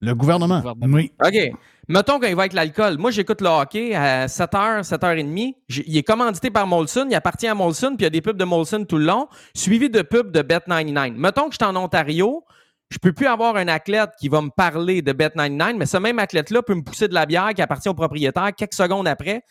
[0.00, 0.62] Le gouvernement.
[0.82, 1.12] Oui.
[1.24, 1.52] OK.
[1.90, 2.98] Mettons qu'il va avec l'alcool.
[2.98, 5.54] Moi, j'écoute le hockey à 7h, 7h30.
[5.68, 7.06] J- Il est commandité par Molson.
[7.10, 9.26] Il appartient à Molson, puis il y a des pubs de Molson tout le long,
[9.56, 11.14] suivi de pubs de Bet99.
[11.16, 12.44] Mettons que je suis en Ontario.
[12.90, 16.20] Je peux plus avoir un athlète qui va me parler de Bet99, mais ce même
[16.20, 19.42] athlète-là peut me pousser de la bière qui appartient au propriétaire quelques secondes après.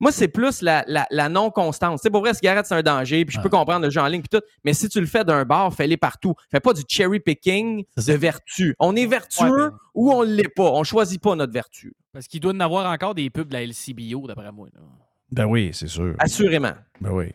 [0.00, 2.00] Moi, c'est plus la, la- la non-constance.
[2.00, 4.06] Tu sais, pour vrai, cigarette, c'est un danger, puis je peux comprendre le jeu en
[4.06, 4.44] ligne, puis tout.
[4.64, 6.34] Mais si tu le fais d'un bar, fais-les partout.
[6.50, 8.76] Fais pas du cherry picking de vertu.
[8.78, 10.70] On est vertueux ou on l'est pas.
[10.70, 11.94] On choisit pas notre vertu.
[12.12, 14.68] Parce qu'il doit y en avoir encore des pubs de la LCBO, d'après moi.
[14.74, 14.80] là.
[15.30, 16.14] Ben oui, c'est sûr.
[16.18, 16.72] Assurément.
[17.00, 17.32] Ben oui.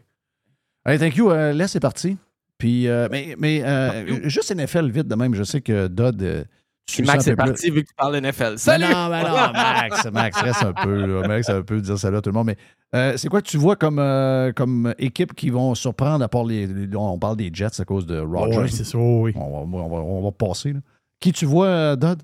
[0.86, 1.30] Allez, thank you.
[1.32, 2.18] Euh, là, c'est parti.
[2.58, 5.34] Puis, euh, mais, mais euh, juste NFL vite de même.
[5.36, 6.48] Je sais que Dodd.
[6.86, 7.38] Puis Max est plus.
[7.38, 8.52] parti vu que tu parles de NFL.
[8.52, 8.84] Mais Salut!
[8.86, 11.06] non, mais non, Max, Max, reste un peu.
[11.06, 11.28] Là.
[11.28, 12.48] Max, ça peut dire ça là, tout le monde.
[12.48, 12.58] Mais
[12.94, 16.44] euh, c'est quoi que tu vois comme, euh, comme équipe qui vont surprendre, à part
[16.44, 18.58] les, les- On parle des Jets à cause de Rodgers?
[18.60, 19.32] oui, c'est ça, oui.
[19.36, 20.74] On va, on va, on va passer.
[20.74, 20.80] là.
[21.20, 22.22] Qui tu vois, euh, Dodd?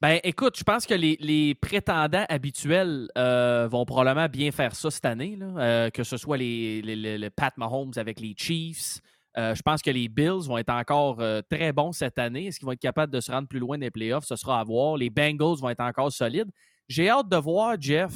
[0.00, 4.90] Ben, écoute, je pense que les, les prétendants habituels euh, vont probablement bien faire ça
[4.90, 5.46] cette année, là.
[5.58, 9.00] Euh, que ce soit les, les- les- les Pat Mahomes avec les Chiefs.
[9.38, 12.46] Euh, je pense que les Bills vont être encore euh, très bons cette année.
[12.46, 14.24] Est-ce qu'ils vont être capables de se rendre plus loin des playoffs?
[14.24, 14.96] Ce sera à voir.
[14.96, 16.50] Les Bengals vont être encore solides.
[16.88, 18.12] J'ai hâte de voir, Jeff,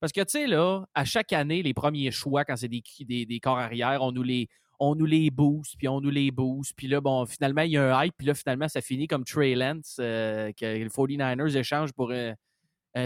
[0.00, 2.82] parce que, tu sais, là, à chaque année, les premiers choix, quand c'est des,
[3.26, 6.72] des, corps arrière, on nous les, on booste, puis on nous les booste.
[6.76, 9.24] Puis là, bon, finalement, il y a un hype, puis là, finalement, ça finit comme
[9.24, 12.34] Trey Lance, euh, que les 49ers échangent pour un,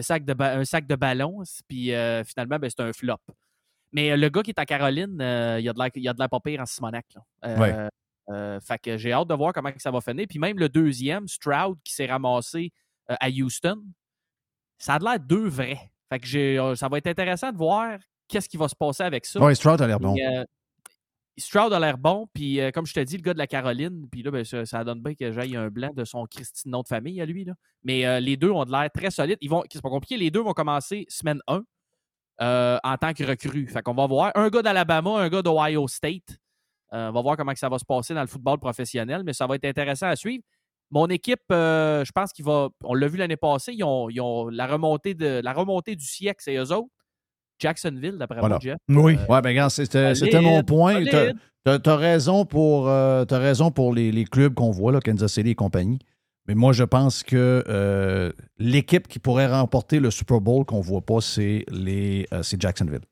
[0.03, 1.87] sac de un sac ballons, puis
[2.25, 3.19] finalement, ben, c'est un flop.
[3.93, 5.79] Mais euh, le gars qui est à Caroline, euh, il y a de
[6.19, 7.07] l'air- pas pire en Simonac.
[7.15, 7.23] Là.
[7.45, 7.89] Euh, Ouais.
[8.31, 10.27] euh, fait que j'ai hâte de voir comment que ça va finir.
[10.29, 12.73] Puis même le deuxième, Stroud, qui s'est ramassé
[13.11, 13.83] euh, à Houston,
[14.79, 15.79] ça a de l'air deux vrais.
[16.11, 19.27] Fait que euh, ça va être intéressant de voir qu'est-ce qui va se passer avec
[19.27, 19.41] ça.
[19.41, 20.15] Ouais, Stroud a l'air bon.
[21.39, 24.23] Stroud a l'air bon, puis comme je te dis, le gars de la Caroline, puis
[24.23, 26.89] là, ben, ça, ça donne bien que j'aille un blanc de son Christine nom de
[26.89, 27.45] famille à lui.
[27.45, 27.55] Là.
[27.85, 29.39] Mais les deux ont de l'air très solides.
[29.41, 31.65] Ils vont, c'est pas compliqué, les deux vont commencer semaine 1
[32.43, 33.67] euh, en tant que recrue.
[33.69, 36.39] Fait qu'on va voir un gars d'Alabama, un gars d'Ohio State.
[36.93, 39.33] Euh, on va voir comment que ça va se passer dans le football professionnel, mais
[39.33, 40.43] ça va être intéressant à suivre.
[40.91, 42.69] Mon équipe, euh, je pense qu'il va.
[42.85, 46.05] On l'a vu l'année passée, ils ont, ils ont la, remontée de, la remontée du
[46.05, 46.91] siècle, c'est eux autres.
[47.59, 48.57] Jacksonville, d'après Voilà.
[48.57, 48.77] moi, Jeff.
[48.89, 49.17] Oui.
[49.29, 51.03] Ouais, ben, regarde, c'était, mon point.
[51.65, 55.33] T'as- t'as raison pour, euh, t'as raison pour les, les clubs qu'on voit, là, Kansas
[55.33, 56.01] City et compagnie.
[56.49, 60.83] Mais moi, je pense que euh, l'équipe qui pourrait remporter le Super Bowl qu'on ne
[60.83, 63.03] voit pas, c'est, les, euh, c'est Jacksonville.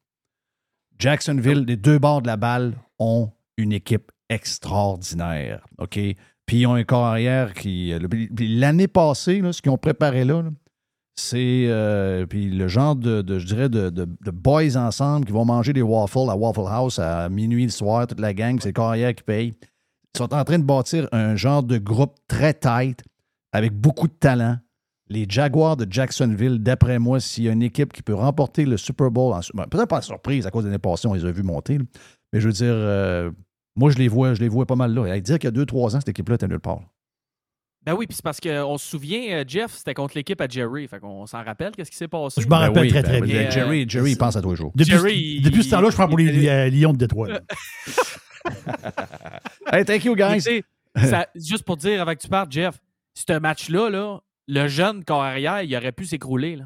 [0.99, 5.65] Jacksonville, les deux bords de la balle, ont une équipe extraordinaire.
[5.79, 5.99] OK?
[6.47, 7.17] Puis ils ont un corps
[7.55, 7.95] qui.
[8.09, 10.43] puis L'année passée, là, ce qu'ils ont préparé là,
[11.15, 15.73] c'est euh, puis le genre de, je dirais, de, de- boys ensemble qui vont manger
[15.73, 18.95] des waffles à Waffle House à minuit le soir, toute la gang, c'est le corps
[18.95, 19.55] qui paye.
[20.15, 23.03] Ils sont en train de bâtir un genre de groupe très tight,
[23.53, 24.57] avec beaucoup de talent.
[25.09, 28.77] Les Jaguars de Jacksonville, d'après moi, s'il y a une équipe qui peut remporter le
[28.77, 31.25] Super Bowl, en- ben, peut-être pas en surprise à cause de l'année passée, on les
[31.25, 31.85] a vus monter, là.
[32.33, 33.31] mais je veux dire, euh,
[33.75, 35.17] moi, je les vois, je les vois pas mal là.
[35.17, 36.81] Et dire qu'il y a deux, trois ans, cette équipe-là était nulle part.
[37.85, 40.87] Ben oui, puis c'est parce qu'on se souvient, euh, Jeff, c'était contre l'équipe à Jerry.
[40.87, 42.41] Fait qu'on s'en rappelle, qu'est-ce qui s'est passé?
[42.43, 43.51] Je m'en Ben rappelle oui, très, ben très bien.
[43.51, 44.71] Jerry, Jerry, il pense à tous les jours.
[44.77, 47.29] Depuis, Jerry, depuis ce temps-là, je prends pour les euh, Lions de Détroit.
[49.73, 50.41] Hey, thank you, guys.
[50.97, 52.79] ça- juste pour dire, avant que tu partes, Jeff,
[53.27, 56.57] ce match-là, là, le jeune corps arrière, il aurait pu s'écrouler.
[56.57, 56.65] Là.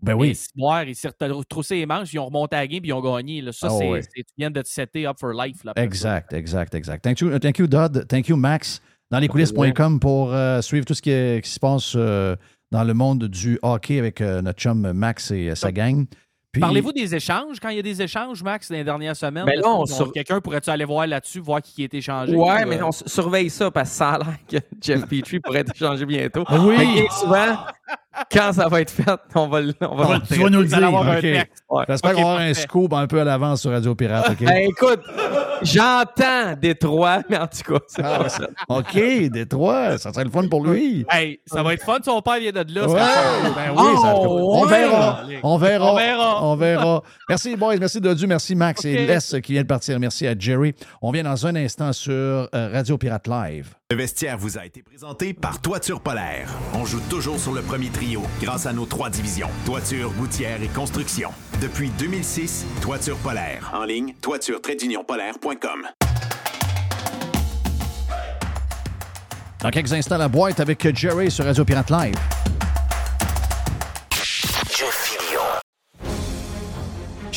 [0.00, 0.28] Ben oui.
[0.30, 2.92] Et Ciboire, il s'est retroussé les manches, ils ont remonté à la game puis ils
[2.92, 3.40] ont gagné.
[3.40, 3.50] Là.
[3.52, 4.02] Ça, Ah c'est, ouais.
[4.02, 5.64] c'est- tu viens de te setter up for life.
[5.64, 7.02] Là, Exact, exact, exact.
[7.02, 8.06] Thank you, thank you, Dodd.
[8.08, 8.80] Thank you, Max.
[9.10, 12.36] dans lescoulisses.com pour euh, suivre tout ce qui, est- qui se passe euh,
[12.70, 16.06] dans le monde du hockey avec euh, notre chum Max et euh, sa gang.
[16.58, 17.58] Puis- Parlez-vous des échanges?
[17.60, 19.44] Quand il y a des échanges, Max, dans les dernières semaines?
[19.46, 22.34] Ben là, on sur- Quelqu'un pourrait-tu aller voir là-dessus, voir qui est échangé?
[22.34, 25.40] Ouais, ou, mais euh, on surveille ça parce que ça a l'air que Jeff Petrie
[25.40, 26.44] pourrait être échangé bientôt.
[26.50, 26.76] Oui.
[26.76, 27.56] Que bien souvent,
[28.32, 29.04] quand ça va être fait,
[29.34, 30.78] on va, le- on va Ah, tu vas nous le dire.
[31.70, 31.84] Ouais.
[31.88, 34.30] J'espère qu'on va avoir un scoop un peu à l'avance sur Radio Pirate.
[34.30, 34.38] OK?
[34.46, 35.00] Ben, écoute,
[35.62, 38.46] j'entends Détroit, mais en tout cas, c'est Ah, pas ça.
[38.68, 38.94] OK,
[39.30, 41.04] Détroit, ça serait le fun pour lui.
[41.10, 42.88] Hey, ça va être fun, son père vient de là.
[42.88, 43.00] Ouais.
[43.44, 44.68] c'est Ben Oui, oui, ça- on, ouais.
[44.70, 45.92] verra, on verra.
[45.92, 46.44] On verra.
[46.44, 47.02] On verra.
[47.28, 47.76] Merci, boys.
[47.78, 48.26] Merci, Dodu.
[48.26, 49.06] Merci, Max et.
[49.06, 49.98] Les qui vient de partir.
[50.00, 50.74] Merci à Jerry.
[51.02, 53.74] On vient dans un instant sur euh, Radio Pirate Live.
[53.90, 56.50] Le vestiaire vous a été présenté par Toiture Polaire.
[56.74, 59.48] On joue toujours sur le premier trio grâce à nos trois divisions.
[59.64, 61.30] Toiture, gouttière et construction.
[61.62, 63.70] Depuis 2006, Toiture Polaire.
[63.74, 65.86] En ligne, toiture-polaire.com.
[69.62, 72.14] Dans quelques instants, la boîte avec Jerry sur Radio Pirate Live.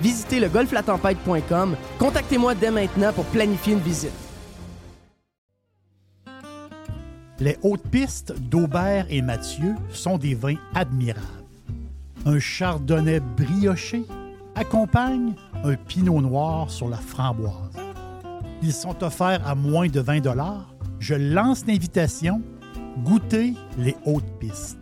[0.00, 1.76] Visitez le golflatempête.com.
[1.98, 4.12] Contactez-moi dès maintenant pour planifier une visite.
[7.38, 11.26] Les hautes pistes d'Aubert et Mathieu sont des vins admirables.
[12.24, 14.04] Un chardonnay brioché
[14.54, 17.76] accompagne un pinot noir sur la framboise.
[18.62, 20.22] Ils sont offerts à moins de 20
[21.00, 22.42] Je lance l'invitation.
[22.98, 24.81] Goûtez les hautes pistes.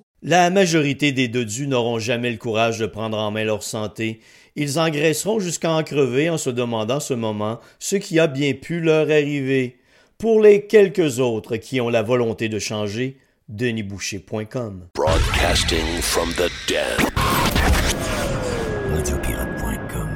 [0.23, 4.19] La majorité des dodus n'auront jamais le courage de prendre en main leur santé.
[4.55, 8.81] Ils engraisseront jusqu'à en crever en se demandant ce moment ce qui a bien pu
[8.81, 9.79] leur arriver.
[10.19, 13.17] Pour les quelques autres qui ont la volonté de changer,
[13.49, 14.89] denisboucher.com.
[14.93, 16.99] Broadcasting from the den.
[18.93, 20.09] Radiopirate.com.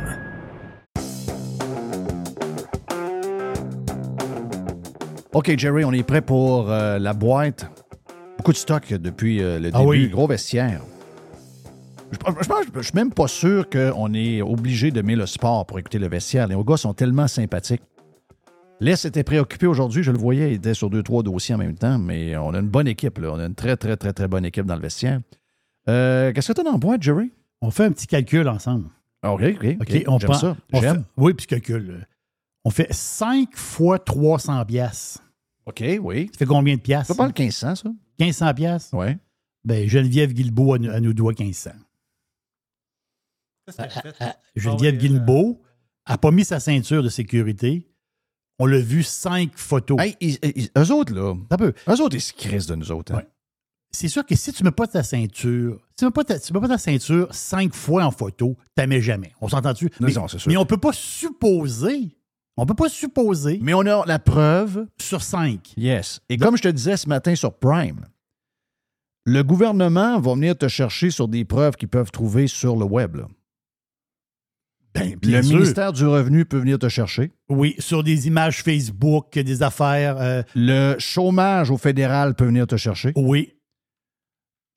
[5.33, 7.65] OK, Jerry, on est prêt pour euh, la boîte.
[8.37, 9.89] Beaucoup de stock depuis euh, le Ah début.
[9.89, 10.09] oui.
[10.09, 10.81] Gros vestiaire.
[12.11, 15.79] Je, je pense- je suis même pas sûr qu'on est obligé d'aimer le sport pour
[15.79, 16.47] écouter le vestiaire.
[16.47, 17.81] Les gars sont tellement sympathiques.
[18.81, 21.75] Les était préoccupé aujourd'hui, je le voyais, il était sur deux, trois dossiers en même
[21.75, 23.31] temps, mais on a une bonne équipe, là.
[23.31, 25.21] On a une très, très, très, très bonne équipe dans le vestiaire.
[25.87, 27.31] Euh, Qu'est-ce que tu as dans la boîte, Jerry?
[27.61, 28.89] On fait un petit calcul ensemble.
[29.23, 29.77] OK, OK.
[29.81, 30.57] OK, on J'aime prend- ça.
[30.73, 30.95] on J'aime.
[30.97, 32.05] fait- oui, puis calcul.
[32.65, 35.21] On fait 5 fois 300 piastres.
[35.65, 36.29] OK, oui.
[36.33, 37.13] Ça fait combien de piastres?
[37.13, 37.89] Ça parle 1500, ça?
[38.19, 38.93] 1500 piastres?
[38.93, 39.07] Oui.
[39.63, 41.71] Ben, Geneviève Guilbeault, elle, nous- elle nous doit 1500.
[43.77, 43.87] Ah,
[44.19, 45.61] ah, Geneviève Guilbeault
[46.07, 47.89] n'a pas mis sa ceinture de sécurité.
[48.59, 49.99] On l'a vu cinq photos.
[49.99, 51.33] Hey, ils- ils- eux autres, là.
[51.49, 51.73] Un peu.
[51.89, 53.13] Eux autres, ils se crissent de nous autres.
[53.15, 53.23] hein.
[53.91, 56.23] C'est sûr que si tu ne mets pas ta ceinture, si tu ne mets, pas
[56.25, 59.31] ta- tu mets pas ta ceinture cinq fois en photo, tu ne mets jamais.
[59.41, 59.89] On s'entend-tu?
[59.99, 62.15] Mais, non, mais on ne peut pas supposer.
[62.57, 63.59] On peut pas supposer.
[63.61, 64.87] Mais on a la preuve.
[65.01, 65.73] Sur cinq.
[65.77, 66.21] Yes.
[66.29, 68.05] Et comme je te disais ce matin sur Prime,
[69.25, 73.15] le gouvernement va venir te chercher sur des preuves qu'ils peuvent trouver sur le web.
[73.15, 73.27] là.
[74.93, 75.57] Ben, le sûr.
[75.57, 77.33] ministère du Revenu peut venir te chercher.
[77.49, 80.15] Oui, sur des images Facebook, des affaires.
[80.21, 83.11] euh, Le chômage au fédéral peut venir te chercher.
[83.17, 83.51] oui.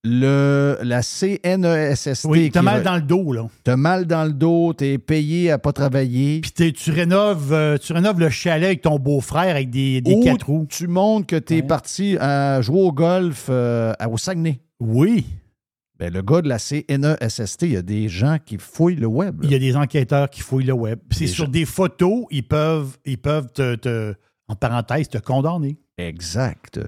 [0.05, 2.25] Le, la CNESST.
[2.25, 3.49] Oui, t'as mal dans le dos, là.
[3.65, 6.41] T'as mal dans le dos, t'es payé à pas travailler.
[6.41, 10.15] Puis t'es- tu rénoves, euh, tu rénoves le chalet avec ton beau-frère avec des, des
[10.15, 10.67] Ou quatre roues.
[10.71, 14.61] tu montres que t'es parti à jouer au golf euh, au Saguenay.
[14.79, 15.27] Oui.
[15.99, 19.41] Ben, le gars de la CNESST, il y a des gens qui fouillent le web.
[19.43, 21.01] Il y a des enquêteurs qui fouillent le web.
[21.11, 24.15] C'est sur gens- des photos, ils peuvent, ils peuvent te, te-
[24.47, 25.77] en parenthèse, te condamner.
[25.99, 26.79] Exact.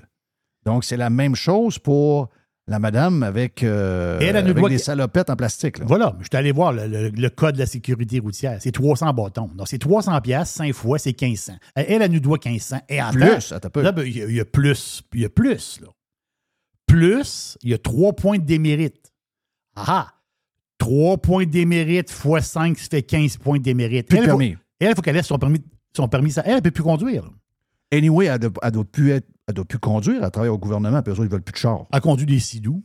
[0.64, 2.28] Donc, c'est la même chose pour
[2.70, 5.78] La madame avec, euh, Et elle, elle nous avec doit des salopettes en plastique.
[5.78, 5.84] là.
[5.88, 8.58] Voilà, je suis allé voir le, le- le code de la sécurité routière.
[8.60, 9.50] C'est 300 bâtons.
[9.56, 11.54] Donc, c'est 300 pièces 5 fois, c'est 1500.
[11.74, 12.78] Elle, elle nous doit 1500.
[12.88, 13.82] Et en Plus, temps- attends un peu.
[13.82, 15.02] Là, ben, il y, a- il y a plus.
[15.14, 15.88] Il y a plus, là.
[16.86, 19.12] Plus, il y a 3 points de démérite.
[19.76, 20.08] Ah!
[20.78, 24.08] 3 points de démérite fois 5, ça fait 15 points de démérite.
[24.08, 24.56] Plus de elle, faut- permis.
[24.80, 25.62] elle, il faut qu'elle laisse son permis.
[25.96, 27.24] Son permis ça- elle ne peut plus conduire.
[27.24, 27.30] là.
[27.92, 30.24] Anyway, elle elle doit plus être, elle doit plus conduire.
[30.24, 31.86] Elle travaille au gouvernement, puis eux autres, ils veulent plus de char.
[31.92, 32.82] Elle conduit des sidous.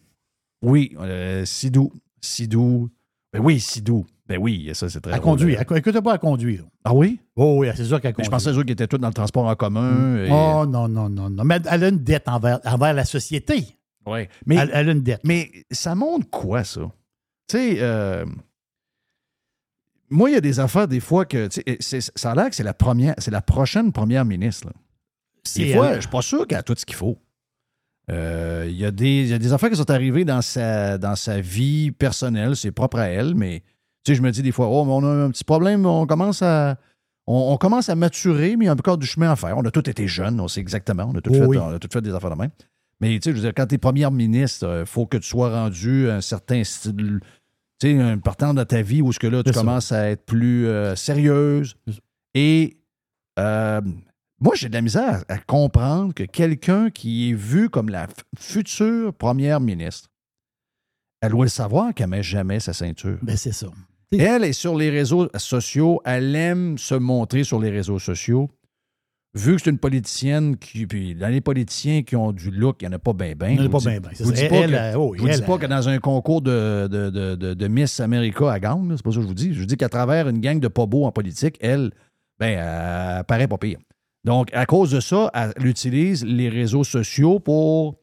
[0.61, 1.91] Oui, euh, Sidou.
[2.21, 2.89] Sidou.
[3.31, 4.05] Ben oui, Sidou.
[4.27, 5.53] Ben oui, ça, c'est très Elle conduit.
[5.53, 6.63] Elle écoute pas à conduire.
[6.83, 7.19] Ah oui?
[7.35, 8.25] Oh oui, c'est sûr qu'elle conduit.
[8.25, 10.17] je pensais qu'ils étaient tous dans le transport en commun.
[10.17, 11.43] et- Oh non, non, non, non.
[11.43, 13.77] Mais elle a une dette envers, envers la société.
[14.07, 14.29] Ouais.
[14.47, 15.21] Mais, elle, elle a une dette.
[15.23, 16.81] mais ça montre quoi, ça?
[17.47, 18.25] Tu sais, euh,
[20.09, 21.47] moi, il y a des affaires, des fois, que.
[21.47, 24.67] tu sais, c'est- Ça a l'air que c'est la première, c'est la prochaine première ministre.
[24.67, 24.73] là.
[25.55, 27.17] Des fois, je suis pas sûr qu'elle a tout ce qu'il faut.
[28.11, 30.97] Euh, Il y, a des- il y a des affaires qui sont arrivées dans sa,
[30.97, 33.61] dans sa vie personnelle, c'est propre à elle, mais
[34.03, 36.05] tu sais, je me dis des fois, oh, mais on a un petit problème, on
[36.05, 36.77] commence à.
[37.27, 39.57] On, on commence à maturer, mais il y a encore du chemin à faire.
[39.57, 41.09] On a tous été jeunes, on sait exactement.
[41.11, 41.57] On a tous, Oh fait, oui.
[41.57, 42.51] on a tous fait des affaires de même.
[43.01, 45.27] Mais tu sais, je veux dire, quand tu es première ministre, il faut que tu
[45.27, 47.19] sois rendu à un certain style,
[47.81, 49.59] tu sais, un partant de ta vie où ce que là, tu ça.
[49.59, 51.75] commences à être plus euh, sérieuse.
[52.35, 52.77] Et
[53.39, 53.81] euh,
[54.41, 58.07] moi, j'ai de la misère à comprendre que quelqu'un qui est vu comme la
[58.37, 60.09] future première ministre,
[61.21, 63.17] elle doit le savoir qu'elle ne met jamais sa ceinture.
[63.21, 63.67] Ben, c'est ça.
[64.11, 68.49] Elle est sur les réseaux sociaux, elle aime se montrer sur les réseaux sociaux.
[69.33, 70.87] Vu que c'est une politicienne qui.
[70.87, 73.49] Puis dans les politiciens qui ont du look, il n'y en a pas bien bien.
[73.49, 73.79] Il y en a pas.
[73.85, 77.67] Elle, elle, euh, oh, je vous dis pas que dans un concours de, de, de,
[77.67, 79.53] Miss America à là, c'est pas ça que je vous dis.
[79.53, 81.91] Je vous dis qu'à travers une gang de pas beaux en politique, elle,
[82.39, 83.79] ben, elle paraît pas pire.
[84.25, 87.99] Donc, à cause de ça, elle utilise les réseaux sociaux pour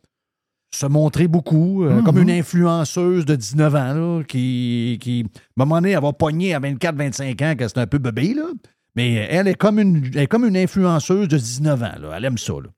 [0.74, 2.04] se montrer beaucoup, euh, Mhm.
[2.04, 6.12] comme une influenceuse de 19 ans, là, qui, qui, à un moment donné, elle va
[6.14, 8.44] pogner à 24-25 ans, que c'est un peu bébé, là.
[8.94, 12.14] Mais elle est comme une, elle est comme une influenceuse de 19 ans, là.
[12.16, 12.70] Elle aime ça, là.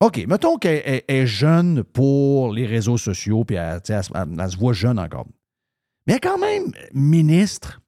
[0.00, 4.56] OK, mettons qu'elle elle- elle est jeune pour les réseaux sociaux, puis elle- elle se
[4.58, 5.26] voit jeune encore.
[6.06, 7.80] Mais elle est quand même ministre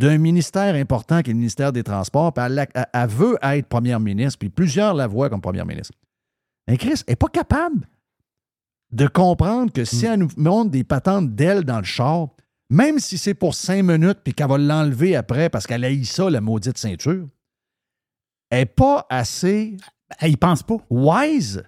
[0.00, 3.36] d'un ministère important qui est le ministère des Transports, puis elle, la- elle- elle veut
[3.42, 5.92] être première ministre, puis plusieurs la voient comme première ministre.
[6.66, 7.86] Mais Chris, n'est pas capable
[8.92, 12.28] de comprendre que si elle nous montre des patentes d'elle dans le char,
[12.70, 16.30] même si c'est pour cinq minutes, puis qu'elle va l'enlever après parce qu'elle haït ça,
[16.30, 17.26] la maudite ceinture,
[18.50, 19.76] elle n'est pas assez.
[20.18, 20.76] Elle y pense pas.
[20.90, 21.62] Wise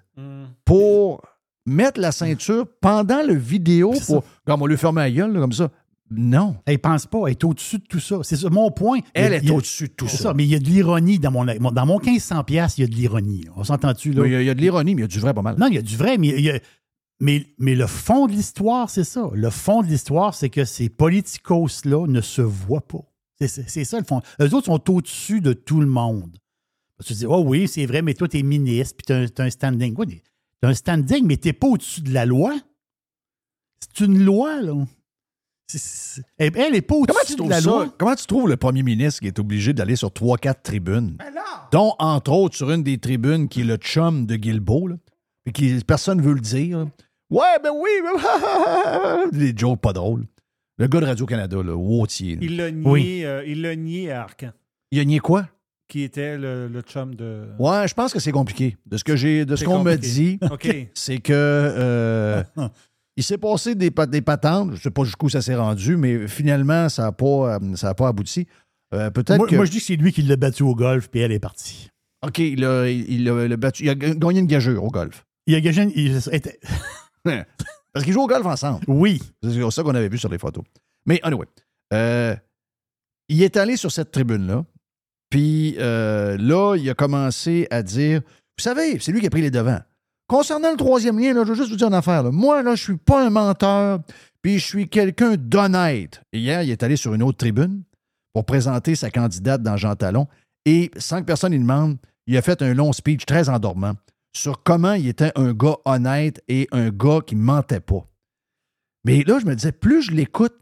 [0.64, 1.22] pour
[1.66, 4.24] mettre la ceinture pendant le vidéo pour.
[4.46, 5.70] Comme on lui ferme la gueule, là, comme ça.
[6.14, 6.56] Non.
[6.66, 8.18] Elle pense pas, elle est au-dessus de tout ça.
[8.22, 8.98] C'est ça, mon point.
[9.14, 10.34] Elle Il est au-dessus de tout ça.
[10.34, 12.86] Mais il y a de l'ironie dans mon, dans mon 1500 pièces, il y a
[12.86, 13.44] de l'ironie.
[13.56, 14.26] On s'entend-tu là?
[14.26, 15.42] Il y, a, il y a de l'ironie, mais il y a du vrai pas
[15.42, 15.56] mal.
[15.58, 16.60] Non, il y a du vrai, mais, il y a-
[17.20, 19.30] mais, mais le fond de l'histoire, c'est ça.
[19.32, 23.02] Le fond de l'histoire, c'est que ces politicos-là ne se voient pas.
[23.40, 24.20] C'est- ça le fond.
[24.40, 26.36] Eux autres sont au-dessus de tout le monde.
[27.04, 29.44] Tu te dis, oh oui, c'est vrai, mais toi, tu es ministre, puis tu as,
[29.44, 29.96] un standing.
[30.06, 30.20] Tu
[30.62, 32.54] as un standing, mais tu n'es pas au-dessus de la loi.
[33.80, 34.74] C'est une loi, là.
[35.78, 37.68] C'est- c'est- Elle n'est pas Comment tu, de trouves la ça?
[37.70, 37.94] loi.
[37.98, 41.16] Comment tu trouves le premier ministre qui est obligé d'aller sur 3-4 tribunes?
[41.72, 44.96] Dont, entre autres, sur une des tribunes qui est le chum de Guilbeault, là,
[45.44, 46.78] puis qui personne ne veut le dire.
[46.80, 46.84] là.
[47.30, 50.26] Ouais, ben oui, mais- des jokes pas drôles.
[50.78, 52.38] Le gars de Radio-Canada, le Wautier.
[52.42, 53.24] Il l'a nié, Oui.
[53.24, 54.50] euh, il l'a nié à Arcan,
[54.90, 55.48] Il a nié quoi?
[55.88, 57.48] qui était le, le chum de.
[57.58, 58.78] Ouais, je pense que c'est compliqué.
[58.86, 60.38] De ce que j'ai, de ce qu'on me dit,
[60.94, 62.42] c'est que euh,
[63.16, 64.70] il s'est passé des, pa- des patentes.
[64.70, 67.90] Je ne sais pas jusqu'où ça s'est rendu, mais finalement, ça n'a pas, euh, ça
[67.90, 68.46] a pas abouti.
[68.94, 69.56] Euh, peut-être Moi, que.
[69.56, 71.88] moi, je dis que c'est lui qui l'a battu au golf, puis elle est partie.
[72.26, 73.84] OK, il a, il a- il a battu.
[73.84, 75.24] Il a gagné une gageure au golf.
[75.46, 75.92] Il a gagné.
[75.96, 76.60] il était-
[77.92, 78.80] Parce qu'ils jouent au golf ensemble.
[78.88, 79.20] Oui.
[79.42, 80.64] C'est ça qu'on avait vu sur les photos.
[81.06, 81.46] Mais anyway,
[81.92, 82.34] euh,
[83.28, 84.64] il est allé sur cette tribune-là.
[85.30, 88.20] Puis euh, là, il a commencé à dire
[88.58, 89.80] Vous savez, c'est lui qui a pris les devants.
[90.32, 92.24] Concernant le troisième lien, je veux juste vous dire une affaire.
[92.32, 93.98] Moi, là, je suis pas un menteur,
[94.40, 96.22] puis je suis quelqu'un d'honnête.
[96.32, 97.82] Hier, il est allé sur une autre tribune
[98.32, 100.28] pour présenter sa candidate dans Jean Talon.
[100.64, 103.92] Et sans que personne lui demande, il a fait un long speech très endormant
[104.32, 108.08] sur comment il était un gars honnête et un gars qui mentait pas.
[109.04, 110.54] Mais là, je me disais, plus je l'écoute,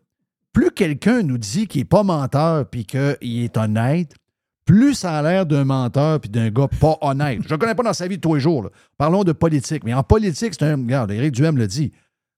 [0.52, 4.16] plus quelqu'un nous dit qu'il n'est pas menteur puis qu'il est honnête,
[4.64, 7.40] plus ça a l'air d'un menteur puis d'un gars pas honnête.
[7.46, 8.70] Je ne connais pas dans sa vie de tous les jours.
[8.96, 9.84] Parlons de politique.
[9.84, 10.76] Mais en politique, c'est un.
[10.76, 11.92] Regarde, Éric Duhem le dit.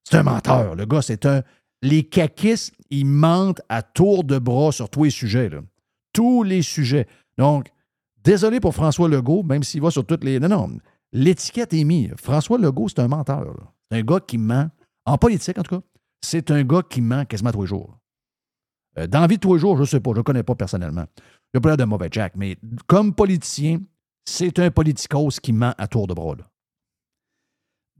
[0.04, 0.74] C'est un menteur.
[0.74, 1.42] Le gars, c'est un.
[1.82, 5.50] Les caquistes, ils mentent à tour de bras sur tous les sujets.
[6.12, 7.06] Tous les sujets.
[7.38, 7.68] Donc,
[8.22, 10.38] désolé pour François Legault, même s'il va sur toutes les.
[10.38, 10.78] Non, non.
[11.12, 12.12] l'étiquette est mise.
[12.16, 13.44] François Legault, c'est un menteur.
[13.90, 14.70] C'est un gars qui ment.
[15.04, 15.82] En politique, en tout cas,
[16.20, 17.98] c'est un gars qui ment quasiment tous les jours.
[18.98, 20.42] Euh, dans la vie de tous les jours, je ne sais pas, je ne connais
[20.42, 21.06] pas personnellement.
[21.54, 22.56] N'a pas l'air de mauvais Jack, mais
[22.86, 23.80] comme politicien,
[24.24, 26.36] c'est un politicos qui ment à tour de bras.
[26.36, 26.44] là.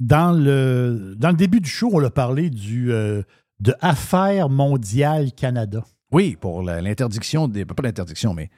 [0.00, 3.22] Dans le, dans le début du show, on a parlé du, euh,
[3.60, 5.84] de Affaires mondiales Canada.
[6.10, 8.50] Oui, pour l'interdiction, des, pas l'interdiction, mais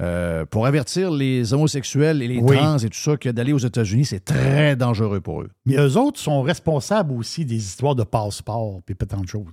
[0.00, 2.56] euh, pour avertir les homosexuels et les Oui.
[2.56, 5.50] trans et tout ça que d'aller aux États-Unis, c'est très dangereux pour eux.
[5.66, 9.46] Mais eux autres sont responsables aussi des histoires de passeport et tant de choses.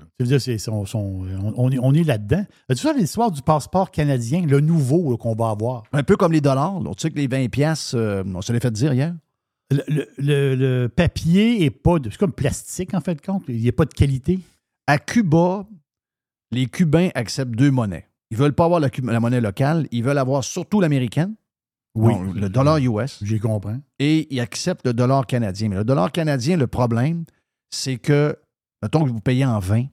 [0.59, 2.45] sont- on, on est, on est là-dedans.
[2.69, 5.84] As-tu ça l'histoire du passeport canadien, le nouveau qu'on va avoir?
[5.93, 6.80] Un peu comme les dollars.
[6.80, 6.91] là.
[6.95, 9.15] Tu sais que les 20 pièces, on se les fait dire hier.
[9.72, 12.11] Le, le- le- le papier est pas de.
[12.11, 13.43] C'est comme plastique, en fait, de compte.
[13.47, 14.39] Il n'y a pas de qualité.
[14.85, 15.65] À Cuba,
[16.51, 18.05] les Cubains acceptent deux monnaies.
[18.31, 21.35] Ils veulent pas avoir la, monnaie locale, ils veulent avoir surtout l'américaine.
[21.95, 22.14] Oui.
[22.34, 23.19] Le dollar US.
[23.23, 23.76] J'ai compris.
[23.99, 25.69] Et ils acceptent le dollar canadien.
[25.69, 27.23] Mais le dollar canadien, le problème,
[27.69, 28.35] c'est que,
[28.81, 29.85] mettons que vous payez en 20,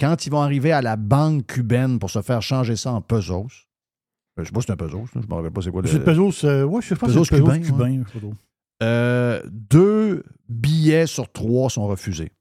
[0.00, 3.66] quand ils vont arriver à la banque cubaine pour se faire changer ça en pesos,
[4.38, 5.88] euh, je sais pas si c'est un pesos, je me rappelle pas c'est quoi le.
[5.88, 6.44] C'est pesos.
[6.44, 8.32] euh, ouais, je sais pas si Pesos c'est le pesos cubain, ouais.
[8.82, 12.32] Euh, deux billets sur trois sont refusés.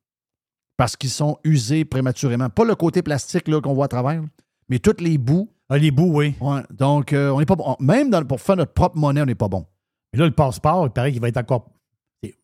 [0.78, 2.49] Parce qu'ils sont usés prématurément.
[2.49, 4.22] Pas le côté plastique là, qu'on voit à travers,
[4.70, 5.50] mais tous les bouts.
[5.70, 6.36] Ah, les bouts, oui.
[6.40, 7.76] Ouais, donc, euh, on n'est pas bon.
[7.80, 9.66] Même dans- pour faire notre propre monnaie, on n'est pas bon.
[10.14, 11.70] Mais là, le passeport, il paraît qu'il va être encore.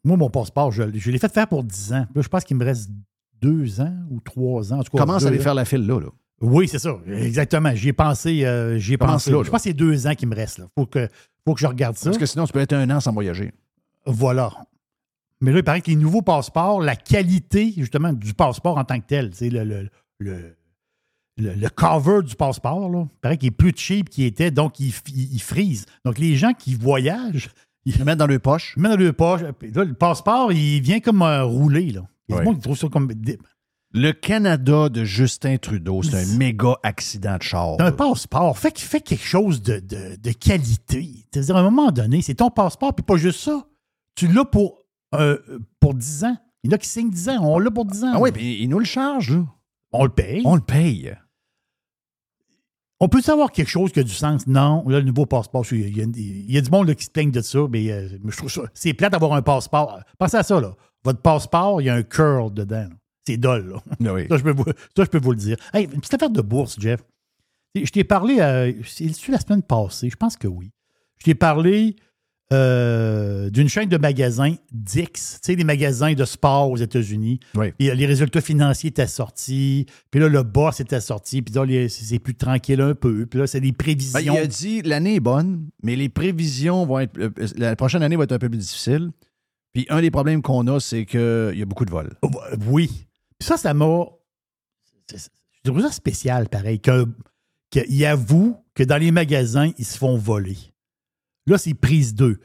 [0.03, 2.05] Moi, mon passeport, je, je l'ai fait faire pour 10 ans.
[2.13, 2.89] Là, je pense qu'il me reste
[3.41, 4.79] deux ans ou trois ans.
[4.79, 5.99] En tout cas, Commence à aller faire la file là.
[5.99, 6.07] là.
[6.41, 6.97] Oui, c'est ça.
[7.07, 7.73] Exactement.
[7.75, 8.43] J'y ai pensé.
[8.45, 9.31] euh, j'y ai pensé.
[9.31, 10.57] là, Je pense que c'est deux ans qu'il me reste.
[10.59, 11.07] Il faut que,
[11.45, 12.09] faut que je regarde ça.
[12.09, 13.51] Parce que sinon, tu peux être un an sans voyager.
[14.05, 14.51] Voilà.
[15.39, 18.99] Mais là, il paraît que les nouveaux passeports, la qualité, justement, du passeport en tant
[18.99, 19.89] que tel, c'est le, le,
[20.19, 20.55] le,
[21.37, 24.79] le- le cover du passeport, là, il paraît qu'il est plus cheap qu'il était, donc
[24.79, 25.85] il, il, il frise.
[26.05, 27.49] Donc, les gens qui voyagent,
[27.85, 28.73] ils le mettent dans leur poche.
[28.77, 29.41] Ils le mettent dans leur poche.
[29.59, 32.01] Puis là, le passeport, il vient comme un roulé, là.
[32.29, 33.11] Il y a monde qui trouve ça comme.
[33.93, 37.75] Le Canada de Justin Trudeau, c'est un méga accident de char.
[37.81, 38.57] Un passeport.
[38.57, 41.25] Fait qu'il fait quelque chose de, de, de qualité.
[41.33, 43.65] C'est-à-dire, à un moment donné, c'est ton passeport, puis pas juste ça.
[44.15, 44.77] Tu l'as pour,
[45.15, 45.37] euh,
[45.81, 46.37] pour 10 ans.
[46.63, 47.39] Il y en a qui signent 10 ans.
[47.41, 48.11] On l'a pour 10 ans.
[48.15, 49.45] Ah oui, puis ils nous le chargent.
[49.91, 50.41] On le paye.
[50.45, 51.13] On le paye.
[52.99, 54.45] On peut savoir quelque chose qui a du sens?
[54.45, 54.87] Non.
[54.87, 57.09] Là, le nouveau passeport, il y a, il y a du monde là, qui se
[57.09, 58.61] plaigne de ça, mais euh, je trouve ça.
[58.73, 59.99] C'est plate d'avoir un passeport.
[60.19, 60.75] Pensez à ça, là.
[61.03, 62.87] Votre passeport, il y a un curl dedans.
[63.25, 63.81] C'est dole, là.
[64.07, 64.27] Ah oui.
[64.29, 65.57] Ça, je peux vous, ça, je peux vous le dire.
[65.73, 67.01] Hey, une petite affaire de bourse, Jeff.
[67.73, 70.71] Je t'ai parlé, euh, c'est la semaine passée, je pense que oui.
[71.17, 71.95] Je t'ai parlé
[72.51, 77.39] euh, d'une chaîne de magasins, Dix, tu sais, des magasins de sport aux États-Unis.
[77.55, 77.67] Oui.
[77.81, 82.19] Euh, les résultats financiers étaient sortis, puis là, le boss était sorti, puis là, c'est
[82.19, 84.33] plus tranquille un peu, puis là, c'est des Ben, prévisions.
[84.35, 87.17] il a dit l'année est bonne, mais les prévisions vont être.
[87.17, 89.11] euh, La prochaine année va être un peu plus difficile.
[89.73, 92.11] Puis un des problèmes qu'on a, c'est qu'il y a beaucoup de vols.
[92.21, 92.89] Oh, bah, Oui.
[93.39, 94.03] Puis ça, ça m'a.
[95.09, 100.57] Je trouve ça spécial, pareil, qu'il avoue que dans les magasins, ils se font voler.
[101.47, 102.39] Là, c'est prise 2.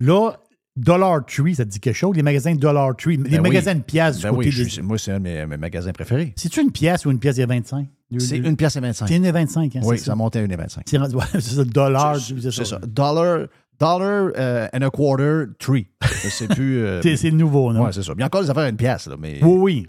[0.00, 0.32] Là,
[0.76, 2.14] Dollar Tree, ça te dit quelque chose?
[2.16, 3.40] Les magasins Dollar Tree, les Ben oui.
[3.40, 4.68] magasins de pièces du Ben côté oui, des.
[4.68, 6.34] suis- moi, c'est un de mes, mes magasins préférés.
[6.36, 7.86] C'est-tu une pièce ou une pièce des 25?
[8.18, 9.08] C'est une pièce et 25.
[9.08, 10.82] C'est une et 25, hein, Oui, c'est ça montait à 1,25.
[10.86, 12.16] C'est rendu- ouais, c'est ça, dollar.
[12.20, 12.78] C'est ça.
[12.86, 13.46] Dollar,
[13.80, 15.86] dollar euh, and a quarter tree.
[16.28, 16.78] C'est plus.
[16.84, 17.84] euh, C'est c'est le nouveau, non?
[17.86, 18.12] Ouais, c'est ça.
[18.14, 19.42] Il y a encore des affaires à une pièce, là, mais.
[19.42, 19.86] Oui, oui.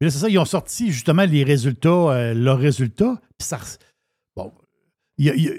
[0.00, 3.20] Mais là, c'est ça, ils ont sorti justement les résultats, euh, leurs résultats.
[3.36, 3.58] Puis ça.
[4.36, 4.52] Bon.
[5.18, 5.52] Il y, a, il y a-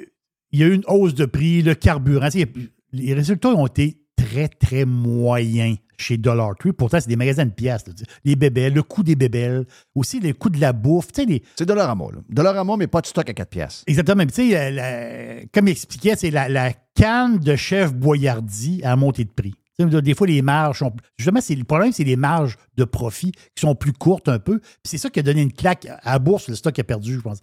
[0.52, 2.30] il y a eu une hausse de prix, le carburant.
[2.30, 2.48] tu sais,
[2.92, 6.72] Les résultats ont été très, très moyens chez Dollar Tree.
[6.72, 7.86] Pourtant, c'est des magasins de pièces.
[7.88, 7.94] là,
[8.24, 9.66] les bébelles, le coût des bébelles,
[9.96, 11.12] aussi le coût de la bouffe.
[11.12, 12.20] tu sais, les- C'est Dollarama, là.
[12.30, 13.84] Dollarama, mais pas de stock à 4 pièces.
[13.88, 14.26] Exactement.
[14.26, 18.82] Puis, Tu sais, la- la- comme il expliquait, c'est la, la canne de chef Boyardi
[18.84, 19.54] à monter de prix.
[19.80, 20.92] Tu sais, Des fois, les marges sont.
[21.18, 24.60] Justement, le problème, c'est les marges de profit qui sont plus courtes un peu.
[24.84, 27.22] C'est ça qui a donné une claque à la bourse, le stock a perdu, je
[27.22, 27.40] pense.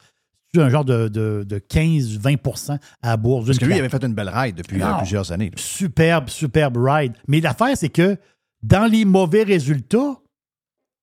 [0.60, 3.46] Un genre de, de, de 15-20 à la bourse.
[3.46, 4.86] Parce que lui, il avait fait une belle ride depuis Non.
[4.94, 5.50] euh, plusieurs années.
[5.50, 5.56] là.
[5.56, 7.12] Superbe, superbe ride.
[7.28, 8.16] Mais l'affaire, c'est que
[8.62, 10.18] dans les mauvais résultats,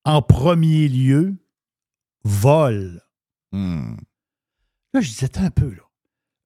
[0.06, 1.36] en premier lieu,
[2.24, 3.02] vol.
[3.52, 3.96] Hmm.
[4.94, 5.84] Là, je disais, un peu, là.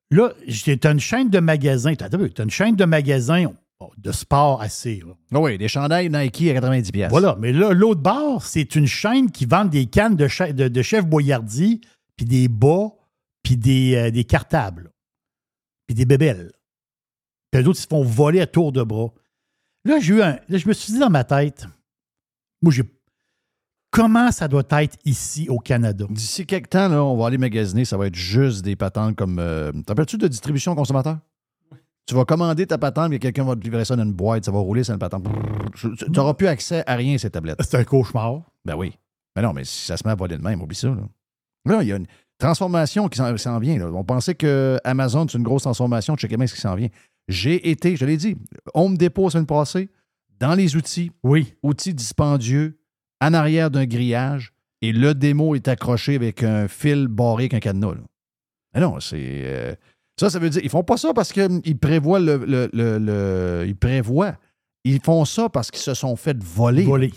[0.10, 0.32] Là,
[0.80, 3.48] t'as une chaîne de magasins, t'as t'as une chaîne de magasins
[3.98, 5.02] de sport assez.
[5.06, 5.14] là.
[5.34, 7.10] Ah oui, des chandails Nike à 90 pièces.
[7.10, 10.68] Voilà, mais là, l'autre bord, c'est une chaîne qui vend des cannes de, che- de,
[10.70, 11.82] de chef Boyardi,
[12.16, 12.88] puis des bas,
[13.48, 14.92] puis des, euh, des cartables,
[15.86, 16.52] puis des bébelles.
[17.50, 19.14] Puis les autres, ils se font voler à tour de bras.
[19.86, 20.38] Là, j'ai eu un.
[20.50, 21.66] Là, je me suis dit dans ma tête,
[22.62, 22.84] moi, j'ai.
[23.90, 26.06] Comment ça doit être ici au Canada?
[26.10, 29.40] D'ici quelques temps, là, on va aller magasiner, ça va être juste des patentes comme.
[29.40, 31.18] Euh, T'en rappelles-tu de distribution consommateur?
[32.06, 34.52] Tu vas commander ta patente, et quelqu'un va te livrer ça dans une boîte, ça
[34.52, 35.26] va rouler sur une patente.
[35.74, 37.62] Tu n'auras plus accès à rien, ces tablettes.
[37.62, 38.42] C'est un cauchemar.
[38.66, 38.94] Ben oui.
[39.38, 40.90] Mais non, mais si ça se met à voler de même, oublie ça.
[40.90, 41.08] Là,
[41.68, 42.08] Là, il y a une
[42.40, 43.78] transformation qui s'en vient.
[43.80, 43.88] là.
[43.92, 46.16] On pensait que Amazon, c'est une grosse transformation.
[46.16, 46.90] Checkez bien ce qui s'en vient.
[47.28, 48.38] J'ai été, je l'ai dit,
[48.74, 49.90] Home Depot la semaine passée,
[50.40, 51.12] dans les outils.
[51.24, 51.54] Oui.
[51.64, 52.80] Outils dispendieux,
[53.22, 57.60] en arrière d'un grillage, et le démo est accroché avec un fil barré avec un
[57.60, 57.94] cadenas.
[57.96, 58.02] là.
[58.76, 59.18] Mais non, c'est.
[59.20, 59.74] euh,
[60.20, 60.62] ça, ça veut dire.
[60.64, 64.36] Ils font pas ça parce qu'ils prévoient le, le- le- le- Ils prévoient.
[64.84, 66.84] Ils font ça parce qu'ils se sont fait voler.
[66.84, 67.12] Voler.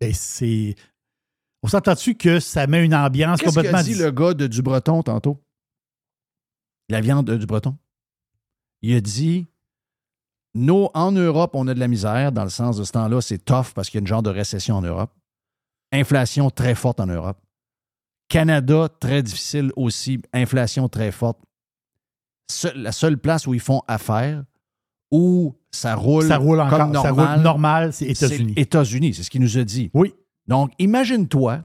[0.00, 0.74] Ben, c'est.
[1.62, 4.62] On s'entend-tu que ça met une ambiance Qu'est-ce complètement qu'a dit le gars de du
[4.62, 5.38] Breton tantôt?
[6.88, 7.76] La viande de du Breton.
[8.82, 9.46] Il a dit
[10.54, 13.38] nous, en Europe, on a de la misère, dans le sens de ce temps-là, c'est
[13.38, 15.12] tough parce qu'il y a une genre de récession en Europe.
[15.92, 17.38] Inflation très forte en Europe.
[18.28, 20.20] Canada, très difficile aussi.
[20.32, 21.38] Inflation très forte.
[22.50, 24.44] Se- la seule place où ils font affaire,
[25.12, 26.78] où ça roule, Ça roule encore.
[26.78, 28.52] comme Ça normal, roule normal, c'est États-Unis.
[28.56, 29.90] c'est États-Unis, c'est ce qu'il nous a dit.
[29.94, 30.14] Oui.
[30.50, 31.62] Donc, imagine-toi,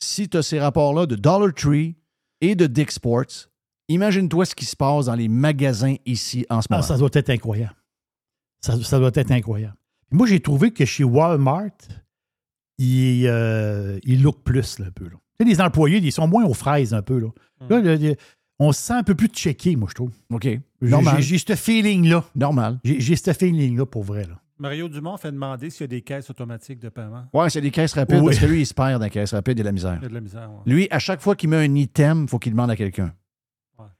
[0.00, 1.96] si tu as ces rapports-là de Dollar Tree
[2.40, 3.48] et de Dick Sports,
[3.88, 6.82] imagine-toi ce qui se passe dans les magasins ici en ce Ah, moment.
[6.86, 7.74] ça doit être incroyable.
[8.60, 9.74] Ça, ça doit être incroyable.
[10.12, 11.70] Moi, j'ai trouvé que chez Walmart,
[12.78, 15.04] ils, euh, ils look plus, là, un peu.
[15.04, 15.16] Là.
[15.40, 17.18] Tu sais, les employés, ils sont moins aux fraises un peu.
[17.18, 17.28] Là,
[17.68, 18.16] Là, le- le-
[18.60, 20.12] on se sent un peu plus checké, moi, je trouve.
[20.30, 20.42] OK.
[20.44, 21.16] J'ai- Normal.
[21.22, 22.24] J'ai j'ai ce feeling-là.
[22.36, 22.78] Normal.
[22.84, 24.24] J'ai j'ai ce feeling-là pour vrai.
[24.26, 24.40] Là.
[24.58, 27.24] Mario Dumont fait demander s'il y a des caisses automatiques de paiement.
[27.32, 28.26] Ouais, c'est des caisses rapides Oui.
[28.26, 29.98] parce que lui, il se perd dans les caisses rapides, il a de la misère.
[30.00, 30.50] Il y a de la misère.
[30.50, 30.72] ouais.
[30.72, 33.12] Lui, à chaque fois qu'il met un item, il faut qu'il demande à quelqu'un.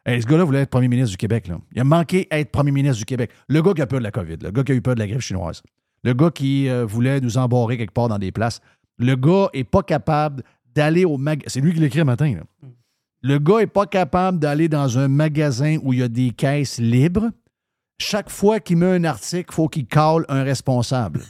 [0.04, 1.46] Hey, ce gars-là voulait être premier ministre du Québec.
[1.48, 1.58] Là.
[1.72, 3.30] Il a manqué être premier ministre du Québec.
[3.48, 5.00] Le gars qui a peur de la COVID, le gars qui a eu peur de
[5.00, 5.62] la grippe chinoise,
[6.02, 8.60] le gars qui euh, voulait nous embarrer quelque part dans des places.
[8.96, 10.42] Le gars est pas capable
[10.74, 11.44] d'aller au magasin.
[11.48, 12.34] C'est lui qui l'écrit le matin.
[12.34, 12.68] là.
[13.22, 16.78] Le gars est pas capable d'aller dans un magasin où il y a des caisses
[16.78, 17.30] libres.
[18.00, 21.20] Chaque fois qu'il met un article, il faut qu'il cale un responsable.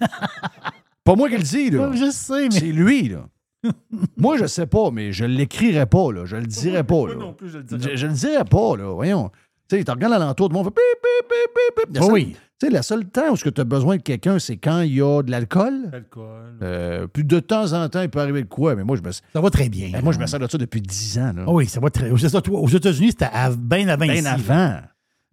[1.04, 1.90] pas moi qui le dis, là.
[1.94, 2.50] Je sais, mais.
[2.50, 3.26] C'est lui, là.
[4.16, 6.24] Moi, je sais pas, mais je l'écrirai pas, là.
[6.26, 7.14] Je le dirai pas, là.
[7.16, 7.96] non plus, je le Je, dirais.
[7.96, 8.92] je le dirais pas, là.
[8.94, 9.30] Voyons.
[9.68, 12.36] Tu sais, tu regardes alentour, tout le monde fait pip, pip, pip, pip, seule- oui.
[12.60, 15.02] Tu sais, le seul temps où tu as besoin de quelqu'un, c'est quand il y
[15.02, 15.90] a de l'alcool.
[15.92, 16.58] Alcool.
[16.62, 19.10] Euh, puis de temps en temps, il peut arriver de quoi, mais moi, je me,
[19.12, 19.90] Ça va très bien.
[19.98, 21.32] Eh, moi, je me sers de ça depuis 10 ans.
[21.36, 21.44] Là.
[21.46, 22.10] Ah oui, ça va très.
[22.16, 24.82] C'est ça, toi, aux États-Unis, c'était à- bien avant Bien ici, là.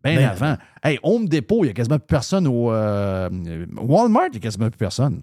[0.06, 0.18] Avant.
[0.18, 0.58] Bien Ben avant.
[0.84, 2.72] Hey, Home Depot, il n'y a quasiment plus personne au.
[2.72, 3.30] euh,
[3.78, 5.22] Walmart, il n'y a quasiment plus personne.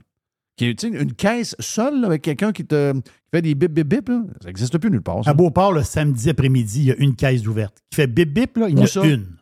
[0.57, 3.01] Qui est, une caisse seule là, avec quelqu'un qui te qui
[3.33, 5.25] fait des bip bip bip, là, ça n'existe plus nulle part.
[5.25, 5.31] ça.
[5.31, 7.79] À Beauport, le samedi après-midi, il y a une caisse ouverte.
[7.91, 9.03] Qui fait bip bip, là, il y en a ça?
[9.05, 9.37] une.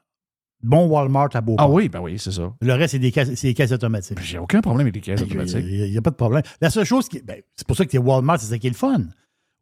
[0.63, 1.67] Bon Walmart à Beauport.
[1.67, 2.53] Ah oui, ben oui, c'est ça.
[2.61, 4.21] Le reste, c'est des caisses, c'est des caisses automatiques.
[4.23, 5.65] J'ai aucun problème avec les caisses automatiques.
[5.67, 6.43] Il n'y a, pas de problème.
[6.61, 7.21] La seule chose qui.
[7.23, 9.05] ben, c'est pour ça que tu es Walmart, c'est ça qui est le fun.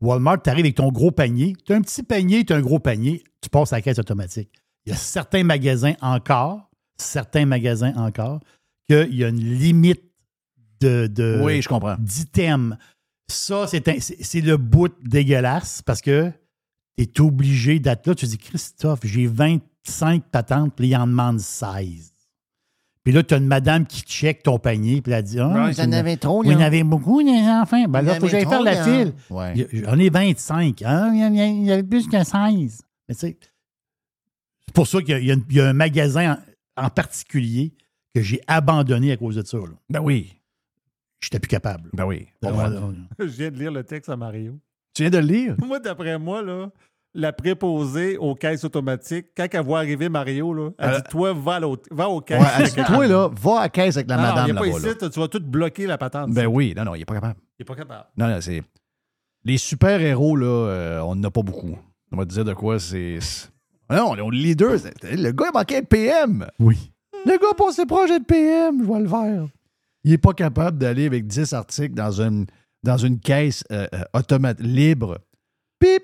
[0.00, 1.54] Walmart, tu arrives avec ton gros panier.
[1.64, 3.98] Tu as un petit panier, tu as un gros panier, tu passes à la caisse
[3.98, 4.50] automatique.
[4.88, 8.40] Il y a certains magasins encore, certains magasins encore,
[8.88, 10.02] qu'il y a une limite
[10.80, 11.96] de, de- Oui, je comprends.
[11.98, 12.76] d'items.
[13.30, 16.32] Ça, c'est un- c'est c'est le bout dégueulasse parce que
[16.96, 18.14] tu es obligé d'être là.
[18.14, 22.12] Tu dis, Christophe, j'ai 25 patentes, puis il en demande 16.
[23.04, 25.80] Puis là, tu as une madame qui check ton panier, puis elle dit Ah, vous
[25.80, 26.56] en avez trop, Vous là.
[26.56, 27.84] en avez beaucoup, les enfants?
[27.88, 29.12] Ben là, il faut que j'aille faire la file.
[29.30, 29.52] Ouais.
[29.54, 30.82] Il y a- J'en ai 25.
[30.82, 31.10] Hein?
[31.14, 32.80] Il y en a- il y avait plus que 16.
[33.08, 33.38] Mais tu sais,
[34.68, 36.38] c'est pour ça qu'il y a- y, y un magasin
[36.76, 37.74] en, en particulier
[38.14, 39.58] que j'ai abandonné à cause de ça.
[39.58, 39.64] là.
[39.90, 40.34] Ben oui.
[41.20, 41.90] J'étais plus capable.
[41.92, 42.28] Ben oui.
[43.18, 44.58] Je viens de lire le texte à Mario.
[44.94, 45.56] Tu viens de le lire?
[45.66, 46.70] Moi, d'après moi, là,
[47.14, 51.32] la préposée aux caisses automatiques, quand elle voit arriver Mario, là, elle Euh, dit Toi,
[51.32, 52.40] va, à l'autre- va aux caisses.
[52.40, 54.54] Ouais, elle dit, toi, là, va à la caisse avec la Non, non, madame il
[54.54, 55.08] pas ici, là.
[55.10, 56.30] tu vas tout bloquer la patente.
[56.32, 57.40] Ben oui, non, non, il n'est pas capable.
[57.58, 58.06] Il est pas capable.
[58.16, 58.62] Non, non, c'est.
[59.44, 61.78] Les super-héros, là, euh, on n'en a pas beaucoup.
[62.12, 63.18] On va te dire de quoi c'est.
[63.88, 64.72] Ah Non, on est le leader.
[65.02, 66.46] Le gars, il manquait de PM.
[66.58, 66.92] Oui.
[67.26, 69.46] Le gars passé projet de PM, je vois le faire.
[70.04, 72.46] Il n'est pas capable d'aller avec 10 articles dans une,
[72.82, 75.18] dans une caisse euh, euh, automate libre.
[75.80, 76.02] Pip!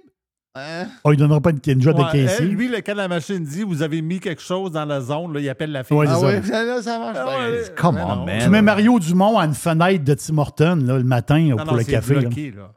[1.02, 2.44] Oh, il ne donnera pas une, joie Ouais, de caissier.
[2.44, 5.32] elle, lui, le- quand la machine dit Vous avez mis quelque chose dans la zone,
[5.35, 5.97] là, il appelle la fille.
[5.97, 6.20] Ouais, Ah ça.
[6.27, 7.16] ouais, ça, là, ça marche.
[7.20, 7.39] Ah pas.
[7.51, 8.24] ouais, Come mais on, non.
[8.24, 8.40] man.
[8.40, 11.66] Tu mets Mario Dumont à une fenêtre de Tim Horton là, le matin Non, pour
[11.73, 12.15] non, le café.
[12.15, 12.20] là.
[12.20, 12.73] bloqué, là.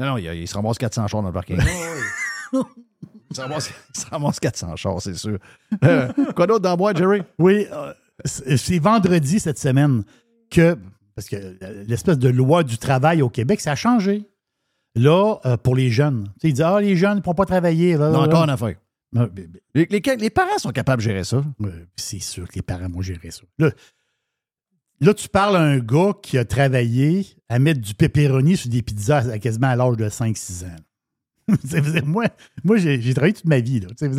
[0.00, 1.58] Non, non, il, il se ramasse 400 chars dans le parking.
[3.34, 5.38] se ramasse, se ramasse 400 chars, c'est sûr.
[5.84, 7.22] Euh, quoi d'autre dans boîte, Jerry?
[7.38, 7.92] Oui, euh,
[8.24, 10.04] c'est vendredi cette semaine
[10.50, 10.76] que,
[11.14, 11.36] parce que
[11.86, 14.24] l'espèce de loi du travail au Québec, ça a changé.
[14.94, 17.96] Là, euh, pour les jeunes, ils disent Ah, les jeunes ne pourront pas travailler.
[17.96, 18.76] là, Non, là, encore une affaire.
[19.74, 21.42] Les, les- les parents sont capables de gérer ça.
[21.96, 23.42] C'est sûr que les parents vont gérer ça.
[23.58, 23.70] Là,
[25.00, 28.82] là, tu parles à un gars qui a travaillé à mettre du pepperoni sur des
[28.82, 30.76] pizzas à quasiment à l'âge de 5-6 ans.
[32.04, 32.24] Moi,
[32.64, 33.80] moi j'ai travaillé toute ma vie.
[33.80, 33.88] Là.
[34.00, 34.12] Ben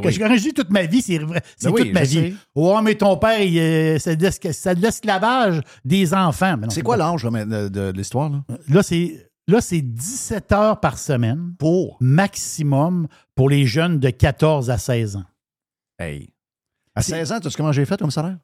[0.00, 0.12] Quand oui.
[0.12, 1.40] je- quand je dis toute ma vie, c'est vrai.
[1.56, 2.20] C'est Ben oui, toute ma je sais.
[2.30, 2.36] vie.
[2.54, 6.56] Oh, mais ton père, il, euh, c'est de l'esclavage des enfants.
[6.70, 8.28] C'est quoi l'âge mais, de, de l'histoire?
[8.30, 8.44] Là?
[8.68, 9.30] Là, c'est.
[9.46, 11.98] Là, c'est 17 heures par semaine Pour?
[12.00, 15.24] maximum pour les jeunes de 14 à 16 ans.
[15.98, 16.30] Hey.
[16.94, 18.38] À 16 ans, tu sais comment j'ai fait comme salaire?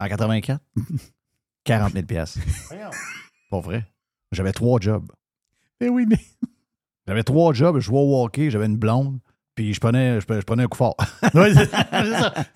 [0.00, 0.60] En 84?
[1.64, 2.40] 40 000 piastres.
[3.48, 3.86] Pas vrai.
[4.32, 5.10] J'avais trois jobs.
[5.80, 6.18] Mais oui, mais.
[7.08, 9.18] J'avais trois jobs, je jouais au hockey, j'avais une blonde,
[9.54, 10.96] puis je prenais, je, je prenais un coup fort.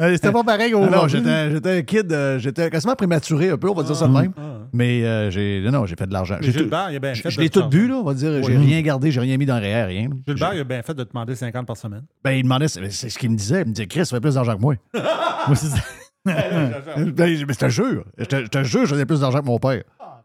[0.00, 3.50] Euh, C'était pas pareil au Ah non, j'étais j'étais un kid, euh, j'étais quasiment prématuré
[3.50, 4.32] un peu, on va dire ça de même.
[4.72, 6.36] Mais euh, j'ai non, j'ai fait de l'argent.
[6.40, 7.96] J'ai tout- Gilbert, il a bien je- fait Je de l'ai te tout bu, là,
[7.96, 8.42] on va dire.
[8.42, 10.08] J'ai rien gardé, j'ai rien mis dans le RR, rien.
[10.26, 12.02] Gilbert, il a bien fait de te demander 50 par semaine.
[12.24, 13.62] Ben, il demandait, c'est c'est ce qu'il me disait.
[13.62, 14.74] Il me disait, Chris, tu fais plus d'argent que moi.
[15.46, 15.68] Moi, c'est.
[16.26, 19.46] Ben, mais je te jure, je te, je te jure, je faisais plus d'argent que
[19.46, 19.82] mon père.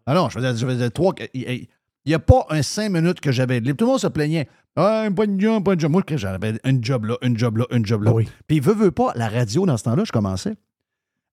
[0.08, 1.14] Ah non, je faisais, je faisais trois.
[1.36, 1.68] Il
[2.10, 3.78] n'y a pas un cinq minutes que j'avais de libre.
[3.78, 4.48] Tout le monde se plaignait.
[4.76, 5.92] Ah, pas de job, pas de job.
[5.92, 8.14] Moi, j'avais une job là, une job là, une job là.
[8.48, 10.56] Puis, veut, veut pas, la radio, dans ce temps-là, je commençais.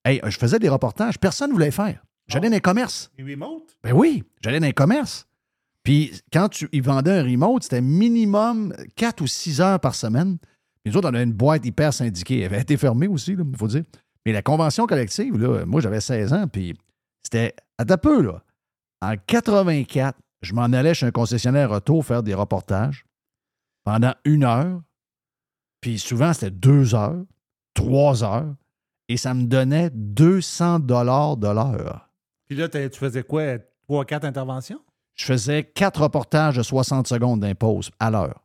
[0.05, 2.03] Hey, je faisais des reportages, personne ne voulait les faire.
[2.29, 3.11] J'allais dans les commerces.
[3.17, 3.77] Les remote?
[3.83, 5.27] Ben oui, j'allais dans les commerces.
[5.83, 10.39] Puis quand tu, ils vendaient un remote, c'était minimum 4 ou 6 heures par semaine.
[10.83, 12.41] Puis nous autres, on avait une boîte hyper syndiquée.
[12.41, 13.85] Elle avait été fermée aussi, il faut dire.
[14.27, 16.75] Mais la convention collective, là, moi, j'avais 16 ans, puis
[17.23, 18.43] c'était à ta peu, là.
[19.01, 23.05] En 84, je m'en allais chez un concessionnaire auto faire des reportages
[23.85, 24.81] pendant une heure.
[25.81, 27.25] Puis souvent, c'était deux heures,
[27.75, 28.55] trois heures.
[29.09, 32.11] Et ça me donnait 200 dollars de l'heure.
[32.47, 33.59] Puis là, tu faisais quoi?
[33.87, 34.81] 3 quatre interventions?
[35.15, 38.45] je faisais quatre reportages de 60 secondes d'impose à l'heure.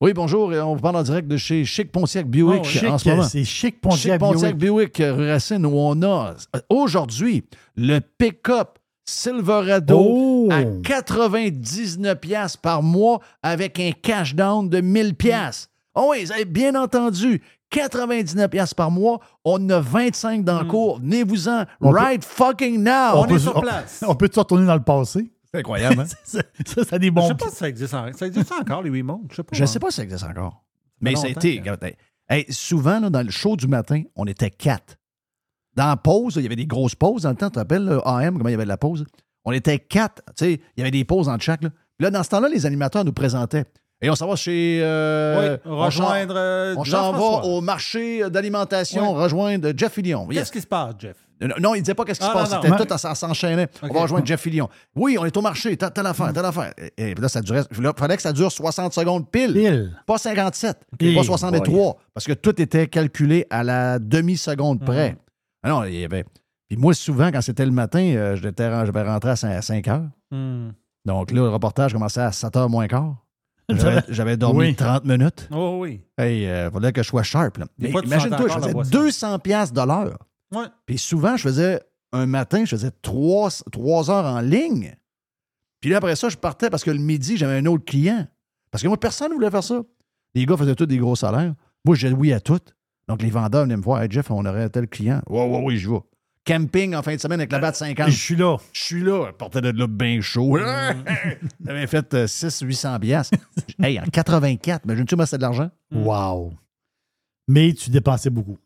[0.00, 0.48] Oui, bonjour.
[0.50, 3.22] On vous parle en direct de chez Chic Pontiac Buick Oh, Chic, en ce moment.
[3.22, 7.44] c'est Chic Pontiac Pontiac Buick, euh, rue Racine, où on a euh, aujourd'hui
[7.76, 8.78] le pick-up
[9.08, 10.48] Silverado Oh!
[10.50, 15.68] à 99 pièces par mois avec un cash down de 1000 pièces.
[15.94, 17.40] Oh oui, vous avez bien entendu.
[17.70, 21.00] 99 pièces par mois, on a 25 dans le cours.
[21.00, 23.14] Venez-vous-en On peut- right fucking now.
[23.14, 23.40] On peut-
[24.06, 25.30] On, peut tout retourner dans le passé?
[25.52, 26.06] C'est incroyable, hein?
[26.24, 28.52] ça, ça, ça a des bons Je sais pas si ça existe, en- ça existe
[28.52, 29.20] encore, les remote.
[29.30, 29.48] Je sais pas.
[29.52, 29.66] Je ne hein.
[29.66, 30.64] sais pas si ça existe encore.
[31.00, 34.96] Mais ça a hey, souvent, là, dans le show du matin, on était quatre.
[35.76, 37.22] Dans la pause, là, il y avait des grosses pauses.
[37.22, 39.04] Dans le temps, tu te rappelles, là, AM, comment il y avait de la pause?
[39.44, 40.22] On était quatre.
[40.36, 41.62] Tu sais, il y avait des pauses entre chaque.
[41.62, 41.68] Là.
[42.00, 43.64] Là, dans ce temps-là, les animateurs nous présentaient.
[44.02, 44.80] Et on s'en va chez.
[44.82, 49.22] euh, Oui, on rejoindre, euh, On s'en va au marché d'alimentation, Oui.
[49.22, 50.26] rejoindre Jeff Fillion.
[50.26, 51.16] Qu'est-ce qui se passe, Jeff?
[51.60, 52.62] Non, il ne disait pas qu'est-ce qui Ah, se passe.
[52.62, 53.68] C'était tout, ça s'enchaînait.
[53.82, 53.94] On OK.
[53.94, 54.68] va rejoindre Jeff Fillion.
[54.94, 55.76] Oui, on est au marché.
[55.76, 56.72] Telle, telle affaire, telle affaire.
[56.96, 57.62] Et, et là, ça durait.
[57.78, 59.92] Il fallait que ça dure 60 secondes pile.
[60.06, 60.78] Pas 57.
[60.98, 61.96] Eh Pas 63.
[62.14, 65.10] Parce que tout était calculé à la demi-seconde près.
[65.10, 65.16] Mhm.
[65.18, 65.22] Ah
[65.68, 66.24] non, il y avait.
[66.68, 70.08] Puis moi, souvent, quand c'était le matin, euh, ren- j'avais rentré à 5, heures.
[70.30, 70.70] Hmm.
[71.04, 73.16] Donc là, le reportage commençait à 7 heures moins quart.
[74.08, 74.74] J'avais- dormi Oui.
[74.74, 75.48] 30 minutes.
[75.52, 76.00] Oh oui.
[76.18, 77.58] Hey, il fallait que je sois sharp.
[77.78, 78.90] Imagine-toi, je faisais boisson.
[78.90, 80.18] 200 piastres de l'heure.
[80.54, 80.66] Ouais.
[80.86, 81.80] Puis souvent, je faisais
[82.12, 84.94] un matin, je faisais trois, trois heures en ligne.
[85.80, 88.26] Puis là, après ça, je partais parce que le midi, j'avais un autre client.
[88.70, 89.82] Parce que moi, personne ne voulait faire ça.
[90.34, 91.54] Les gars faisaient tous des gros salaires.
[91.84, 92.60] Moi, j'ai oui à tout.
[93.08, 94.02] Donc, les vendeurs venaient me voir.
[94.02, 95.22] Hey, Jeff, on aurait tel client.
[95.28, 95.98] Ouais, ouais, oui, je vais.
[96.44, 98.08] Camping en fin de semaine avec la batte 50.
[98.08, 98.56] Je suis là.
[98.72, 99.26] Je suis là.
[99.28, 100.56] Je portais de là bien chaud.
[101.64, 103.30] J'avais fait 600-800 biasses.
[103.82, 105.70] hey, en 84, imagine-tu, moi, c'était de l'argent?
[105.92, 106.52] Wow.
[107.48, 108.58] Mais tu dépensais beaucoup.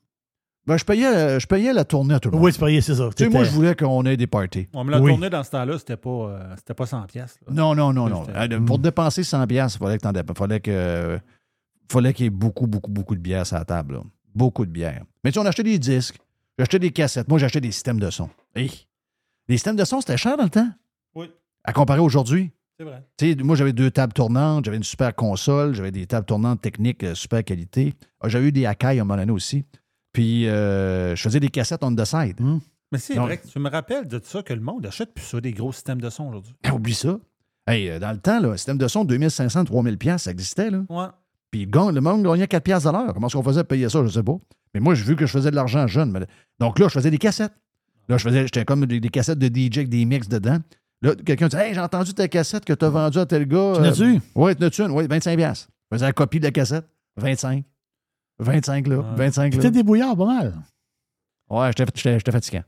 [0.66, 2.44] Ben, je, payais, euh, je payais la tournée à tout le monde.
[2.44, 3.08] Oui, tu payais, c'est ça.
[3.16, 4.68] Tu sais, moi, je voulais qu'on ait des parties.
[4.74, 5.10] On me l'a Oui.
[5.12, 7.38] tourné dans ce temps-là, c'était pas, euh, c'était pas 100 pièces.
[7.50, 8.26] Non, non, non, non.
[8.34, 11.18] Euh, Pour dépenser 100 bières, il fallait que t'en dép- fallait que
[11.90, 13.94] fallait qu'il y ait beaucoup, beaucoup, beaucoup de bières sur la table.
[13.94, 14.00] là.
[14.34, 15.04] Beaucoup de bières.
[15.24, 16.18] Mais tu sais, on achetait des disques,
[16.58, 17.28] j'achetais des cassettes.
[17.28, 18.28] Moi, j'achetais des systèmes de son.
[18.54, 18.86] Hey.
[19.48, 20.68] Les systèmes de son, c'était cher dans le temps?
[21.14, 21.30] Oui.
[21.64, 22.50] À comparer aujourd'hui?
[22.78, 23.04] C'est vrai.
[23.18, 26.60] Tu sais, moi, j'avais deux tables tournantes, j'avais une super console, j'avais des tables tournantes
[26.62, 27.94] techniques, euh, super qualité.
[28.20, 29.64] Ah, J'avais eu des Akai à un moment donné aussi.
[30.12, 32.36] Puis, euh, je faisais des cassettes on the side.
[32.92, 35.24] Mais c'est Donc- vrai que tu me rappelles de ça que le monde achète plus
[35.24, 36.54] ça, des gros systèmes de son aujourd'hui.
[36.64, 37.18] Ah, oublie ça.
[37.66, 40.70] Hey, euh, dans le temps, là, système de son, 2500, 3000 pièces, ça existait.
[40.70, 40.82] Là.
[40.88, 41.06] Ouais.
[41.50, 43.12] Puis le monde gagnait 4 piastres à l'heure.
[43.14, 44.36] Comment est-ce qu'on faisait payer ça, je ne sais pas.
[44.74, 46.12] Mais moi, j'ai vu que je faisais de l'argent jeune.
[46.12, 46.26] mais-
[46.60, 47.54] Donc là, je faisais des cassettes.
[48.08, 50.58] Là, je faisais, j'étais comme des, des cassettes de DJ avec des mix dedans.
[51.02, 53.72] Là, quelqu'un dit Hey, j'ai entendu ta cassette que tu as vendue à tel gars.
[53.76, 54.20] Tu l'as-tu?
[54.34, 54.90] Oui, tu l'as-tu une?
[54.92, 55.68] Oui, 25 piastres.
[55.90, 56.86] Je faisais la copie de la cassette.
[57.16, 57.64] 25.
[58.38, 58.96] 25 là.
[59.16, 59.56] 25 là.
[59.60, 60.54] T'étais débrouillard pas mal.
[61.50, 61.84] Ouais, j'étais-
[62.30, 62.62] fatigant.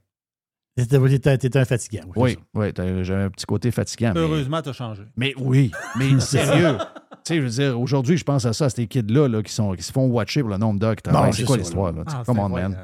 [0.77, 2.05] T'étais t'étais- t'étais un fatigant.
[2.17, 4.13] Oui, oui, t'as- j'avais un petit côté fatigant.
[4.15, 5.03] mais- Heureusement, tu as changé.
[5.17, 6.79] Mais oui, mais sérieux.
[7.25, 9.53] Tu sais, je veux dire, aujourd'hui, je pense à ça, à ces kids-là là, qui,
[9.53, 11.27] sont, qui se font watcher pour le nombre d'heures qui travaillent.
[11.31, 11.93] Non, C'est quoi l'histoire?
[12.07, 12.77] Ah, Come on, man.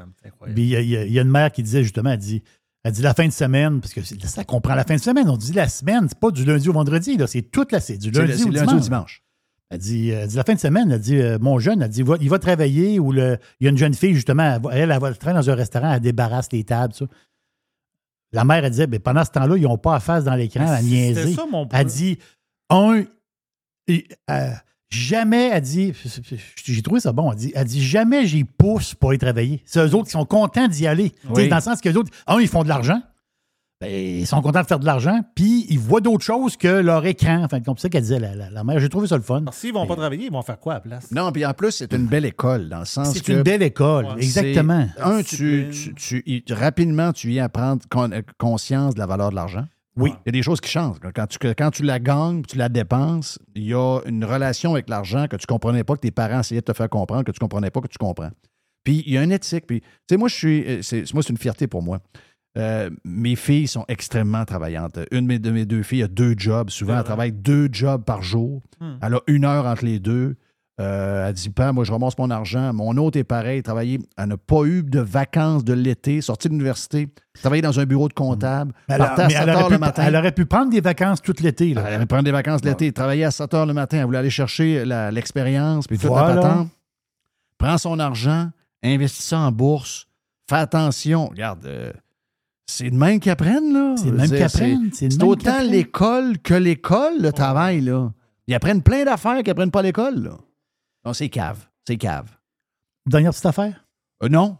[0.55, 2.41] il y, a- y y une mère qui disait justement, elle dit
[2.83, 5.29] Elle dit la fin de semaine, parce que c'est- ça comprend la fin de semaine.
[5.29, 7.97] On dit la semaine, c'est pas du lundi au vendredi, là, c'est toute la c'est
[7.97, 8.73] du C'est lundi, au, lundi dimanche.
[8.73, 9.23] au dimanche.
[9.69, 12.03] Elle dit, elle dit la fin de semaine, elle dit euh, mon jeune, elle dit
[12.03, 14.69] va- il va travailler ou le, il y a une jeune fille, justement, elle, va-
[14.73, 17.05] elle, elle va travailler dans un restaurant, elle débarrasse les tables, ça.
[18.31, 20.65] La mère, elle disait, ben, pendant ce temps-là, ils n'ont pas à face dans l'écran
[20.67, 21.33] à niaiser.
[21.33, 22.17] ça, mon Elle dit,
[22.69, 23.03] un,
[23.89, 24.51] et, euh,
[24.89, 25.93] jamais, elle dit,
[26.63, 29.61] j'ai trouvé ça bon, elle dit, elle dit jamais j'y pousse pour aller travailler.
[29.65, 31.13] C'est eux autres qui sont contents d'y aller.
[31.29, 31.47] Oui.
[31.49, 33.01] Dans le sens que les autres, un, ils font de l'argent.
[33.81, 37.05] Ben, ils sont contents de faire de l'argent, puis ils voient d'autres choses que leur
[37.05, 37.43] écran.
[37.45, 38.77] Enfin, comme ça qu'elle disait, la, la- la mère.
[38.81, 39.45] J'ai trouvé ça le fun.
[39.53, 41.09] S'ils vont pas travailler, ils vont faire quoi à la place?
[41.11, 43.31] Non, puis en plus, c'est une belle école, dans le sens C'est que...
[43.31, 44.85] une belle école, exactement.
[45.01, 49.65] Un, tu, tu- tu- rapidement, tu prendre con- euh, conscience de la valeur de l'argent.
[49.95, 50.11] Oui.
[50.25, 50.97] Il y a des choses qui changent.
[51.13, 54.87] Quand tu, quand tu la gagnes, tu la dépenses, il y a une relation avec
[54.89, 57.39] l'argent que tu comprenais pas, que tes parents essayaient de te faire comprendre, que tu
[57.39, 58.31] comprenais pas, que tu comprends.
[58.83, 59.67] Puis il y a une éthique.
[59.67, 60.63] Puis, tu sais, moi, je suis.
[60.65, 61.99] euh, C'est, moi, c'est une fierté pour moi.
[62.57, 64.97] Euh, mes filles sont extrêmement travaillantes.
[65.11, 66.69] Une de mes, de mes deux filles a deux jobs.
[66.69, 68.61] Souvent, elle travaille deux jobs par jour.
[68.79, 68.95] Hmm.
[69.01, 70.35] Elle a une heure entre les deux.
[70.79, 72.71] Euh, elle dit Père, moi, je ramasse mon argent.
[72.73, 73.99] Mon autre est pareil, travaillé.
[74.17, 77.09] Elle n'a pas eu de vacances de l'été, sortie de l'université,
[77.41, 79.79] travaillé dans un bureau de comptable, partait à mais 7 elle heures aurait, le pu,
[79.79, 80.03] matin.
[80.05, 81.71] elle aurait pu prendre des vacances tout l'été.
[81.71, 84.29] Elle allait prendre des vacances l'été, travailler à 7 heures le matin, elle voulait aller
[84.29, 86.35] chercher l'expérience, puis toute Voilà.
[86.35, 86.67] la patente.
[87.57, 88.49] Prend son argent,
[88.81, 90.07] investit ça en bourse,
[90.49, 91.27] fais attention.
[91.27, 91.91] Regarde, euh,
[92.67, 93.95] c'est de même qu'ils apprennent, là.
[93.97, 95.71] C'est de même qu'ils apprennent, c'est autant apprennent.
[95.71, 98.13] l'école que l'école, le travail, là.
[98.47, 100.31] Ils apprennent plein d'affaires qu'ils n'apprennent pas à l'école, là.
[101.05, 101.59] Non, c'est cave.
[101.87, 102.27] C'est cave.
[103.05, 103.85] Dernière petite affaire?
[104.23, 104.57] Euh, non.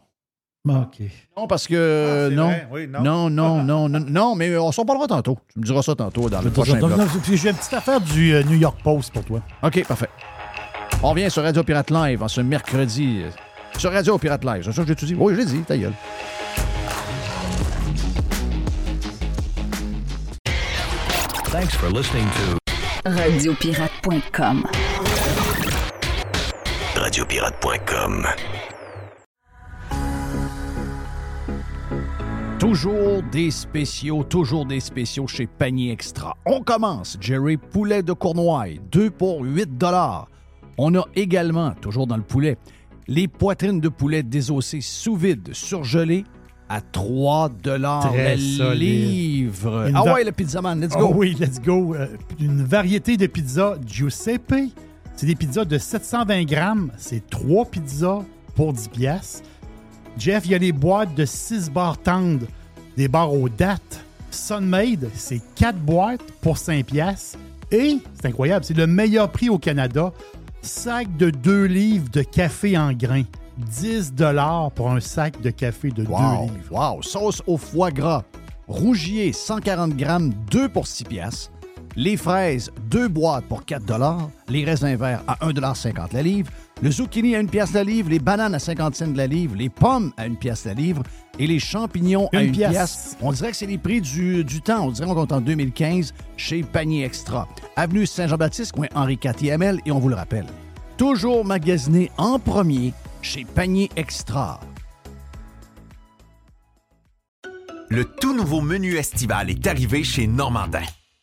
[0.67, 1.01] OK.
[1.35, 2.27] Non, parce que.
[2.29, 2.51] c'est non.
[2.71, 3.01] oui, non.
[3.01, 3.29] non.
[3.29, 5.37] Non, non, non, non, mais on s'en parlera tantôt.
[5.51, 6.91] Tu me diras ça tantôt dans le prochain bloc.
[7.25, 9.41] J'ai une petite affaire du euh, New York Post pour toi.
[9.63, 10.09] OK, parfait.
[11.01, 13.23] On revient sur Radio Pirate Live en ce mercredi.
[13.77, 14.63] Sur Radio Pirate Live.
[14.65, 15.15] C'est ça que j'ai tout dit?
[15.15, 15.93] Oui, je l'ai dit, ta gueule.
[21.51, 22.59] Thanks for listening to
[23.09, 24.67] Radiopirate.com.
[27.09, 28.27] Radiopirate.com.
[32.59, 36.37] Toujours des spéciaux, toujours des spéciaux chez Panier Extra.
[36.45, 39.71] On commence, Jerry, poulet de Cournoye, 2 pour 8
[40.77, 42.57] On a également, toujours dans le poulet,
[43.07, 46.25] les poitrines de poulet désossées sous vide, surgelées
[46.69, 47.49] à 3
[48.01, 49.87] Très le livre.
[49.87, 51.13] Une Ah ouais, le pizza man, let's Oh go.
[51.15, 51.95] oui, let's go.
[51.95, 52.05] Euh,
[52.39, 54.53] une variété de pizzas Giuseppe.
[55.19, 56.91] C'est des pizzas de 720 grammes.
[56.95, 58.23] C'est trois pizzas
[58.55, 59.41] pour 10 piastres.
[60.17, 62.45] Jeff, il y a les boîtes de 6 barres tendres,
[62.95, 63.99] des barres aux dates.
[64.31, 67.37] Sunmade, c'est 4 boîtes pour 5 piastres.
[67.69, 70.13] Et, c'est incroyable, c'est le meilleur prix au Canada.
[70.61, 73.25] Sac de 2 livres de café en grains.
[73.57, 74.13] 10
[74.73, 76.53] pour un sac de café de 2 Wow, livres.
[76.95, 77.01] wow.
[77.01, 78.23] Sauce au foie gras.
[78.69, 81.51] Rougier, 140 grammes, 2 pour 6 piastres.
[81.95, 83.83] Les fraises, 2 boîtes pour 4
[84.47, 86.51] Les raisins verts à 1,50 la livre.
[86.81, 88.09] Le zucchini à 1 pièce la livre.
[88.09, 89.55] Les bananes à 50 cents de la livre.
[89.57, 91.03] Les pommes à 1 pièce la livre.
[91.39, 92.71] Et les champignons à Une 1 pièce.
[92.71, 93.17] pièce.
[93.21, 94.87] On dirait que c'est les prix du, du temps.
[94.87, 97.47] On dirait qu'on compte en 2015 chez Panier Extra.
[97.75, 99.79] Avenue Saint-Jean-Baptiste, coin Henri IVML.
[99.85, 100.45] Et on vous le rappelle,
[100.97, 104.59] toujours magasiné en premier chez Panier Extra.
[107.89, 110.83] Le tout nouveau menu estival est arrivé chez Normandin.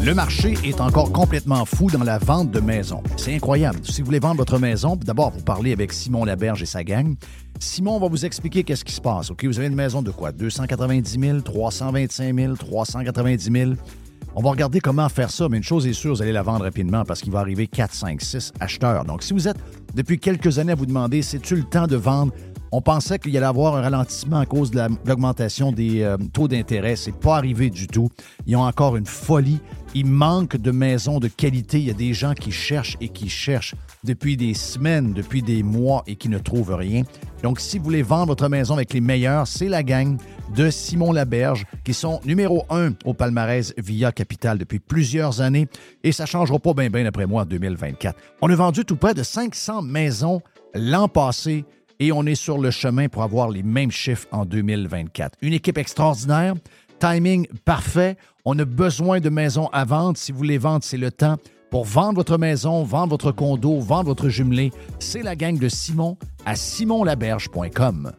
[0.00, 3.02] Le marché est encore complètement fou dans la vente de maisons.
[3.16, 3.80] C'est incroyable.
[3.82, 7.16] Si vous voulez vendre votre maison, d'abord, vous parlez avec Simon Laberge et sa gang.
[7.58, 9.32] Simon va vous expliquer qu'est-ce qui se passe.
[9.32, 10.30] OK, vous avez une maison de quoi?
[10.30, 13.72] 290 000, 325 000, 390 000.
[14.36, 16.62] On va regarder comment faire ça, mais une chose est sûre, vous allez la vendre
[16.62, 19.04] rapidement parce qu'il va arriver 4, 5, 6 acheteurs.
[19.04, 19.56] Donc, si vous êtes
[19.94, 22.32] depuis quelques années à vous demander, c'est-tu le temps de vendre?
[22.70, 26.02] On pensait qu'il y allait avoir un ralentissement à cause de la- de l'augmentation des
[26.02, 26.96] euh, taux d'intérêt.
[26.96, 28.10] C'est pas arrivé du tout.
[28.46, 29.58] Ils ont encore une folie.
[29.94, 31.78] Il manque de maisons de qualité.
[31.78, 33.74] Il y a des gens qui cherchent et qui cherchent
[34.04, 37.04] depuis des semaines, depuis des mois et qui ne trouvent rien.
[37.42, 40.18] Donc, si vous voulez vendre votre maison avec les meilleurs, c'est la gang
[40.54, 45.68] de Simon Laberge qui sont numéro un au palmarès via Capital depuis plusieurs années
[46.04, 48.18] et ça ne changera pas bien, bien après moi en 2024.
[48.42, 50.42] On a vendu tout près de 500 maisons
[50.74, 51.64] l'an passé
[52.00, 55.38] et on est sur le chemin pour avoir les mêmes chiffres en 2024.
[55.42, 56.54] Une équipe extraordinaire.
[56.98, 58.16] timing parfait.
[58.44, 60.16] On a besoin de maisons à vendre.
[60.16, 61.36] Si vous voulez vendre, c'est le temps.
[61.70, 66.16] Pour vendre votre maison, vendre votre condo, vendre votre jumelé, c'est la gang de Simon
[66.46, 68.12] à simonlaberge.com.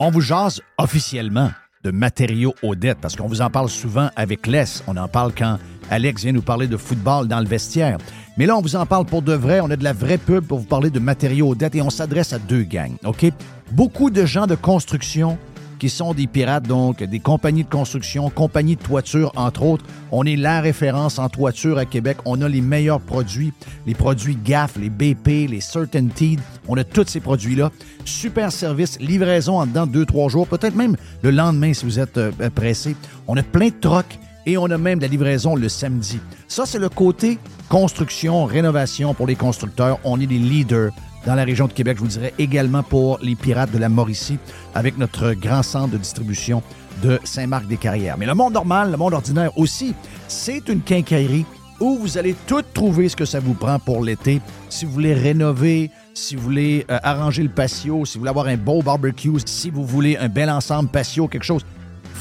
[0.00, 1.50] On vous jase officiellement
[1.84, 4.64] de matériaux aux dettes parce qu'on vous en parle souvent avec Les.
[4.86, 5.58] On en parle quand
[5.90, 7.98] Alex vient nous parler de football dans le vestiaire.
[8.36, 9.60] Mais là, on vous en parle pour de vrai.
[9.60, 11.90] On a de la vraie pub pour vous parler de matériaux aux dettes et on
[11.90, 12.96] s'adresse à deux gangs.
[13.04, 13.26] OK?
[13.70, 15.38] Beaucoup de gens de construction
[15.78, 19.84] qui sont des pirates, donc des compagnies de construction, compagnies de toiture, entre autres.
[20.10, 22.18] On est la référence en toiture à Québec.
[22.24, 23.52] On a les meilleurs produits,
[23.86, 26.40] les produits GAF, les BP, les Certainteed.
[26.68, 27.70] On a tous ces produits-là.
[28.04, 31.98] Super service, livraison en dedans de deux, trois jours, peut-être même le lendemain si vous
[31.98, 32.96] êtes euh, pressé.
[33.26, 36.20] On a plein de trocs et on a même de la livraison le samedi.
[36.48, 37.38] Ça, c'est le côté
[37.68, 39.98] construction, rénovation pour les constructeurs.
[40.04, 40.90] On est des leaders
[41.26, 44.38] dans la région de Québec, je vous dirais également pour les pirates de la Mauricie,
[44.74, 46.62] avec notre grand centre de distribution
[47.02, 48.16] de Saint-Marc-des-Carrières.
[48.18, 49.94] Mais le monde normal, le monde ordinaire aussi,
[50.28, 51.46] c'est une quincaillerie
[51.80, 54.40] où vous allez tout trouver ce que ça vous prend pour l'été.
[54.68, 58.46] Si vous voulez rénover, si vous voulez euh, arranger le patio, si vous voulez avoir
[58.46, 61.64] un beau barbecue, si vous voulez un bel ensemble patio, quelque chose,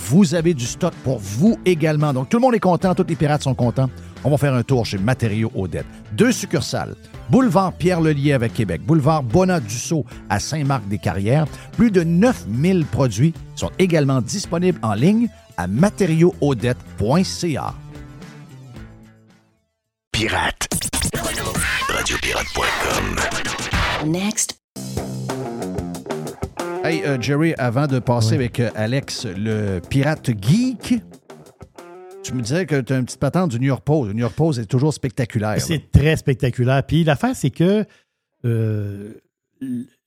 [0.05, 2.13] vous avez du stock pour vous également.
[2.13, 3.89] Donc tout le monde est content, tous les pirates sont contents.
[4.23, 5.85] On va faire un tour chez Matériaux Odette.
[6.13, 6.95] Deux succursales.
[7.29, 11.45] Boulevard Pierre-Lelier avec Québec, boulevard Bonat-Dussault à Saint-Marc-des-Carrières.
[11.77, 17.73] Plus de 9000 produits sont également disponibles en ligne à matériauxaudette.ca.
[20.11, 20.67] Pirate.
[21.89, 24.11] Radiopirate.com.
[24.11, 24.57] Next.
[26.83, 30.95] Hey, euh, Jerry, avant de passer avec euh, Alex, le pirate geek,
[32.23, 34.07] tu me disais que tu as une petite patente du New York Post.
[34.07, 35.59] Le New York Post est toujours spectaculaire.
[35.59, 36.83] C'est très spectaculaire.
[36.83, 37.85] Puis l'affaire, c'est que
[38.45, 39.13] euh,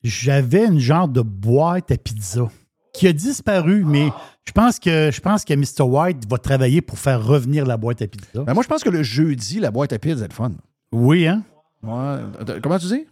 [0.03, 2.49] j'avais une genre de boîte à pizza
[2.93, 4.11] qui a disparu, mais
[4.45, 5.83] je pense que je pense que Mr.
[5.83, 8.43] White va travailler pour faire revenir la boîte à pizza.
[8.43, 10.53] Ben, moi, je pense que le jeudi, la boîte à pizza, c'est le fun.
[10.93, 11.43] Oui, hein?
[11.83, 12.59] Ouais.
[12.63, 13.07] Comment tu dis?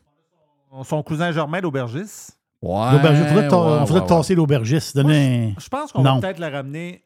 [0.85, 2.39] Son cousin Germain, l'aubergiste.
[2.62, 2.93] Ouais.
[2.93, 3.35] L'aubergiste.
[3.35, 4.97] Ouais, faudrait ouais, tasser l'aubergiste.
[4.97, 5.55] Donner...
[5.59, 7.05] Je pense qu'on va peut-être la ramener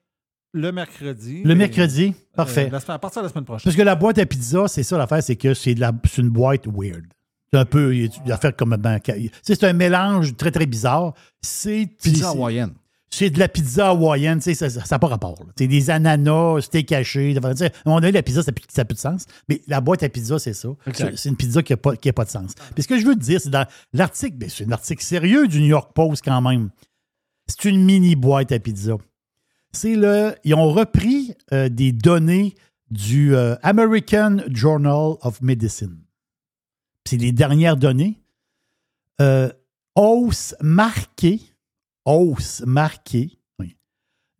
[0.53, 1.43] le mercredi.
[1.45, 2.71] Le mercredi, euh, parfait.
[2.71, 3.65] la à partir de la semaine prochaine.
[3.65, 6.23] Parce que la boîte à pizza, c'est ça l'affaire, c'est que c'est de la- c'est
[6.23, 7.05] une boîte weird.
[7.53, 10.51] C'est un peu, il y a une affaire comme un banca- C'est un mélange très,
[10.51, 11.15] très bizarre.
[11.43, 12.73] C'est Pizza c'est- hawaïenne.
[13.11, 15.39] C'est de la pizza hawaïenne, tu sais, ça n'a pas rapport.
[15.57, 19.01] C'est des ananas, tu sais, À un moment donné, la pizza, ça n'a plus de
[19.01, 19.25] sens.
[19.49, 20.69] Mais la boîte à pizza, c'est ça.
[20.87, 21.17] Exact.
[21.17, 22.55] C'est une pizza qui n'a pas, qui a pas de sens.
[22.75, 25.49] Puis ce que je veux te dire, c'est dans l'article, ben, c'est un article sérieux
[25.49, 26.69] du New York Post quand même.
[27.47, 28.99] C'est une mini boîte à pizza.
[29.73, 30.35] C'est le.
[30.45, 32.55] Ils ont repris euh, des données
[32.91, 36.03] du euh, American Journal of Medicine.
[37.05, 38.23] C'est les dernières données.
[39.21, 39.51] Euh,
[39.95, 41.41] hausse marquée,
[42.05, 42.63] hausse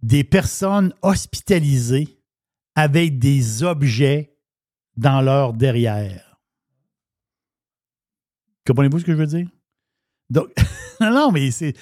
[0.01, 2.21] des personnes hospitalisées
[2.75, 4.37] avec des objets
[4.97, 6.39] dans leur derrière.
[8.67, 9.49] Comprenez-vous ce que je veux dire?
[10.31, 10.49] Donc,
[11.01, 11.75] non, mais c'est.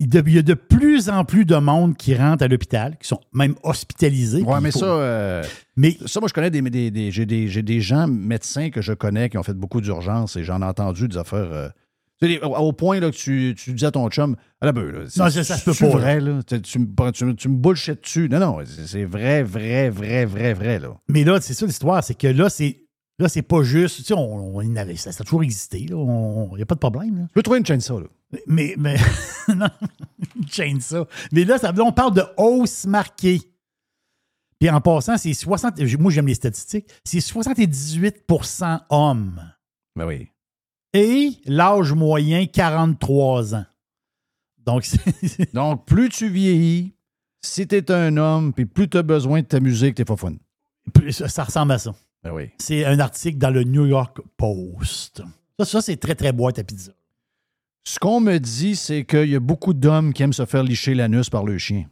[0.00, 3.20] Il y a de plus en plus de monde qui rentre à l'hôpital, qui sont
[3.32, 4.42] même hospitalisés.
[4.44, 5.44] Puis mais faut- ça, euh,
[5.76, 9.28] mais ça, moi, je connais des, des- des- j'ai des, gens médecins que je connais
[9.28, 11.50] qui ont fait beaucoup d'urgences et j'en ai entendu des affaires.
[11.52, 11.68] euh,
[12.42, 15.20] au, point là, que tu, tu dis à ton chum, à la beuh, là, c'est-
[15.20, 16.40] Non, ça, ça se peut c'est pas, vrai, là.
[16.44, 18.28] Tu, tu me, prends- tu, me- tu me bullshit dessus.
[18.28, 20.96] Non, non, c'est c'est vrai, vrai, vrai, vrai, vrai, là.
[21.08, 22.80] Mais là, c'est ça l'histoire, c'est que là, c'est
[23.18, 23.96] là, c'est pas juste.
[23.98, 24.60] Tu sais, on,
[24.96, 25.80] ça, ça a toujours existé.
[25.80, 27.18] Il n'y a pas de problème.
[27.18, 27.24] là.
[27.28, 28.06] Tu peux trouver une chaîne ça, là.
[28.46, 28.96] Mais, mais
[29.48, 29.68] non,
[30.36, 31.06] une chaîne ça.
[31.32, 33.40] Mais là, ça, là, on parle de hausse marquée.
[34.58, 35.80] Puis en passant, c'est 60.
[35.98, 36.88] Moi, j'aime les statistiques.
[37.04, 39.40] C'est 78% hommes.
[39.96, 40.28] Ben oui.
[40.92, 43.66] Et l'âge moyen, 43 ans.
[44.58, 44.84] Donc,
[45.54, 46.94] Donc, plus tu vieillis,
[47.40, 50.34] si t'es un homme, puis plus t'as besoin de ta musique, t'es pas fun.
[51.10, 51.94] ça ressemble à ça.
[52.24, 52.50] Ben oui.
[52.58, 55.22] C'est un article dans le New York Post.
[55.58, 56.92] Ça, ça c'est très, très boîte à pizza.
[57.84, 60.94] Ce qu'on me dit, c'est qu'il y a beaucoup d'hommes qui aiment se faire licher
[60.94, 61.86] l'anus par le chien.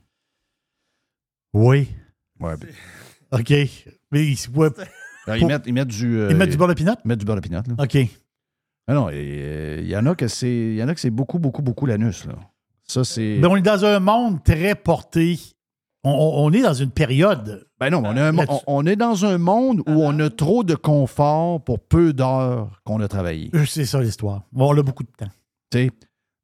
[1.54, 1.88] Oui.
[2.40, 2.54] Ouais.
[3.32, 3.50] OK.
[4.12, 4.68] Mais ils, ouais,
[5.26, 6.18] Alors, ils, mettent, ils mettent du.
[6.18, 6.92] euh, ils mettent du beurre de pinot?
[7.04, 7.74] Ils mettent du beurre de pinot, là.
[7.82, 7.96] OK.
[8.88, 10.48] Ah non, euh, il y en a que c'est.
[10.50, 12.34] Il y en a que c'est beaucoup, beaucoup, beaucoup l'anus, là.
[12.84, 13.38] Ça, c'est.
[13.40, 15.38] Mais on est dans un monde très porté.
[16.08, 17.66] On, est dans une période.
[17.80, 20.18] Ben non, mais on, a un mo- on- on est dans un monde où on
[20.20, 23.50] a trop de confort pour peu d'heures qu'on a travaillé.
[23.54, 24.42] Euh, C'est ça l'histoire.
[24.52, 25.30] Bon, on a beaucoup de temps.
[25.72, 25.90] Tu sais,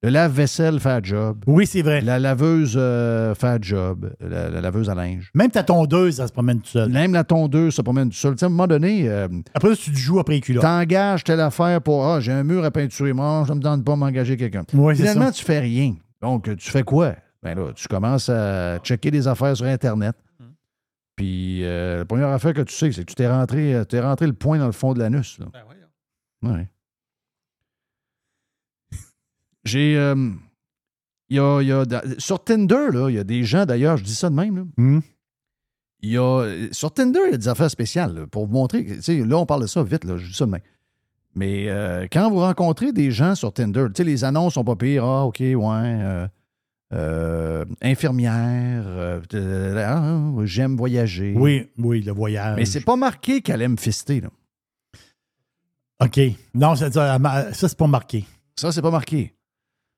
[0.02, 1.44] Le lave-vaisselle fait un job.
[1.46, 2.00] Oui, c'est vrai.
[2.00, 4.12] La laveuse euh, fait un job.
[4.20, 5.30] La, la laveuse à linge.
[5.34, 6.90] Même ta tondeuse, ça se promène tout seul.
[6.90, 8.32] Même la tondeuse se promène tout seul.
[8.32, 10.62] Tu sais, à un moment donné, euh, Après, tu te joues après les culottes.
[10.62, 13.12] t'engages telle affaire pour Ah, j'ai un mur à peinturer.
[13.12, 14.64] Moi, ça me tente pas m'engager quelqu'un.
[14.68, 15.32] Finalement, ça.
[15.32, 15.94] tu fais rien.
[16.20, 17.14] Donc, tu fais quoi?
[17.42, 20.14] Ben là, tu commences à checker des affaires sur Internet.
[21.16, 24.00] Puis, euh, la première affaire que tu sais, c'est que tu t'es rentré, euh, t'es
[24.00, 25.38] rentré le poing dans le fond de l'anus.
[25.38, 25.46] là.
[26.42, 26.68] Ouais.
[29.64, 29.96] J'ai.
[29.96, 30.30] euh,
[31.28, 31.84] il y a, il y a-
[32.18, 34.56] sur Tinder, là, il y a des gens, d'ailleurs, je dis ça de même.
[34.56, 35.00] Là, Hmm.
[36.00, 38.84] il y a, sur Tinder, il y a des affaires spéciales là, pour vous montrer.
[38.84, 40.60] que, tu sais, Là, on parle de ça vite, là, je dis ça de même.
[41.34, 44.76] Mais euh, quand vous rencontrez des gens sur Tinder, tu sais, les annonces sont pas
[44.76, 45.04] pires.
[45.04, 46.26] Ah, OK, ouais.
[46.92, 49.20] Euh, infirmière, euh,
[49.86, 51.34] ah, j'aime voyager.
[51.36, 52.56] Oui, oui, le voyage.
[52.56, 54.20] Mais c'est pas marqué qu'elle aime fister.
[54.20, 54.28] Là.
[56.02, 56.20] OK.
[56.54, 57.18] Non, ça, ça,
[57.52, 58.24] c'est pas marqué.
[58.56, 59.34] Ça, c'est pas marqué.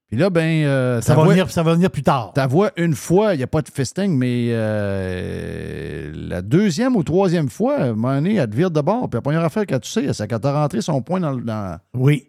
[0.08, 0.64] Puis là, ben.
[0.64, 2.32] euh, Ça ta va, venir, ça va venir plus tard.
[2.34, 7.02] Ta voix une fois, il n'y a pas de fisting, mais euh, la deuxième ou
[7.02, 9.08] troisième fois, à un moment donné, elle te vire de bord.
[9.08, 11.32] Puis la première affaire que tu sais, c'est quand tu as rentré son poing dans
[11.32, 11.42] le.
[11.42, 11.78] Dans...
[11.94, 12.28] Oui,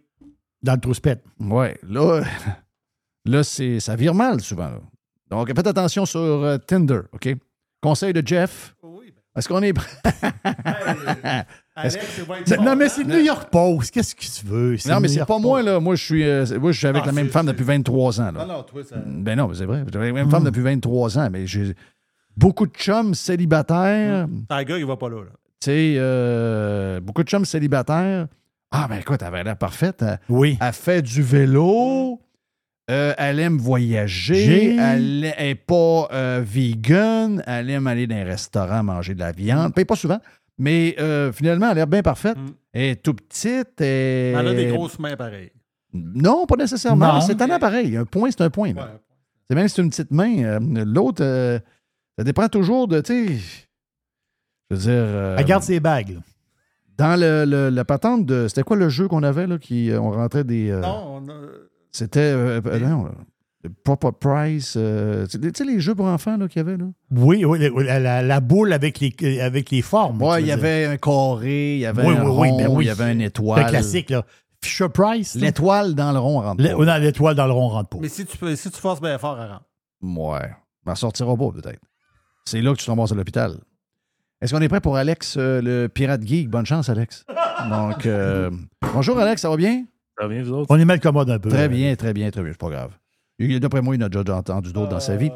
[0.63, 1.23] dans le trou-spette.
[1.39, 2.21] Ouais, là,
[3.25, 4.69] là c'est, ça vire mal souvent.
[4.69, 4.79] là.
[5.29, 7.35] Donc, faites attention sur euh, Tinder, OK?
[7.81, 8.75] Conseil de Jeff.
[9.35, 9.89] Est-ce qu'on est prêt?
[11.83, 13.91] Est-ce que- Non, mais c'est New York Post.
[13.93, 14.77] Qu'est-ce que tu veux?
[14.87, 15.79] Non, mais New c'est York pas moi, là.
[15.81, 18.31] Moi, je suis, euh, moi, je suis avec Ah, la même femme depuis 23 ans.
[18.31, 18.45] Là.
[18.45, 18.95] Non, non, toi, ça.
[19.05, 19.83] Ben non, mais c'est vrai.
[19.91, 21.75] J'ai avec la même femme depuis 23 ans, mais j'ai
[22.37, 24.27] beaucoup de chums célibataires.
[24.49, 25.17] Tiger, il va pas là.
[25.17, 25.31] là.
[25.59, 28.27] Tu sais, euh, beaucoup de chums célibataires.
[28.71, 30.01] Ah, ben écoute, elle avait l'air parfaite.
[30.01, 30.57] Elle, oui.
[30.61, 32.21] Elle fait du vélo.
[32.91, 34.75] Euh, elle aime voyager.
[34.75, 37.41] Elle n'est pas euh, vegan.
[37.47, 39.73] Elle aime aller dans un restaurant manger de la viande.
[39.73, 40.19] Paye pas souvent.
[40.57, 42.37] Mais euh, finalement, elle a l'air bien parfaite.
[42.73, 43.81] Elle est tout petite.
[43.81, 45.51] et- Elle a des grosses mains pareilles.
[45.93, 47.21] Non, pas nécessairement.
[47.21, 47.95] C'est un appareil.
[47.97, 48.73] Un point, c'est un point.
[49.49, 50.43] C'est même si c'est une petite main.
[50.43, 51.59] euh, L'autre, euh,
[52.17, 53.13] ça dépend toujours de, je
[54.71, 54.91] veux dire...
[54.91, 56.11] euh, Elle garde ses bagues.
[56.15, 56.19] là.
[56.97, 58.47] Dans le, le- la patente de...
[58.47, 59.91] C'était quoi le jeu qu'on avait, là, qui...
[59.91, 60.69] euh, On rentrait des...
[60.71, 61.33] euh, Non, on a...
[61.95, 62.19] C'était...
[62.19, 63.09] euh, euh, non,
[63.63, 64.75] le Proper Price.
[64.77, 66.85] euh, tu sais, les jeux pour enfants, là, qu'il y avait, là?
[67.11, 70.21] Oui, oui, la, la- la boule avec les, avec les formes.
[70.21, 72.57] Ouais, tu il y avait un carré, il y avait Oui, un oui, oui, rond,
[72.57, 72.83] ben oui.
[72.85, 73.63] il y avait une étoile.
[73.63, 74.23] Le classique, là.
[74.61, 75.35] Fisher Price.
[75.35, 76.85] L'étoile dans le rond rentre pas.
[76.85, 77.97] non, L'étoile dans le rond rentre pas.
[78.01, 79.65] Mais si tu, peux- si tu forces bien fort, elle rentre.
[80.01, 80.51] Ouais.
[80.85, 81.81] Elle ne sortira pas, peut-être.
[82.45, 83.57] C'est là que tu te ramasses à l'hôpital.
[84.41, 86.49] Est-ce qu'on est prêt pour Alex, euh, le pirate geek?
[86.49, 87.25] Bonne chance, Alex.
[87.69, 88.51] Donc, euh,
[88.93, 89.85] bonjour, Alex, ça va bien?
[90.17, 90.67] Ça va bien, vous autres?
[90.69, 91.49] On est mal commode un peu.
[91.49, 92.51] Très bien, très bien, très bien.
[92.51, 92.91] C'est pas grave.
[93.37, 95.29] D'après moi, il en a déjà entendu d'autres dans sa vie.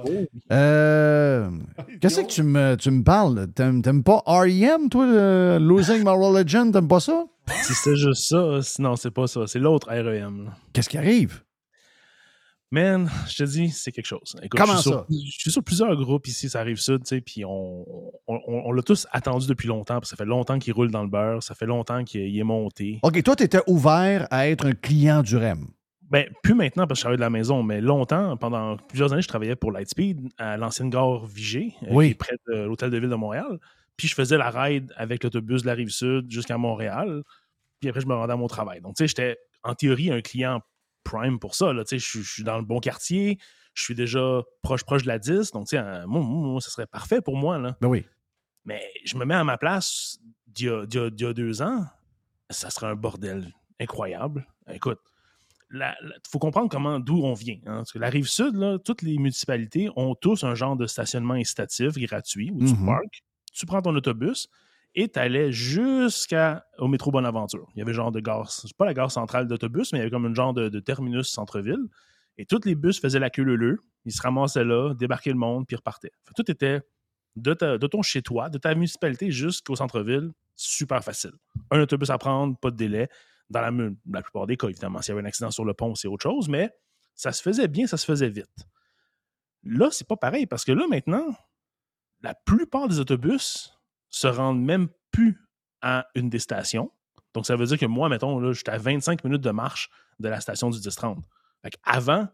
[0.54, 1.50] Euh,
[2.02, 3.48] Qu'est-ce que tu me, tu me parles?
[3.54, 6.72] T'aimes pas R.E.M., toi, le Losing My Religion?
[6.72, 7.26] T'aimes pas ça?
[7.64, 9.42] Si c'était juste ça, sinon c'est pas ça.
[9.48, 10.52] C'est l'autre REM.
[10.72, 11.42] Qu'est-ce qui arrive?
[12.72, 14.36] Man, je te dis, c'est quelque chose.
[14.44, 15.06] Écoute, Comment je suis ça?
[15.10, 17.84] Sur, je suis sur plusieurs groupes ici, ça arrive sud, tu sais, puis on,
[18.28, 20.91] on, on- on l'a tous attendu depuis longtemps, parce que ça fait longtemps qu'il roule
[20.91, 23.00] dans le beurre, ça fait longtemps qu'il il est monté.
[23.02, 25.66] OK, toi, tu étais ouvert à être un client du REM.
[26.12, 29.22] Ben, plus maintenant parce que je travaille de la maison, mais longtemps, pendant plusieurs années,
[29.24, 32.06] je travaillais pour Lightspeed à l'ancienne gare Vigée, euh, Oui.
[32.08, 33.60] qui est près de l'hôtel de ville de Montréal.
[33.98, 37.24] Puis je faisais la ride avec l'autobus de la rive sud jusqu'à Montréal.
[37.80, 38.82] Puis après, je me rendais à mon travail.
[38.82, 40.62] Donc, tu sais, j'étais en théorie un client
[41.10, 41.72] prime pour ça.
[41.90, 43.38] Je, suis dans le bon quartier,
[43.73, 45.52] je suis déjà proche, proche de la 10.
[45.52, 47.57] Donc, euh, moi, ça serait parfait pour moi.
[47.57, 47.77] Là.
[47.81, 48.06] Ben oui.
[48.65, 51.86] Mais je me mets à ma place d'il y a, y y deux ans,
[52.49, 54.45] ça serait un bordel incroyable.
[54.72, 54.99] Écoute,
[55.72, 55.95] il
[56.30, 57.60] faut comprendre comment d'où on vient.
[57.65, 57.77] hein.
[57.77, 61.36] Parce que la rive sud, là, toutes les municipalités ont tous un genre de stationnement
[61.36, 62.86] incitatif gratuit où tu Mhm.
[62.86, 63.23] parques,
[63.53, 64.48] tu prends ton autobus
[64.95, 67.68] et tu jusqu'au métro Bonaventure.
[67.76, 70.11] Il y avait genre de gare, pas la gare centrale d'autobus, mais il y avait
[70.11, 71.86] comme un genre de, terminus centre-ville.
[72.38, 75.68] Et tous les bus faisaient la queue leu Ils se ramassaient là, débarquaient le monde,
[75.68, 76.11] puis repartaient.
[76.36, 76.82] Tout était
[77.36, 77.53] de,
[77.88, 81.34] ton chez-toi, de ta municipalité jusqu'au centre-ville, super facile.
[81.72, 83.10] Un autobus à prendre, pas de délai.
[83.49, 83.72] Dans la,
[84.11, 86.24] la plupart des cas, évidemment, s'il y avait un accident sur le pont, c'est autre
[86.24, 86.70] chose, mais
[87.16, 88.68] ça se faisait bien, ça se faisait vite.
[89.64, 91.26] Là, c'est pas pareil, parce que là, maintenant,
[92.22, 93.79] la plupart des autobus
[94.10, 95.40] se rendent même plus
[95.81, 96.91] à une des stations.
[97.34, 100.30] Donc, ça veut dire que moi, mettons, là, j'étais à 25 minutes de marche de
[100.30, 101.18] la station du 10-30.
[101.61, 102.27] Fait avant,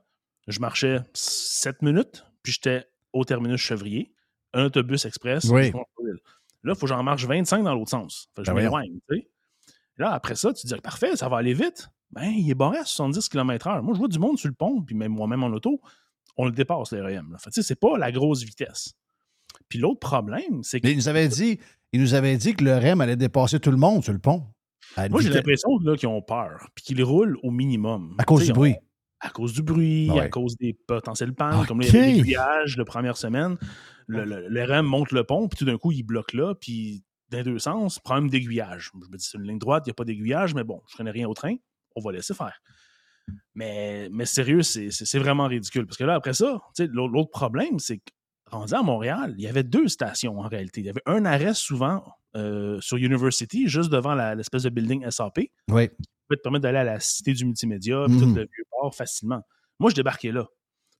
[0.47, 4.14] je marchais 7 minutes, puis j'étais au terminus Chevrier,
[4.53, 5.45] un autobus express.
[5.45, 5.72] Oui.
[5.72, 8.30] Là, il faut que j'en marche 25 dans l'autre sens.
[8.35, 8.99] Fait que je Ben m'éloigne.
[9.97, 11.89] Là, après ça, tu te dis, parfait, ça va aller vite.
[12.11, 13.81] Ben, il est barré à 70 km/h.
[13.81, 15.81] Moi, je vois du monde sur le pont, puis même moi-même en auto,
[16.38, 17.35] on le dépasse, le REM.
[17.39, 18.93] Fait que, tu sais, c'est pas la grosse vitesse.
[19.76, 20.88] Puis l'autre problème, c'est que.
[20.88, 21.60] Il nous avait dit,
[21.91, 24.43] il nous avait dit que le REM allait dépasser tout le monde sur le pont.
[25.10, 28.15] Moi, j'ai l'impression qu'ils ont peur, puis qu'ils roulent au minimum.
[28.18, 28.76] À cause du bruit.
[29.19, 30.19] à cause du bruit, ouais.
[30.22, 31.88] à cause des potentiels pannes, comme des
[32.19, 33.57] aiguillages la première semaine.
[34.07, 37.03] Le, le- le RM monte le pont, puis tout d'un coup, il bloque là, puis
[37.31, 38.91] dans les deux sens, problème d'aiguillage.
[38.93, 40.95] Je me dis, c'est une ligne droite, il n'y a pas d'aiguillage, mais bon, je
[40.95, 41.56] connais rien au train,
[41.95, 42.53] on va laisser faire.
[43.56, 45.88] Mais, mais sérieux, c'est vraiment ridicule.
[45.88, 46.61] Parce que là, après ça,
[46.91, 48.03] l'autre problème, c'est que
[48.52, 50.82] rendu à Montréal, il y avait deux stations en réalité.
[50.82, 52.04] Il y avait un arrêt souvent
[52.36, 55.40] euh, sur University, juste devant l'espèce de building SAP,
[55.70, 55.90] Oui.
[55.90, 58.94] qui peut te permettre d'aller à la cité du multimédia, puis tout le vieux port
[58.94, 59.42] facilement.
[59.80, 60.46] Moi, je débarquais là.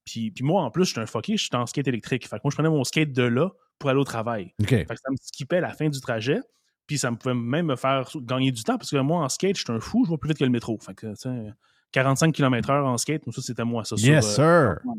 [0.06, 2.28] Puis, puis moi, en plus, je suis un fucké, je suis en skate électrique.
[2.28, 3.50] Fait que moi, je prenais mon skate de là
[3.80, 4.54] pour aller au travail.
[4.62, 4.70] OK.
[4.70, 6.40] Fait que ça me skippait la fin du trajet.
[6.88, 9.58] Puis ça me pouvait même me faire gagner du temps parce que moi, en skate,
[9.58, 10.78] je suis un fou, je vais plus vite que le métro.
[10.80, 11.52] Fait que, tu sais,
[11.92, 13.96] 45 km/h en skate, ça, c'était moi, ça.
[13.98, 14.92] Yes, euh, sir.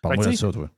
[0.00, 0.70] Parle-moi de ça, toi.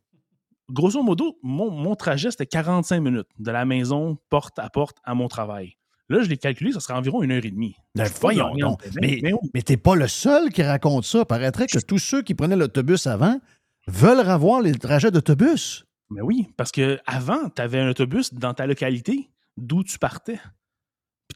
[0.71, 5.15] Grosso modo, mon, mon trajet, c'était 45 minutes de la maison, porte à porte, à
[5.15, 5.77] mon travail.
[6.09, 7.75] Là, je l'ai calculé, ça serait environ une heure et demie.
[7.95, 8.83] Ben, voyons donc.
[9.01, 11.25] mais- t'es pas le seul qui raconte ça.
[11.25, 13.41] Paraîtrait que tous ceux qui prenaient l'autobus avant
[13.89, 15.85] veulent revoir les trajets d'autobus.
[16.11, 20.39] Mais oui, parce que avant, tu avais un autobus dans ta localité d'où tu partais.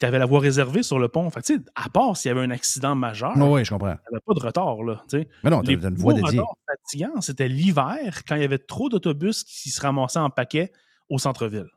[0.01, 1.29] Tu avais la voie réservée sur le pont.
[1.31, 3.95] Fait tu sais, à part s'il y avait un accident majeur, Oui, oui, je comprends.
[3.95, 4.83] tu n'avais pas de retard.
[4.83, 5.27] Là, tu.
[5.45, 6.41] Mais non, t'as une voie dédiée.
[6.41, 10.73] retards fatigants, c'était l'hiver, quand il y avait trop d'autobus qui se ramassaient en paquet
[11.11, 11.69] au centre-ville.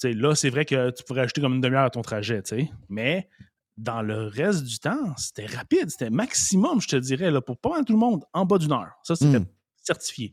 [0.00, 2.68] Tu là, c'est vrai que tu pourrais ajouter comme une demi-heure à ton trajet, tu
[2.88, 3.28] mais
[3.78, 5.90] dans le reste du temps, c'était rapide.
[5.90, 8.72] C'était maximum, je te dirais, là, pour pas mal tout le monde, en bas d'une
[8.72, 8.92] heure.
[9.02, 9.46] Ça, c'était Hmm.
[9.82, 10.32] certifié.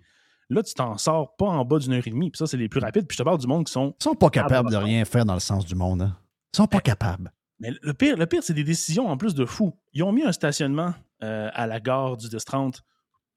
[0.49, 2.29] Là, tu t'en sors pas en bas d'une heure et demie.
[2.29, 3.05] Puis ça, c'est les plus rapides.
[3.07, 3.95] Puis je te parle du monde qui sont.
[3.99, 6.03] Ils sont pas capables de rien faire dans le sens du monde.
[6.03, 6.17] hein.
[6.53, 7.31] Ils sont pas capables.
[7.59, 9.73] Mais le pire, le pire c'est des décisions en plus de fou.
[9.93, 10.93] Ils ont mis un stationnement
[11.23, 12.79] euh, à la gare du 10-30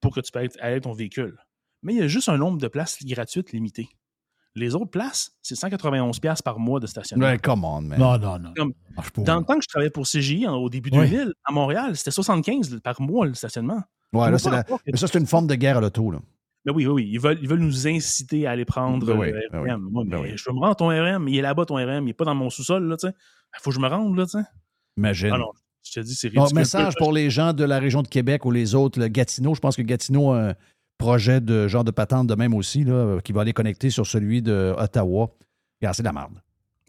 [0.00, 1.38] pour que tu puisses aller ton véhicule.
[1.82, 3.88] Mais il y a juste un nombre de places gratuites limité.
[4.54, 7.26] Les autres places, c'est 191$ piastres par mois de stationnement.
[7.26, 7.98] Ouais, come on, man.
[7.98, 8.54] Non, non, non.
[8.56, 9.22] Comme- Marche pas.
[9.22, 11.08] dans le temps que je travaillais pour CGI en- au début Ouais.
[11.08, 13.82] 2000, à Montréal, c'était 75 par mois le stationnement.
[14.14, 16.10] Ouais, là, la- Mais ça, c'est une forme de guerre à l'auto.
[16.10, 16.20] là.
[16.66, 17.08] Ben oui, oui, oui.
[17.12, 19.70] Ils veulent, ils veulent nous inciter à aller prendre Ben oui, le ben oui.
[19.78, 20.36] Moi, ben mais oui.
[20.36, 22.34] Je veux me rendre ton RM, il est là-bas ton RM, il n'est pas dans
[22.34, 23.14] mon sous-sol, là, tu sais.
[23.56, 24.44] Il faut que je me rende, là, tu sais.
[24.96, 25.30] Imagine.
[25.32, 25.52] Ah non,
[25.84, 28.50] je te dis, c'est Bon, message pour les gens de la région de Québec ou
[28.50, 28.98] les autres.
[28.98, 30.54] Le Gatineau, je pense que Gatineau a un
[30.98, 34.42] projet de genre de patente de même aussi, là, qui va aller connecter sur celui
[34.42, 35.30] de Ottawa.
[35.80, 36.40] Regarde, c'est de la merde.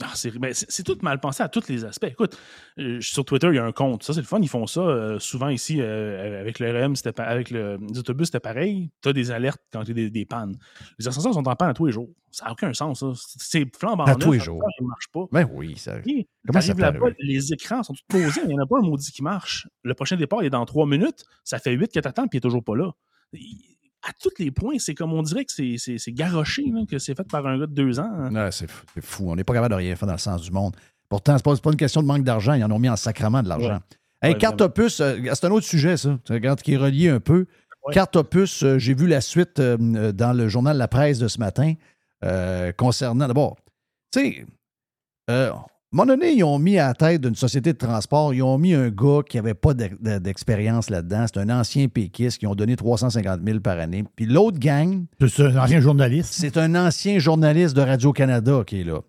[0.03, 2.03] Ah, c'est ben, c'est- tout mal pensé à tous les aspects.
[2.05, 2.37] Écoute,
[2.77, 4.03] euh, sur Twitter, il y a un compte.
[4.03, 4.39] Ça, c'est le fun.
[4.39, 8.39] Ils font ça euh, souvent ici euh, avec le pa- avec le, les autobus, c'était
[8.39, 8.91] pareil.
[9.01, 10.55] Tu as des alertes quand tu as des, des pannes.
[10.99, 12.09] Les ascenseurs sont en panne à tous les jours.
[12.29, 12.99] Ça n'a aucun sens.
[12.99, 13.11] ça.
[13.15, 14.61] C'est flambant À tous les jours.
[14.79, 15.25] Il ne marche pas.
[15.31, 15.97] Ben oui, ça.
[15.97, 17.15] Puis, Comment ça là-bas, arriver?
[17.19, 18.41] les écrans sont tous posés.
[18.43, 19.67] Il n'y en a pas un maudit qui marche.
[19.81, 21.23] Le prochain départ il est dans trois minutes.
[21.43, 22.91] Ça fait huit que t'attends, puis il n'est toujours pas là.
[23.33, 23.76] Il-
[24.07, 27.27] À tous les points, c'est comme on dirait que c'est- garoché, là, que c'est fait
[27.27, 28.09] par un gars de deux ans.
[28.09, 28.33] hein.
[28.33, 28.69] Ouais, c'est
[29.01, 29.29] fou.
[29.31, 30.75] On n'est pas capable de rien faire dans le sens du monde.
[31.09, 32.53] Pourtant, ce n'est pas, une question de manque d'argent.
[32.53, 33.67] Ils en ont mis en sacrement de l'argent.
[33.75, 34.29] Ouais.
[34.29, 36.17] Hey, Ouais, carte opus, euh, c'est un autre sujet, ça.
[36.25, 37.45] Tu regardes qui est relié un peu.
[37.91, 41.39] Carte opus, euh, j'ai vu la suite euh, dans le journal La Presse de ce
[41.39, 41.73] matin
[42.77, 43.27] concernant.
[43.27, 43.57] D'abord,
[44.11, 44.45] tu sais,
[45.93, 48.43] à un moment donné, ils ont mis à la tête d'une société de transport, ils
[48.43, 51.25] ont mis un gars qui n'avait pas d'ex- d'expérience là-dedans.
[51.27, 54.03] C'est un ancien péquiste qui ont donné 350 000 par année.
[54.17, 55.05] Puis l'autre gang.
[55.27, 56.33] C'est un ancien journaliste.
[56.33, 58.99] C'est un ancien journaliste de Radio-Canada qui est là.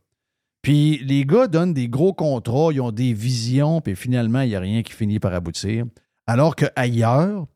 [0.63, 4.55] Puis les gars donnent des gros contrats, ils ont des visions, puis finalement, il n'y
[4.57, 5.85] a rien qui finit par aboutir.
[6.27, 7.47] Alors qu'ailleurs,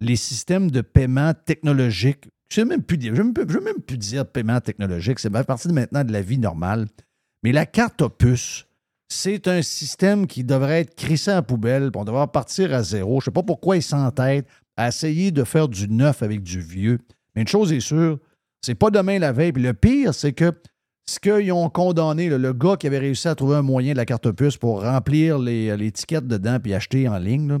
[0.00, 3.80] les systèmes de paiement technologique, je ne sais même plus dire, je ne veux même
[3.86, 6.86] plus dire paiement technologique, c'est à partir de maintenant de la vie normale.
[7.42, 8.66] Mais la carte opus,
[9.08, 12.82] c'est un système qui devrait être crissé à la poubelle, puis on devrait partir à
[12.82, 13.20] zéro.
[13.20, 14.46] Je ne sais pas pourquoi ils s'entêtent
[14.76, 16.98] à essayer de faire du neuf avec du vieux.
[17.34, 18.18] Mais une chose est sûre,
[18.62, 19.52] c'est pas demain la veille.
[19.52, 20.52] Puis le pire, c'est que
[21.06, 24.06] ce qu'ils ont condamné, le gars qui avait réussi à trouver un moyen de la
[24.06, 27.58] carte opus pour remplir les, les étiquettes dedans puis acheter en ligne,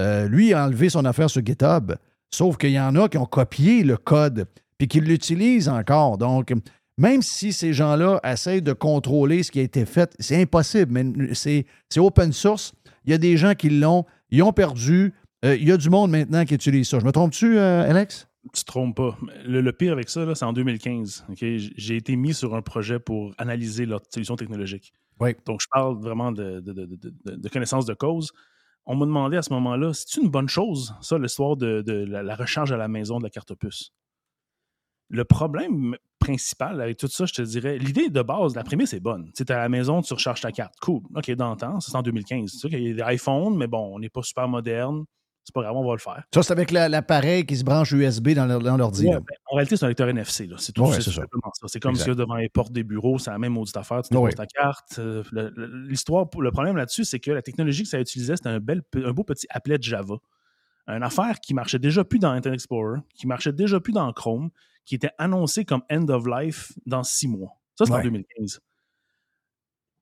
[0.00, 1.92] euh, lui a enlevé son affaire sur GitHub.
[2.32, 6.18] Sauf qu'il y en a qui ont copié le code puis qui l'utilisent encore.
[6.18, 6.52] Donc,
[6.98, 10.92] même si ces gens-là essayent de contrôler ce qui a été fait, c'est impossible.
[10.92, 12.74] Mais c'est c'est open source.
[13.04, 14.04] Il y a des gens qui l'ont.
[14.30, 15.14] Ils ont perdu.
[15.44, 16.98] Euh, il y a du monde maintenant qui utilise ça.
[16.98, 18.26] Je me trompe-tu, euh, Alex?
[18.54, 19.16] Tu te trompes pas.
[19.46, 21.26] Le, le pire avec ça, c'est en 2015.
[21.30, 21.38] ok?
[21.38, 24.92] J- J'ai été mis sur un projet pour analyser leur solution technologique.
[25.20, 25.34] Oui.
[25.46, 28.32] Donc, je parle vraiment de, de, de, de- cause.
[28.86, 32.22] On m'a demandé à ce moment-là, c'est une bonne chose, ça, l'histoire de, de la,
[32.22, 33.92] la recharge à la maison de la carte opus?
[35.10, 39.00] Le problème principal avec tout ça, je te dirais, l'idée de base, la prémisse est
[39.00, 39.30] bonne.
[39.34, 40.74] Tu t'es à la maison, tu recharges ta carte.
[40.80, 41.00] Cool.
[41.14, 42.50] OK, dans le temps, c'est en 2015.
[42.52, 45.04] Tu sais qu'il y a des iPhones, mais bon, on n'est pas super moderne.
[45.44, 46.22] C'est pas grave, on va le faire.
[46.34, 48.44] Ça, c'est avec la- l'appareil qui se branche USB dans
[48.76, 49.06] l'ordi.
[49.06, 50.46] Ouais, ben, en réalité, c'est un lecteur NFC.
[50.58, 50.82] C'est tout.
[50.82, 51.66] Ouais, c'est simplement ça.
[51.68, 54.02] C'est comme si devant les portes des bureaux, c'est la même maudite affaire.
[54.02, 54.30] Tu Ouais.
[54.32, 54.96] ta carte.
[54.98, 55.50] euh, le-
[55.88, 59.12] L'histoire, le problème là-dessus, c'est que la technologie que ça utilisait, c'était un, bel, un
[59.12, 60.16] beau petit applet de Java.
[60.86, 64.50] Une affaire qui marchait déjà plus dans Internet Explorer, qui marchait déjà plus dans Chrome,
[64.88, 67.50] qui était annoncée comme end of life dans six mois.
[67.76, 68.02] Ça, c'est en Ouais.
[68.04, 68.60] 2015.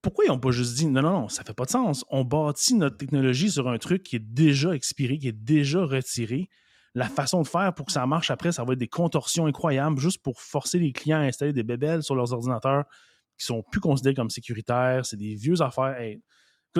[0.00, 2.04] Pourquoi ils n'ont pas juste dit non, non, non, ça fait pas de sens.
[2.08, 6.48] On bâtit notre technologie sur un truc qui est déjà expiré, qui est déjà retiré.
[6.94, 9.98] La façon de faire pour que ça marche après, ça va être des contorsions incroyables
[9.98, 12.84] juste pour forcer les clients à installer des bébelles sur leurs ordinateurs
[13.36, 15.04] qui sont plus considérés comme sécuritaires.
[15.04, 15.98] C'est des vieux affaires.
[16.00, 16.22] Hey,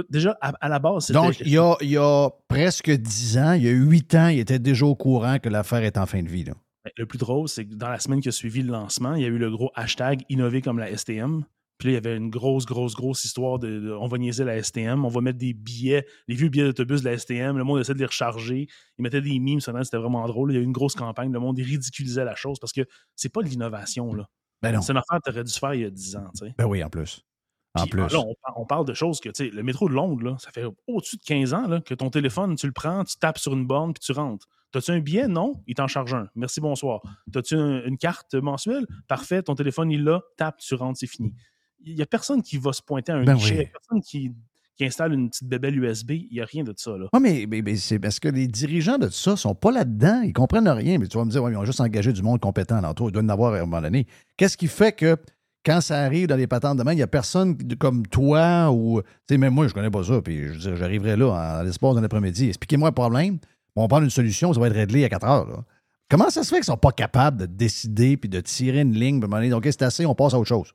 [0.09, 1.19] déjà, à, à la base, c'était.
[1.19, 4.29] Donc, il y, a, il y a presque 10 ans, il y a 8 ans,
[4.29, 6.45] il était déjà au courant que l'affaire est en fin de vie.
[6.45, 6.55] Là.
[6.87, 9.23] Ben, Le plus drôle, c'est que dans la semaine qui a suivi le lancement, il
[9.23, 11.45] y a eu le gros hashtag innover comme la STM.
[11.79, 14.45] Puis là, il y avait une grosse, grosse, grosse histoire de, de- on va niaiser
[14.45, 17.65] la STM, on va mettre des billets, les vieux billets d'autobus de la STM, le
[17.65, 18.67] monde essaie de les recharger.
[18.99, 20.53] Ils mettaient des Internet, c'était vraiment drôle.
[20.53, 22.83] Il y a eu une grosse campagne, le monde ridiculisait la chose parce que
[23.15, 24.27] c'est pas de l'innovation, là.
[24.63, 24.81] Ben non.
[24.81, 26.55] C'est une affaire que tu aurais dû faire il y a 10 ans, tu sais.
[26.57, 27.21] Ben oui, en plus.
[27.75, 28.11] En Puis, plus.
[28.11, 30.37] Là, on, par- on parle de choses que, tu sais, le métro de Londres, là,
[30.39, 33.37] ça fait au-dessus de 15 ans là, que ton téléphone, tu le prends, tu tapes
[33.39, 34.47] sur une borne, puis tu rentres.
[34.77, 35.27] T'as-tu un billet?
[35.27, 36.29] Non, il t'en charge un.
[36.35, 37.01] Merci, bonsoir.
[37.33, 38.85] T'as-tu un- une carte mensuelle?
[39.09, 41.33] Parfait, ton téléphone, il l'a, tape, tu rentres, c'est fini.
[41.83, 43.63] Il n'y a personne qui va se pointer à un Ben guichet, il oui.
[43.65, 44.33] y a personne qui,
[44.77, 47.07] qui installe une petite bébelle USB, il n'y a rien de ça, là.
[47.15, 50.21] Ah, mais, mais- mais c'est parce que les dirigeants de ça sont pas là-dedans.
[50.23, 50.99] Ils comprennent rien.
[50.99, 53.09] Mais tu vas me dire, ouais, ils ont juste engagé du monde compétent alentour.
[53.09, 54.07] Ils doivent en avoir à un moment donné.
[54.37, 55.17] Qu'est-ce qui fait que
[55.65, 59.01] quand ça arrive dans les patentes de main, il n'y a personne comme toi ou.
[59.01, 60.21] Tu sais, même moi, je connais pas ça.
[60.21, 61.29] Puis je veux dire, j'arriverai là
[61.61, 62.49] en l'espace de l'après-midi.
[62.49, 63.39] Expliquez-moi le problème.
[63.77, 64.53] On va prendre une solution.
[64.53, 65.65] Ça va être réglé à 4 heures.
[66.09, 69.21] Comment ça se fait qu'ils sont pas capables de décider puis de tirer une ligne?
[69.21, 70.73] Puis donné, OK, c'est assez, on passe à autre chose?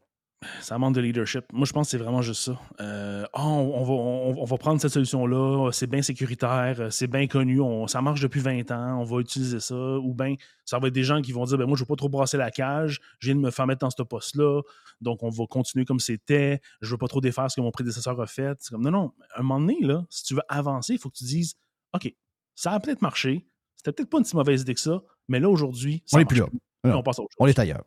[0.60, 1.46] Ça manque de leadership.
[1.54, 2.60] Moi, je pense que c'est vraiment juste ça.
[2.80, 8.02] Euh, Ah, on, va, prendre cette solution-là, c'est bien sécuritaire, c'est bien connu, on- ça
[8.02, 9.76] marche depuis 20 ans, on va utiliser ça.
[9.76, 10.34] Ou bien,
[10.66, 12.10] ça va être des gens qui vont dire ben, Moi, je ne veux pas trop
[12.10, 14.62] brasser la cage, je viens de me faire mettre dans ce poste-là,
[15.00, 17.72] donc on va continuer comme c'était, je ne veux pas trop défaire ce que mon
[17.72, 18.58] prédécesseur a fait.
[18.62, 19.78] C'est comme Non, non, à un moment donné,
[20.10, 21.54] si tu veux avancer, il faut que tu dises
[21.94, 22.12] OK,
[22.56, 23.48] ça a peut-être marché,
[23.78, 26.40] c'était peut-être pas une si mauvaise idée que ça, mais là, aujourd'hui, On n'est plus
[26.40, 26.48] là.
[26.48, 26.60] plus.
[26.84, 27.38] Non, Puis on passe à autre chose.
[27.40, 27.84] on est ailleurs.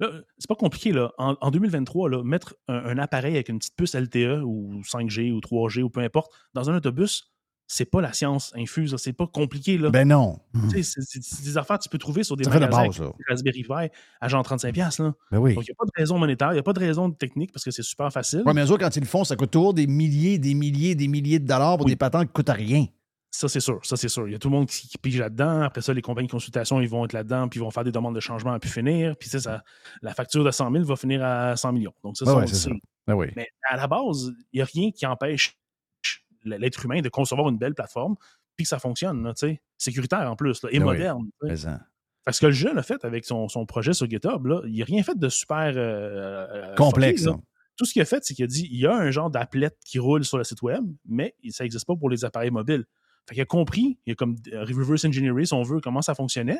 [0.00, 1.10] C'est pas compliqué, là.
[1.18, 5.32] En, en 2023, là, mettre un, un appareil avec une petite puce LTE ou 5G
[5.32, 7.32] ou 3G ou peu importe dans un autobus,
[7.66, 9.76] c'est pas la science infuse, c'est pas compliqué.
[9.76, 9.90] Là.
[9.90, 10.38] Ben non.
[10.70, 13.14] C'est des affaires que tu peux trouver sur des Ça fait de magasins base, avec
[13.28, 14.72] Raspberry Pi à genre 35$.
[14.72, 15.14] piastres, Là.
[15.32, 15.54] Ben oui.
[15.54, 17.52] Donc, il n'y a pas de raison monétaire, il n'y a pas de raison technique
[17.52, 18.42] parce que c'est super facile.
[18.46, 20.94] Ouais, mais eux autres, quand ils le font, ça coûte toujours des milliers, des milliers,
[20.94, 22.86] des milliers de dollars pour des patentes qui coûtent rien.
[23.30, 23.78] Ça, c'est sûr.
[23.84, 24.26] Ça, c'est sûr.
[24.26, 25.62] Il y a tout le monde qui, qui pige là-dedans.
[25.62, 27.92] Après ça, les compagnies de consultation, ils vont être là-dedans, puis ils vont faire des
[27.92, 29.16] demandes de changement à pu finir.
[29.16, 29.62] Puis, tu sais, ça,
[30.02, 31.94] la facture de 100 000 va finir à 100 millions.
[32.02, 32.70] Donc, ça, ouais, c'est ça.
[33.06, 33.26] Ben oui.
[33.36, 35.56] Mais à la base, il n'y a rien qui empêche
[36.44, 38.16] l'être humain de concevoir une belle plateforme
[38.56, 39.32] puis que ça fonctionne, là,
[39.76, 40.92] sécuritaire en plus, là, et Ben oui.
[40.94, 41.28] moderne.
[42.24, 44.84] Parce que le jeune a fait avec son, son projet sur GitHub, là, il n'a
[44.84, 47.42] rien fait de super euh, euh, Complexe, fucké, hein.
[47.76, 49.70] Tout ce qu'il a fait, c'est qu'il a dit il y a un genre d'applet
[49.84, 52.84] qui roule sur le site web, mais ça n'existe pas pour les appareils mobiles.
[53.28, 56.14] Fait qu'il a compris, il a comme euh, reverse engineering, si on veut, comment ça
[56.14, 56.58] fonctionnait.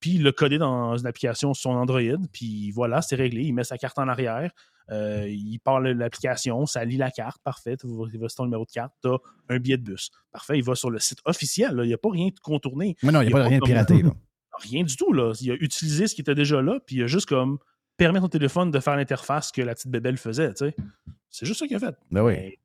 [0.00, 2.00] Puis il l'a codé dans une application sur son Android,
[2.32, 3.42] puis voilà, c'est réglé.
[3.42, 4.50] Il met sa carte en arrière,
[4.90, 7.76] euh, il parle l'application, ça lit la carte, parfait.
[7.84, 9.18] Il va sur ton numéro de carte, tu as
[9.50, 10.10] un billet de bus.
[10.32, 12.96] Parfait, il va sur le site officiel, là, il n'y a pas rien de contourné.
[13.02, 14.02] Mais non, il n'y a, pas rien de piraté.
[14.02, 14.10] Là.
[14.58, 15.34] Rien du tout, là.
[15.42, 17.58] Il a utilisé ce qui était déjà là, puis il a juste comme
[17.98, 20.54] permis à ton téléphone de faire l'interface que la petite bébelle faisait.
[21.28, 21.94] C'est juste ça qu'il a fait.
[22.10, 22.56] Ben oui.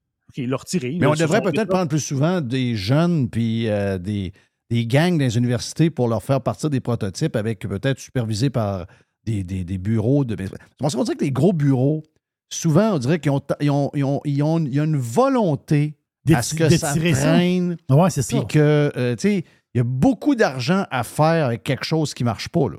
[0.56, 0.98] Retiré.
[1.00, 4.32] Mais on devrait peut-être prendre plus souvent des jeunes puis euh, des,
[4.70, 8.86] des gangs dans les universités pour leur faire partir des prototypes avec peut-être supervisés par
[9.26, 10.36] des, des- des bureaux de.
[10.82, 12.04] On se dire que les gros bureaux,
[12.50, 14.04] souvent, on dirait qu'ils ont, ils ont, ils
[14.44, 15.96] ont- ils une volonté
[16.36, 16.94] à ce que ça
[17.24, 17.78] traîne.
[17.90, 18.38] Ouais, c'est ça.
[18.38, 19.44] Puis que, euh, tu sais,
[19.74, 22.78] il y a beaucoup d'argent à faire avec quelque chose qui ne marche pas, là.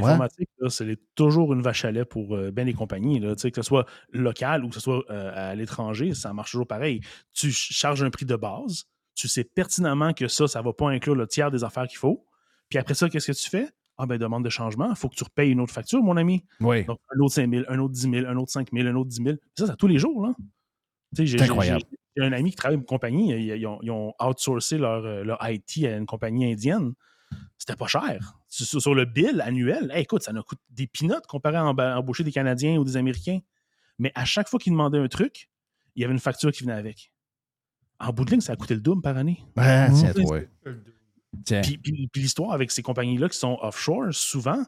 [0.00, 3.20] L'informatique, c'est toujours une vache à lait pour euh, bien les compagnies.
[3.20, 6.66] Là, que ce soit local ou que ce soit euh, à l'étranger, ça marche toujours
[6.66, 7.00] pareil.
[7.32, 8.84] Tu ch- charges un prix de base,
[9.14, 11.98] tu sais pertinemment que ça, ça ne va pas inclure le tiers des affaires qu'il
[11.98, 12.26] faut.
[12.68, 13.68] Puis après ça, qu'est-ce que tu fais?
[13.96, 16.44] Ah ben demande de changement, il faut que tu repayes une autre facture, mon ami.
[16.60, 16.84] Oui.
[16.84, 19.08] Donc un autre 5 000, un autre 10 000, un autre 5 000, un autre
[19.10, 19.36] 10 000.
[19.56, 20.26] Ça, c'est tous les jours.
[20.26, 20.34] Là.
[21.12, 21.82] J'ai- C'est j'ai- incroyable.
[21.90, 24.78] J'ai j'ai un ami qui travaille pour une compagnie, ils, ils ont, ils ont outsourcé
[24.78, 26.92] leur, euh, leur IT à une compagnie indienne.
[27.58, 28.34] C'était pas cher.
[28.62, 31.96] Sur, sur le bill annuel, hey, écoute, ça nous coûte des peanuts comparé à emba-
[31.96, 33.40] embaucher des Canadiens ou des Américains.
[33.98, 35.48] Mais à chaque fois qu'ils demandaient un truc,
[35.96, 37.10] il y avait une facture qui venait avec.
[37.98, 39.42] En bout de ligne, ça a coûté le double par année.
[39.56, 39.94] Ben, Mmh.
[39.94, 40.40] tiens, toi.
[41.44, 41.60] Tiens.
[41.62, 44.62] Puis, puis- puis l'histoire avec ces compagnies-là qui sont offshore, souvent,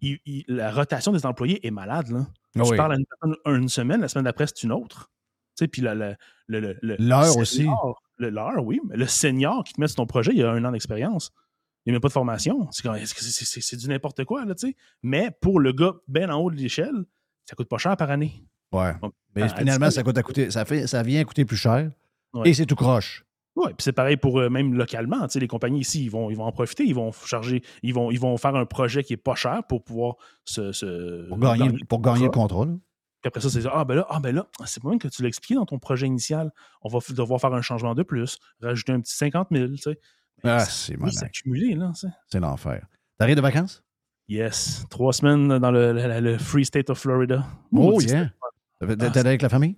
[0.00, 2.08] il- il- la rotation des employés est malade.
[2.08, 2.26] Là.
[2.56, 2.76] Ah tu oui.
[2.76, 5.10] parles à une personne une semaine, la semaine d'après, c'est une autre.
[5.56, 6.16] Tu sais, puis la- le-
[6.48, 7.68] le- le- L'heure le aussi.
[8.18, 8.80] L'heure, oui.
[8.88, 11.30] Mais le senior qui te met sur ton projet, il a un an d'expérience.
[11.88, 12.68] Il n'y a même pas de formation.
[12.70, 14.76] C'est du n'importe quoi, là, tu sais?
[15.02, 17.04] Mais pour le gars bien en haut de l'échelle,
[17.46, 18.44] ça coûte pas cher par année.
[18.72, 18.92] Ouais.
[19.34, 21.90] Mais à- à finalement, ça, coûte à coûter, ça, fait, ça vient coûter plus cher
[22.34, 22.50] Ouais.
[22.50, 23.24] et c'est tout croche.
[23.56, 25.22] Oui, puis c'est pareil pour euh, même localement.
[25.28, 27.94] Tu sais, les compagnies ici, ils vont, ils vont en profiter, ils vont charger, ils
[27.94, 30.72] vont, ils vont faire un projet qui est pas cher pour pouvoir se.
[30.72, 32.30] se- Pour gagner, pour gagner le
[32.66, 32.66] là.
[33.22, 33.62] Puis après ça, c'est.
[33.72, 35.78] Ah, ben là, ah, ben là, c'est pas même que tu l'as expliqué dans ton
[35.78, 36.52] projet initial.
[36.82, 39.98] On va devoir faire un changement de plus, rajouter un petit 50 000, tu sais.
[40.44, 41.14] Ah, c'est peut malade.
[41.14, 41.92] s'accumuler, là.
[42.28, 42.86] C'est l'enfer.
[43.18, 43.82] T'arrives de vacances?
[44.28, 44.84] Yes.
[44.90, 47.46] Trois semaines dans le, le- le Free State of Florida.
[47.72, 48.26] Oh, yeah.
[48.80, 49.76] T'es Ah, t'es allé avec la famille?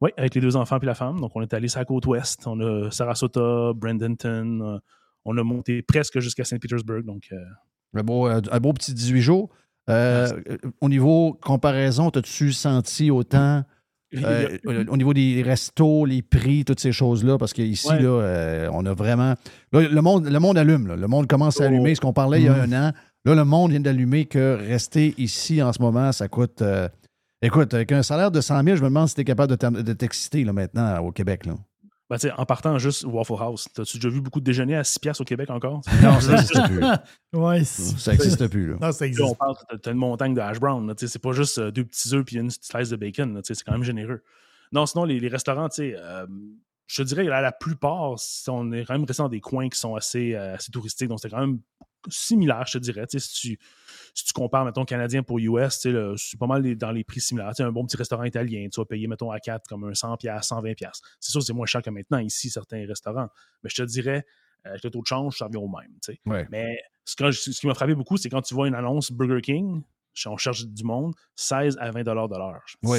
[0.00, 1.20] Oui, avec les deux enfants puis la femme.
[1.20, 2.46] Donc, on est allé sur la côte ouest.
[2.46, 4.60] On a Sarasota, Bradenton.
[4.62, 4.78] euh,
[5.26, 7.02] on a monté presque jusqu'à Saint-Pétersbourg.
[7.04, 7.36] Donc, euh,
[7.94, 9.50] Un beau, euh, un beau petit 18 jours.
[9.90, 10.28] Euh,
[10.80, 13.64] au niveau comparaison, t'as-tu senti autant
[14.16, 14.58] euh,
[14.88, 17.38] au niveau des restos, les prix, toutes ces choses-là?
[17.38, 18.00] Parce qu'ici, Ouais.
[18.02, 19.34] là, euh, on a vraiment.
[19.72, 20.86] Là, le, monde, le monde allume.
[20.88, 20.96] là.
[20.96, 21.94] Le monde commence à allumer.
[21.94, 22.92] Ce qu'on parlait il y a un an.
[23.24, 26.62] Là, le monde vient d'allumer que rester ici en ce moment, ça coûte.
[26.62, 26.88] euh,
[27.42, 29.92] écoute, avec un salaire de 100 000, je me demande si tu es capable de
[29.92, 31.46] t'exciter maintenant au Québec.
[31.46, 31.54] Là.
[32.10, 35.22] Ben, en partant juste Waffle House, as-tu déjà vu beaucoup de déjeuners à 6 piastres
[35.22, 35.80] au Québec encore?
[36.02, 36.80] Non, ça n'existe plus.
[37.32, 38.72] Ouais, Ça n'existe plus.
[38.72, 38.76] Là.
[38.80, 39.28] Non, ça Là, existe.
[39.28, 40.86] on parle, t'as- une montagne de hash brown.
[40.86, 42.96] là, tu sais, C'est pas juste euh, deux petits œufs puis une petite slice de
[42.96, 43.32] bacon.
[43.34, 44.22] là, tu sais, C'est quand même généreux.
[44.72, 46.26] Non, sinon, les, les restaurants, tu sais, euh,
[46.88, 48.14] je te dirais que la, la plupart,
[48.48, 51.08] on est quand même resté dans des coins qui sont assez, euh, assez touristiques.
[51.08, 51.60] Donc, c'était quand même
[52.08, 53.06] similaire, je te dirais.
[53.06, 53.58] Tu sais, Si tu,
[54.14, 57.50] si tu compares, mettons, canadien pour US, c'est pas mal les- dans les prix similaires.
[57.50, 59.92] Tu sais, un bon petit restaurant italien, tu vas payer, mettons, à 4 comme un
[59.94, 61.00] 100$, 120$.
[61.20, 63.28] C'est sûr, c'est moins cher que maintenant ici, certains restaurants.
[63.62, 64.24] Mais je te dirais,
[64.66, 65.90] euh, avec le taux de change, ça revient au même.
[66.02, 66.20] tu sais.
[66.26, 66.46] Ouais.
[66.50, 69.40] Mais ce, que- ce qui m'a frappé beaucoup, c'est quand tu vois une annonce Burger
[69.40, 69.82] King,
[70.26, 72.60] on cherche du monde, 16 à 20 de l'heure.
[72.82, 72.98] Oui.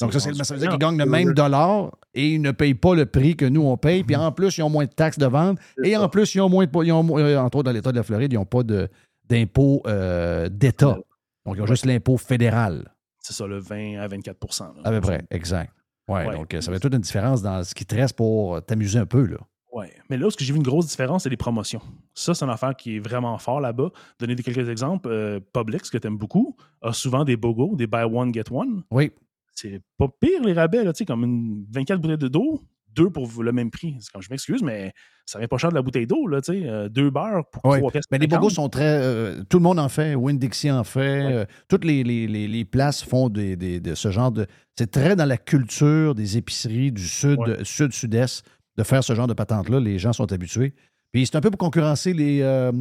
[0.00, 2.94] Donc, ça, ça veut dire qu'ils gagnent le même dollar et ils ne payent pas
[2.94, 4.02] le prix que nous, on paye.
[4.04, 5.58] Puis en plus, ils ont moins de taxes de vente.
[5.82, 6.70] Et en plus, ils ont moins de.
[6.84, 8.88] Ils ont, euh, entre autres, dans l'État de la Floride, ils n'ont pas de-
[9.28, 10.98] d'impôt euh, d'État.
[11.46, 12.92] Donc, ils ont juste l'impôt fédéral.
[13.20, 14.80] C'est ça, le 20 à 24 là.
[14.84, 15.72] À peu près, exact.
[16.08, 16.34] Ouais, Ouais.
[16.34, 18.98] donc euh, ça fait toute une différence dans ce qui te reste pour euh, t'amuser
[18.98, 19.24] un peu.
[19.24, 19.38] Là.
[19.72, 19.90] Ouais.
[20.10, 21.80] Mais là, ce que j'ai vu une grosse différence, c'est les promotions.
[22.12, 23.90] Ça, c'est une affaire qui est vraiment fort là-bas.
[24.20, 25.08] Donner quelques exemples.
[25.08, 28.82] euh, Publix, que tu aimes beaucoup, a souvent des BOGO, des buy one, get one.
[28.90, 29.10] Oui.
[29.54, 32.60] C'est pas pire les rabais, là, tu sais, comme une 24 bouteilles de d'eau,
[32.94, 33.96] deux pour le même prix.
[34.00, 34.92] C'est Comme je m'excuse, mais
[35.26, 36.68] ça vient pas cher de la bouteille d'eau, là, tu sais.
[36.68, 38.04] euh, deux beurres pour trois pièces.
[38.10, 38.40] Mais les 50.
[38.40, 38.82] bogos sont très.
[39.02, 40.14] euh, tout le monde en fait.
[40.14, 41.22] Winn-Dixie en fait.
[41.24, 44.46] euh, toutes les, les- les- les places font des, des- de ce genre de.
[44.78, 48.44] C'est très dans la culture des épiceries du sud, sud-sud-est
[48.76, 49.80] de faire ce genre de patente-là.
[49.80, 50.74] Les gens sont habitués.
[51.12, 52.38] Puis c'est un peu pour concurrencer les,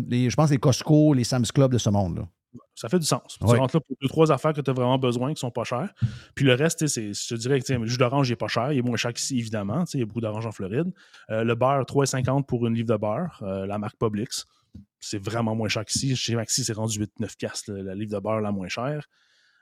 [0.09, 2.17] les- je pense, les Costco, les Sam's Club de ce monde.
[2.17, 2.27] Là.
[2.75, 3.37] Ça fait du sens.
[3.41, 3.53] Ouais.
[3.53, 5.63] Tu rentres là pour deux, trois affaires que tu as vraiment besoin, qui sont pas
[5.63, 5.93] chères.
[6.35, 8.71] Puis le reste, c'est- je te dirais que le jus d'orange il est pas cher.
[8.71, 9.83] Il est moins cher qu'ici, évidemment.
[9.93, 10.91] Il y a beaucoup d'orange en Floride.
[11.29, 13.39] Euh, le beurre, 3,50 pour une livre de beurre.
[13.43, 14.45] euh, la marque Publix.
[14.99, 16.15] C'est vraiment moins cher qu'ici.
[16.15, 19.07] Chez Maxi, c'est rendu 8-9 piastres, le- la livre de beurre la moins chère.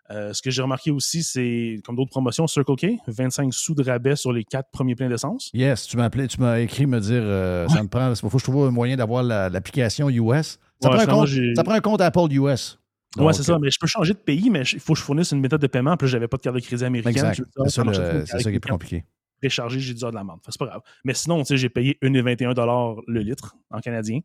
[0.09, 3.83] Euh, ce que j'ai remarqué aussi, c'est, comme d'autres promotions, Circle K, 25 sous de
[3.83, 5.49] rabais sur les quatre premiers pleins d'essence.
[5.53, 8.09] Yes, tu m'as appelé, tu m'as écrit me dire euh, ça me prend.
[8.09, 10.59] Il faut que je trouve un moyen d'avoir la- l'application US.
[10.81, 12.77] Ça, Ouais, prend un finalement, compte, j'ai- ça prend un compte Apple US.
[13.17, 15.03] Ouais, Donc, c'est ça, mais je peux changer de pays, mais il faut que je
[15.03, 15.97] fournisse une méthode de paiement.
[15.97, 17.33] Puis là, j'avais pas de carte de crédit américaine.
[17.33, 19.05] Je C'est ah, ça, le- qui est plus compliqué.
[19.41, 20.39] Préchargé, j'ai dû avoir de la merde.
[20.41, 20.81] Enfin, c'est pas grave.
[21.03, 24.19] Mais sinon, tu sais, j'ai payé 1,21 le litre en canadien.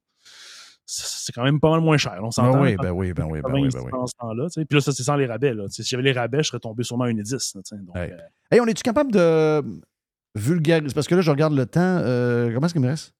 [0.84, 2.16] C'est quand même pas mal moins cher.
[2.22, 2.52] On s'entend.
[2.52, 4.08] Ben oui, ben oui, ben oui, ben 80 oui, ben oui.
[4.08, 4.64] ce temps-là, sais.
[4.64, 5.52] Puis là, ça, c'est sans les rabais.
[5.52, 5.64] Là.
[5.68, 7.56] Si j'avais les rabais, je serais tombé sûrement à 1,10.
[7.56, 7.82] là, tu sais.
[7.82, 8.08] Donc, euh,
[8.52, 9.64] Hey, on est-tu capable de
[10.36, 10.94] vulgariser?
[10.94, 11.80] Parce que là, je regarde le temps.
[11.80, 13.14] euh, comment est-ce qu'il me reste?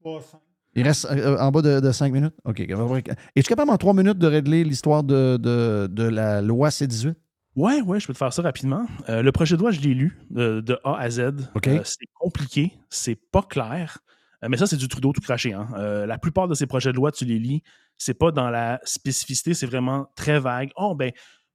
[0.77, 2.35] Il reste euh, en bas de, 5 minutes?
[2.44, 2.61] OK.
[2.61, 7.15] Es-tu capable en 3 minutes de régler l'histoire de, de, de la loi C-18?
[7.57, 8.86] Ouais, ouais, je peux te faire ça rapidement.
[9.09, 11.32] Euh, le projet de loi, je l'ai lu euh, de A à Z.
[11.55, 11.69] OK.
[11.69, 13.98] Euh, c'est compliqué, c'est pas clair.
[14.44, 15.55] Euh, mais ça, c'est du Trudeau tout craché.
[15.55, 15.69] Hein.
[15.77, 17.62] Euh, la plupart de ces projets de loi, tu les lis,
[17.97, 20.70] c'est pas dans la spécificité, c'est vraiment très vague.
[20.77, 21.12] Oh, ben,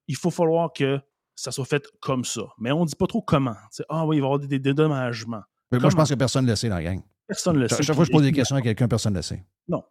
[0.07, 0.99] il faut falloir que
[1.35, 2.41] ça soit fait comme ça.
[2.57, 3.55] Mais on dit pas trop comment.
[3.87, 5.43] Ah oui, il va y avoir des, des dédommagements.
[5.71, 7.01] Mais Moi, je pense que personne ne le sait dans la gang.
[7.31, 7.81] Personne ne le sait.
[7.83, 9.43] chaque fois que je pose des questions à quelqu'un, personne ne le sait.
[9.67, 9.83] non.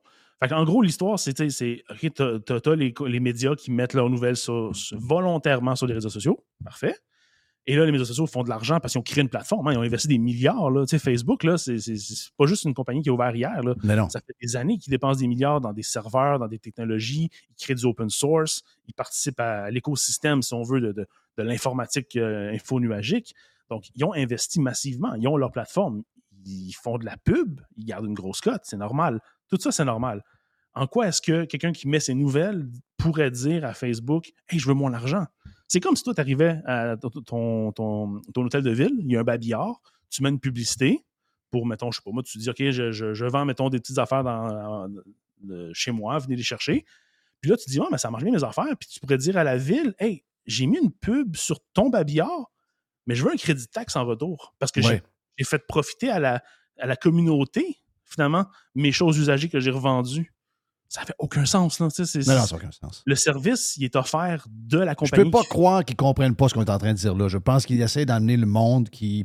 [0.42, 1.38] Fait en gros, l'histoire, c'est,
[1.90, 6.08] OK, t'as, les, les médias qui mettent leurs nouvelles sur- sur- volontairement sur les réseaux
[6.08, 6.42] sociaux.
[6.64, 6.94] Parfait.
[7.66, 9.68] Et là, les médias sociaux font de l'argent parce qu'ils ont créé une plateforme.
[9.68, 10.70] hein, ils ont investi des milliards.
[10.70, 10.86] Là.
[10.86, 11.76] Tu sais, Facebook, là, c'est,
[12.38, 13.62] pas juste une compagnie qui a ouvert hier.
[13.62, 13.74] Là.
[13.84, 14.08] Mais non.
[14.08, 17.28] Ça fait des années qu'ils dépensent des milliards dans des serveurs, dans des technologies.
[17.50, 18.62] Ils créent du open source.
[18.88, 21.06] Ils participent à l'écosystème, si on veut, de, de-
[21.36, 23.34] de l'informatique euh, info-nuagique.
[23.68, 25.14] Donc, ils ont investi massivement.
[25.16, 26.02] Ils ont leur plateforme.
[26.44, 27.60] Ils font de la pub.
[27.76, 28.62] Ils gardent une grosse cote.
[28.64, 29.20] C'est normal.
[29.48, 30.22] Tout ça, c'est normal.
[30.74, 34.68] En quoi est-ce que quelqu'un qui met ses nouvelles pourrait dire à Facebook Hey, je
[34.68, 35.26] veux mon argent?
[35.66, 36.96] C'est comme si toi, tu arrivais à
[37.26, 37.72] ton,
[38.36, 41.04] hôtel de ville, il y a un babillard, tu mets une publicité
[41.50, 43.78] pour, mettons, je sais pas moi, tu dis OK, je, je- je vends, mettons, des
[43.80, 44.24] petites affaires
[45.72, 46.84] chez moi, venez les chercher.
[47.40, 48.76] Puis là, tu dis, ouais, mais ça marche bien mes affaires.
[48.78, 52.50] Puis tu pourrais dire à la ville, hey, j'ai mis une pub sur ton babillard,
[53.06, 54.54] mais je veux un crédit de taxe en retour.
[54.58, 54.88] Parce que j'ai
[55.44, 56.42] fait profiter à la,
[56.78, 60.32] à la communauté finalement, mes choses usagées que j'ai revendues.
[60.88, 61.88] Ça fait aucun sens, là.
[61.88, 63.02] Tu sais, c'est- Non, non, ça aucun sens.
[63.06, 65.24] Le service, il est offert de la Je compagnie.
[65.24, 67.28] peux pas croire qu'ils comprennent pas ce qu'on est en train de dire là.
[67.28, 69.24] Je pense qu'ils essaient d'amener le monde qui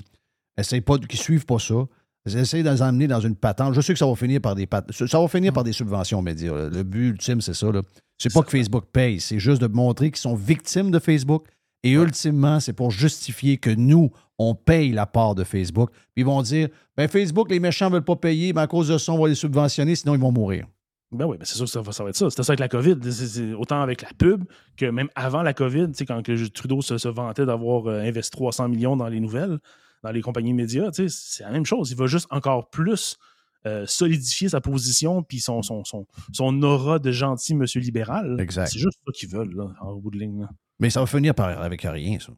[0.58, 1.74] essaie pas, qui suivent pas ça.
[2.28, 3.74] Ils essaient de les emmener dans une patente.
[3.74, 6.22] Je sais que ça va finir par des pat- ça va finir par des subventions
[6.22, 6.54] médias.
[6.56, 6.70] là.
[6.70, 7.72] Le but ultime, c'est ça.
[7.72, 7.82] là.
[8.20, 11.48] C'est pas que Facebook paye, c'est juste de montrer qu'ils sont victimes de Facebook.
[11.86, 14.10] Et ultimement, c'est pour justifier que nous,
[14.40, 15.92] on paye la part de Facebook.
[15.92, 16.68] Puis ils vont dire
[16.98, 19.36] ben Facebook, les méchants veulent pas payer, mais à cause de ça, on va les
[19.36, 20.66] subventionner, sinon ils vont mourir.
[21.12, 22.28] Ben oui, ben c'est sûr que ça va, ça va être ça.
[22.32, 22.96] C'était ça avec la COVID.
[23.60, 24.46] Autant avec la pub
[24.78, 28.68] que même avant la COVID, quand que Trudeau se, se vantait d'avoir euh, investi 300
[28.70, 29.60] millions dans les nouvelles,
[30.02, 31.92] dans les compagnies médias, c'est la même chose.
[31.92, 33.16] Il va juste encore plus
[33.66, 38.38] euh, solidifier sa position puis son, son, son, son aura de gentil monsieur libéral.
[38.40, 38.68] Exact.
[38.68, 40.42] C'est juste ça qu'ils veulent, là, en bout de ligne.
[40.42, 40.50] là.
[40.80, 42.34] Mais ça va finir par avec rien, ça.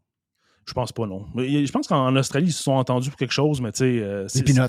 [0.66, 1.26] Je pense pas, non.
[1.34, 3.84] Mais je pense qu'en Australie, ils se sont entendus pour quelque chose, mais tu sais.
[4.02, 4.68] euh, c'est- peanuts.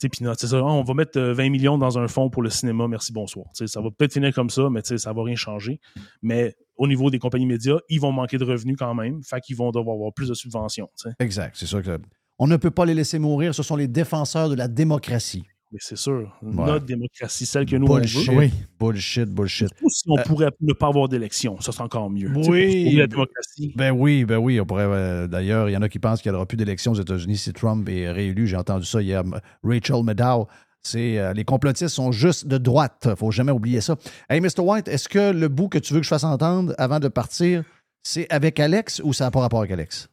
[0.00, 0.56] C'est c'est ça.
[0.58, 3.46] Ah, On va mettre euh, 20 millions dans un fonds pour le cinéma, merci, bonsoir.
[3.54, 5.78] Ça va peut-être finir comme ça, mais tu sais, ça va rien changer.
[6.22, 9.54] Mais au niveau des compagnies médias, ils vont manquer de revenus quand même, fait qu'ils
[9.54, 10.88] vont devoir avoir plus de subventions.
[11.20, 12.00] Exact, c'est sûr que.
[12.40, 13.54] On ne peut pas les laisser mourir.
[13.54, 15.44] Ce sont les défenseurs de la démocratie.
[15.72, 16.30] Mais c'est sûr.
[16.42, 16.66] Ouais.
[16.66, 18.48] Notre démocratie, celle que nous Bullshit, on veut.
[18.78, 19.68] bullshit, bullshit.
[19.82, 22.30] Ou si on Euh, pourrait ne pas avoir d'élection, ça serait encore mieux.
[22.30, 22.94] Pour Oui.
[22.94, 23.72] la démocratie.
[23.74, 24.60] Ben oui, ben oui.
[24.60, 24.84] On pourrait.
[24.86, 27.38] euh, D'ailleurs, il y en a qui pensent qu'il n'y aura plus d'élections aux États-Unis
[27.38, 28.46] si Trump est réélu.
[28.46, 29.22] J'ai entendu ça hier.
[29.64, 30.46] Rachel Maddow.
[30.84, 33.08] C'est euh, les complotistes sont juste de droite.
[33.16, 33.96] Faut jamais oublier ça.
[34.28, 34.60] Hey, Mr.
[34.60, 37.62] White, est-ce que le bout que tu veux que je fasse entendre avant de partir,
[38.02, 40.08] c'est avec Alex ou ça n'a pas rapport avec Alex?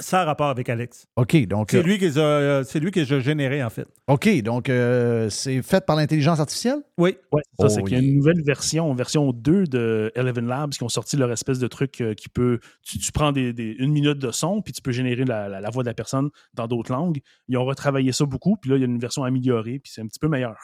[0.00, 1.06] Ça a rapport avec Alex.
[1.16, 1.68] OK, donc.
[1.70, 3.86] C'est euh, lui, qui les a- euh, c'est lui que j'ai généré, en fait.
[4.08, 6.78] OK, donc euh, c'est fait par l'intelligence artificielle?
[6.98, 7.16] Oui.
[7.32, 10.46] Ouais, c'est ça, c'est Oh, qu'il y a une nouvelle version, version 2 de Eleven
[10.46, 12.58] Labs qui ont sorti leur espèce de truc euh, qui peut.
[12.82, 15.60] Tu, tu prends des, des- une minute de son, puis tu peux générer la, la-
[15.60, 17.20] la voix de la personne dans d'autres langues.
[17.48, 20.00] Ils ont retravaillé ça beaucoup, puis là, il y a une version améliorée, puis c'est
[20.00, 20.56] un petit peu meilleur.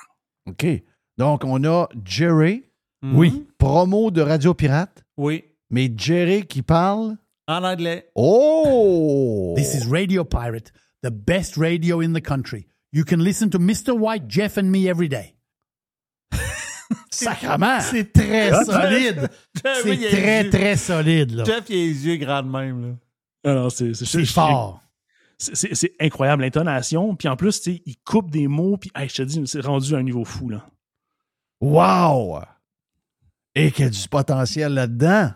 [0.48, 0.66] OK.
[1.18, 2.64] Donc, on a Jerry.
[3.02, 3.46] Oui.
[3.58, 5.04] Promo de Radio Pirate.
[5.16, 5.44] Oui.
[5.70, 7.16] Mais Jerry qui parle.
[7.48, 8.08] En anglais.
[8.16, 9.54] Oh!
[9.56, 12.66] This is Radio Pirate, the best radio in the country.
[12.92, 13.96] You can listen to Mr.
[13.96, 15.34] White, Jeff, and me every day.
[17.10, 17.80] Sacrement!
[17.82, 19.28] C'est très solide.
[19.54, 21.30] Jeff, C'est oui, il a très, les yeux- très solide.
[21.32, 21.44] Là.
[21.44, 22.98] Jeff, il a les yeux grands de même.
[23.44, 23.50] Là.
[23.50, 24.82] Alors, c'est C'est fort.
[25.38, 27.14] C'est- C'est c'est incroyable, l'intonation.
[27.14, 29.60] Puis en plus, tu sais, il coupe des mots, puis hey, je te dis, c'est
[29.60, 30.48] rendu à un niveau fou.
[30.48, 30.66] Là.
[31.60, 32.40] Wow!
[33.54, 35.30] Et qu'il y a du potentiel là-dedans.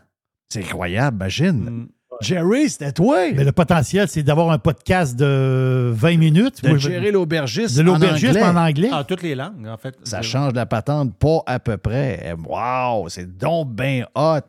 [0.49, 1.89] C'est incroyable, Mm.
[2.21, 3.17] Jerry, c'était toi.
[3.35, 6.63] Mais le potentiel, c'est d'avoir un podcast de 20 minutes.
[6.63, 8.89] De Moi, je- gérer l'aubergiste De l'aubergiste en en anglais.
[8.89, 8.93] anglais.
[8.93, 9.97] En toutes les langues, en fait.
[10.05, 12.35] Ça change la patente pas à peu près.
[12.49, 14.41] Wow, c'est donc bien hot.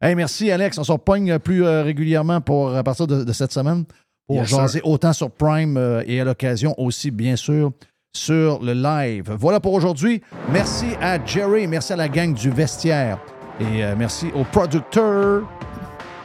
[0.00, 0.78] Hey, merci, Alex.
[0.78, 3.84] On se repogne plus euh, régulièrement pour, à partir de, de cette semaine
[4.26, 4.88] pour Yes, jaser sir.
[4.88, 7.72] autant sur Prime euh, et à l'occasion aussi, bien sûr,
[8.14, 9.34] sur le live.
[9.38, 10.20] Voilà pour aujourd'hui.
[10.52, 13.18] Merci à Jerry, merci à la gang du vestiaire
[13.60, 15.42] et euh, merci au producteur,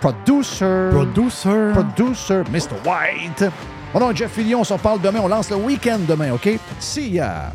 [0.01, 1.71] producer, Producer.
[1.73, 2.73] producer, Mr.
[2.85, 3.45] White.
[3.93, 5.19] Mon nom est Jeff Fillion, on s'en parle demain.
[5.23, 6.49] On lance le week-end demain, OK?
[6.79, 7.53] See ya!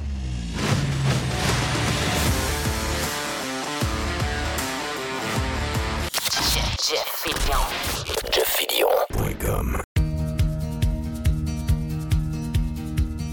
[8.47, 9.82] JeffFillion.com.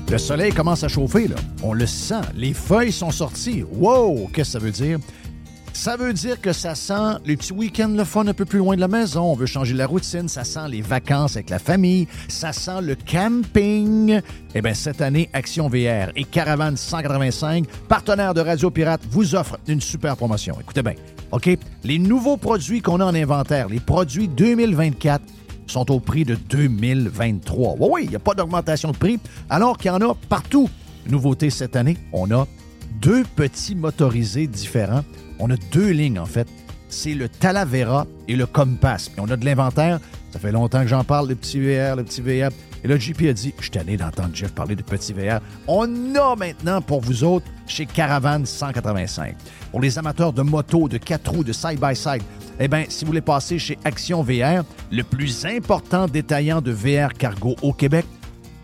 [0.10, 1.36] Le soleil commence à chauffer, là.
[1.64, 2.22] On le sent.
[2.36, 3.64] Les feuilles sont sorties.
[3.72, 4.30] Wow!
[4.34, 5.00] Qu'est-ce que ça veut dire?
[5.74, 8.76] Ça veut dire que ça sent les petits week-ends le fun un peu plus loin
[8.76, 9.24] de la maison.
[9.24, 10.30] On veut changer la routine.
[10.30, 12.08] Ça sent les vacances avec la famille.
[12.28, 14.22] Ça sent le camping.
[14.54, 19.58] Eh bien, cette année, Action VR et Caravane 185, partenaires de Radio Pirate, vous offrent
[19.68, 20.56] une super promotion.
[20.62, 20.94] Écoutez bien,
[21.32, 21.50] OK?
[21.84, 25.24] Les nouveaux produits qu'on a en inventaire, les produits 2024,
[25.66, 27.78] sont au prix de 2023.
[27.80, 29.20] Oui, oui, il n'y a pas d'augmentation de prix,
[29.50, 30.70] alors qu'il y en a partout.
[31.10, 32.48] Nouveauté cette année, on a
[33.02, 35.04] deux petits motorisés différents.
[35.46, 36.48] On a deux lignes, en fait.
[36.88, 39.12] C'est le Talavera et le Compass.
[39.18, 40.00] On a de l'inventaire.
[40.32, 42.50] Ça fait longtemps que j'en parle, le petit VR, le petit VR.
[42.82, 45.42] Et là, JP a dit, je suis tanné d'entendre Jeff parler de petit VR.
[45.68, 49.36] On a maintenant pour vous autres chez Caravane 185.
[49.72, 52.24] Pour les amateurs de moto, de quatre roues, de side-by-side,
[52.62, 54.64] eh bien, si vous voulez passer chez Action VR,
[54.94, 58.06] le plus important détaillant de VR cargo au Québec,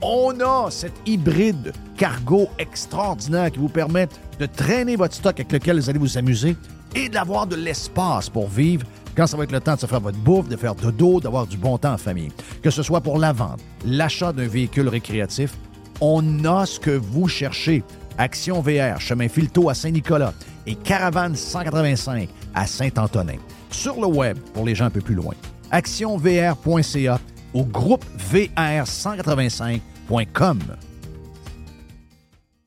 [0.01, 4.07] on a cet hybride cargo extraordinaire qui vous permet
[4.39, 6.55] de traîner votre stock avec lequel vous allez vous amuser
[6.95, 8.85] et d'avoir de l'espace pour vivre
[9.15, 11.45] quand ça va être le temps de se faire votre bouffe, de faire dodo, d'avoir
[11.45, 12.31] du bon temps en famille.
[12.61, 15.57] Que ce soit pour la vente, l'achat d'un véhicule récréatif,
[15.99, 17.83] on a ce que vous cherchez.
[18.17, 20.33] Action VR, chemin Filto à Saint-Nicolas
[20.65, 23.37] et Caravane 185 à Saint-Antonin.
[23.71, 25.33] Sur le web, pour les gens un peu plus loin,
[25.71, 27.19] actionvr.ca
[27.53, 30.88] ou groupe VR185.com.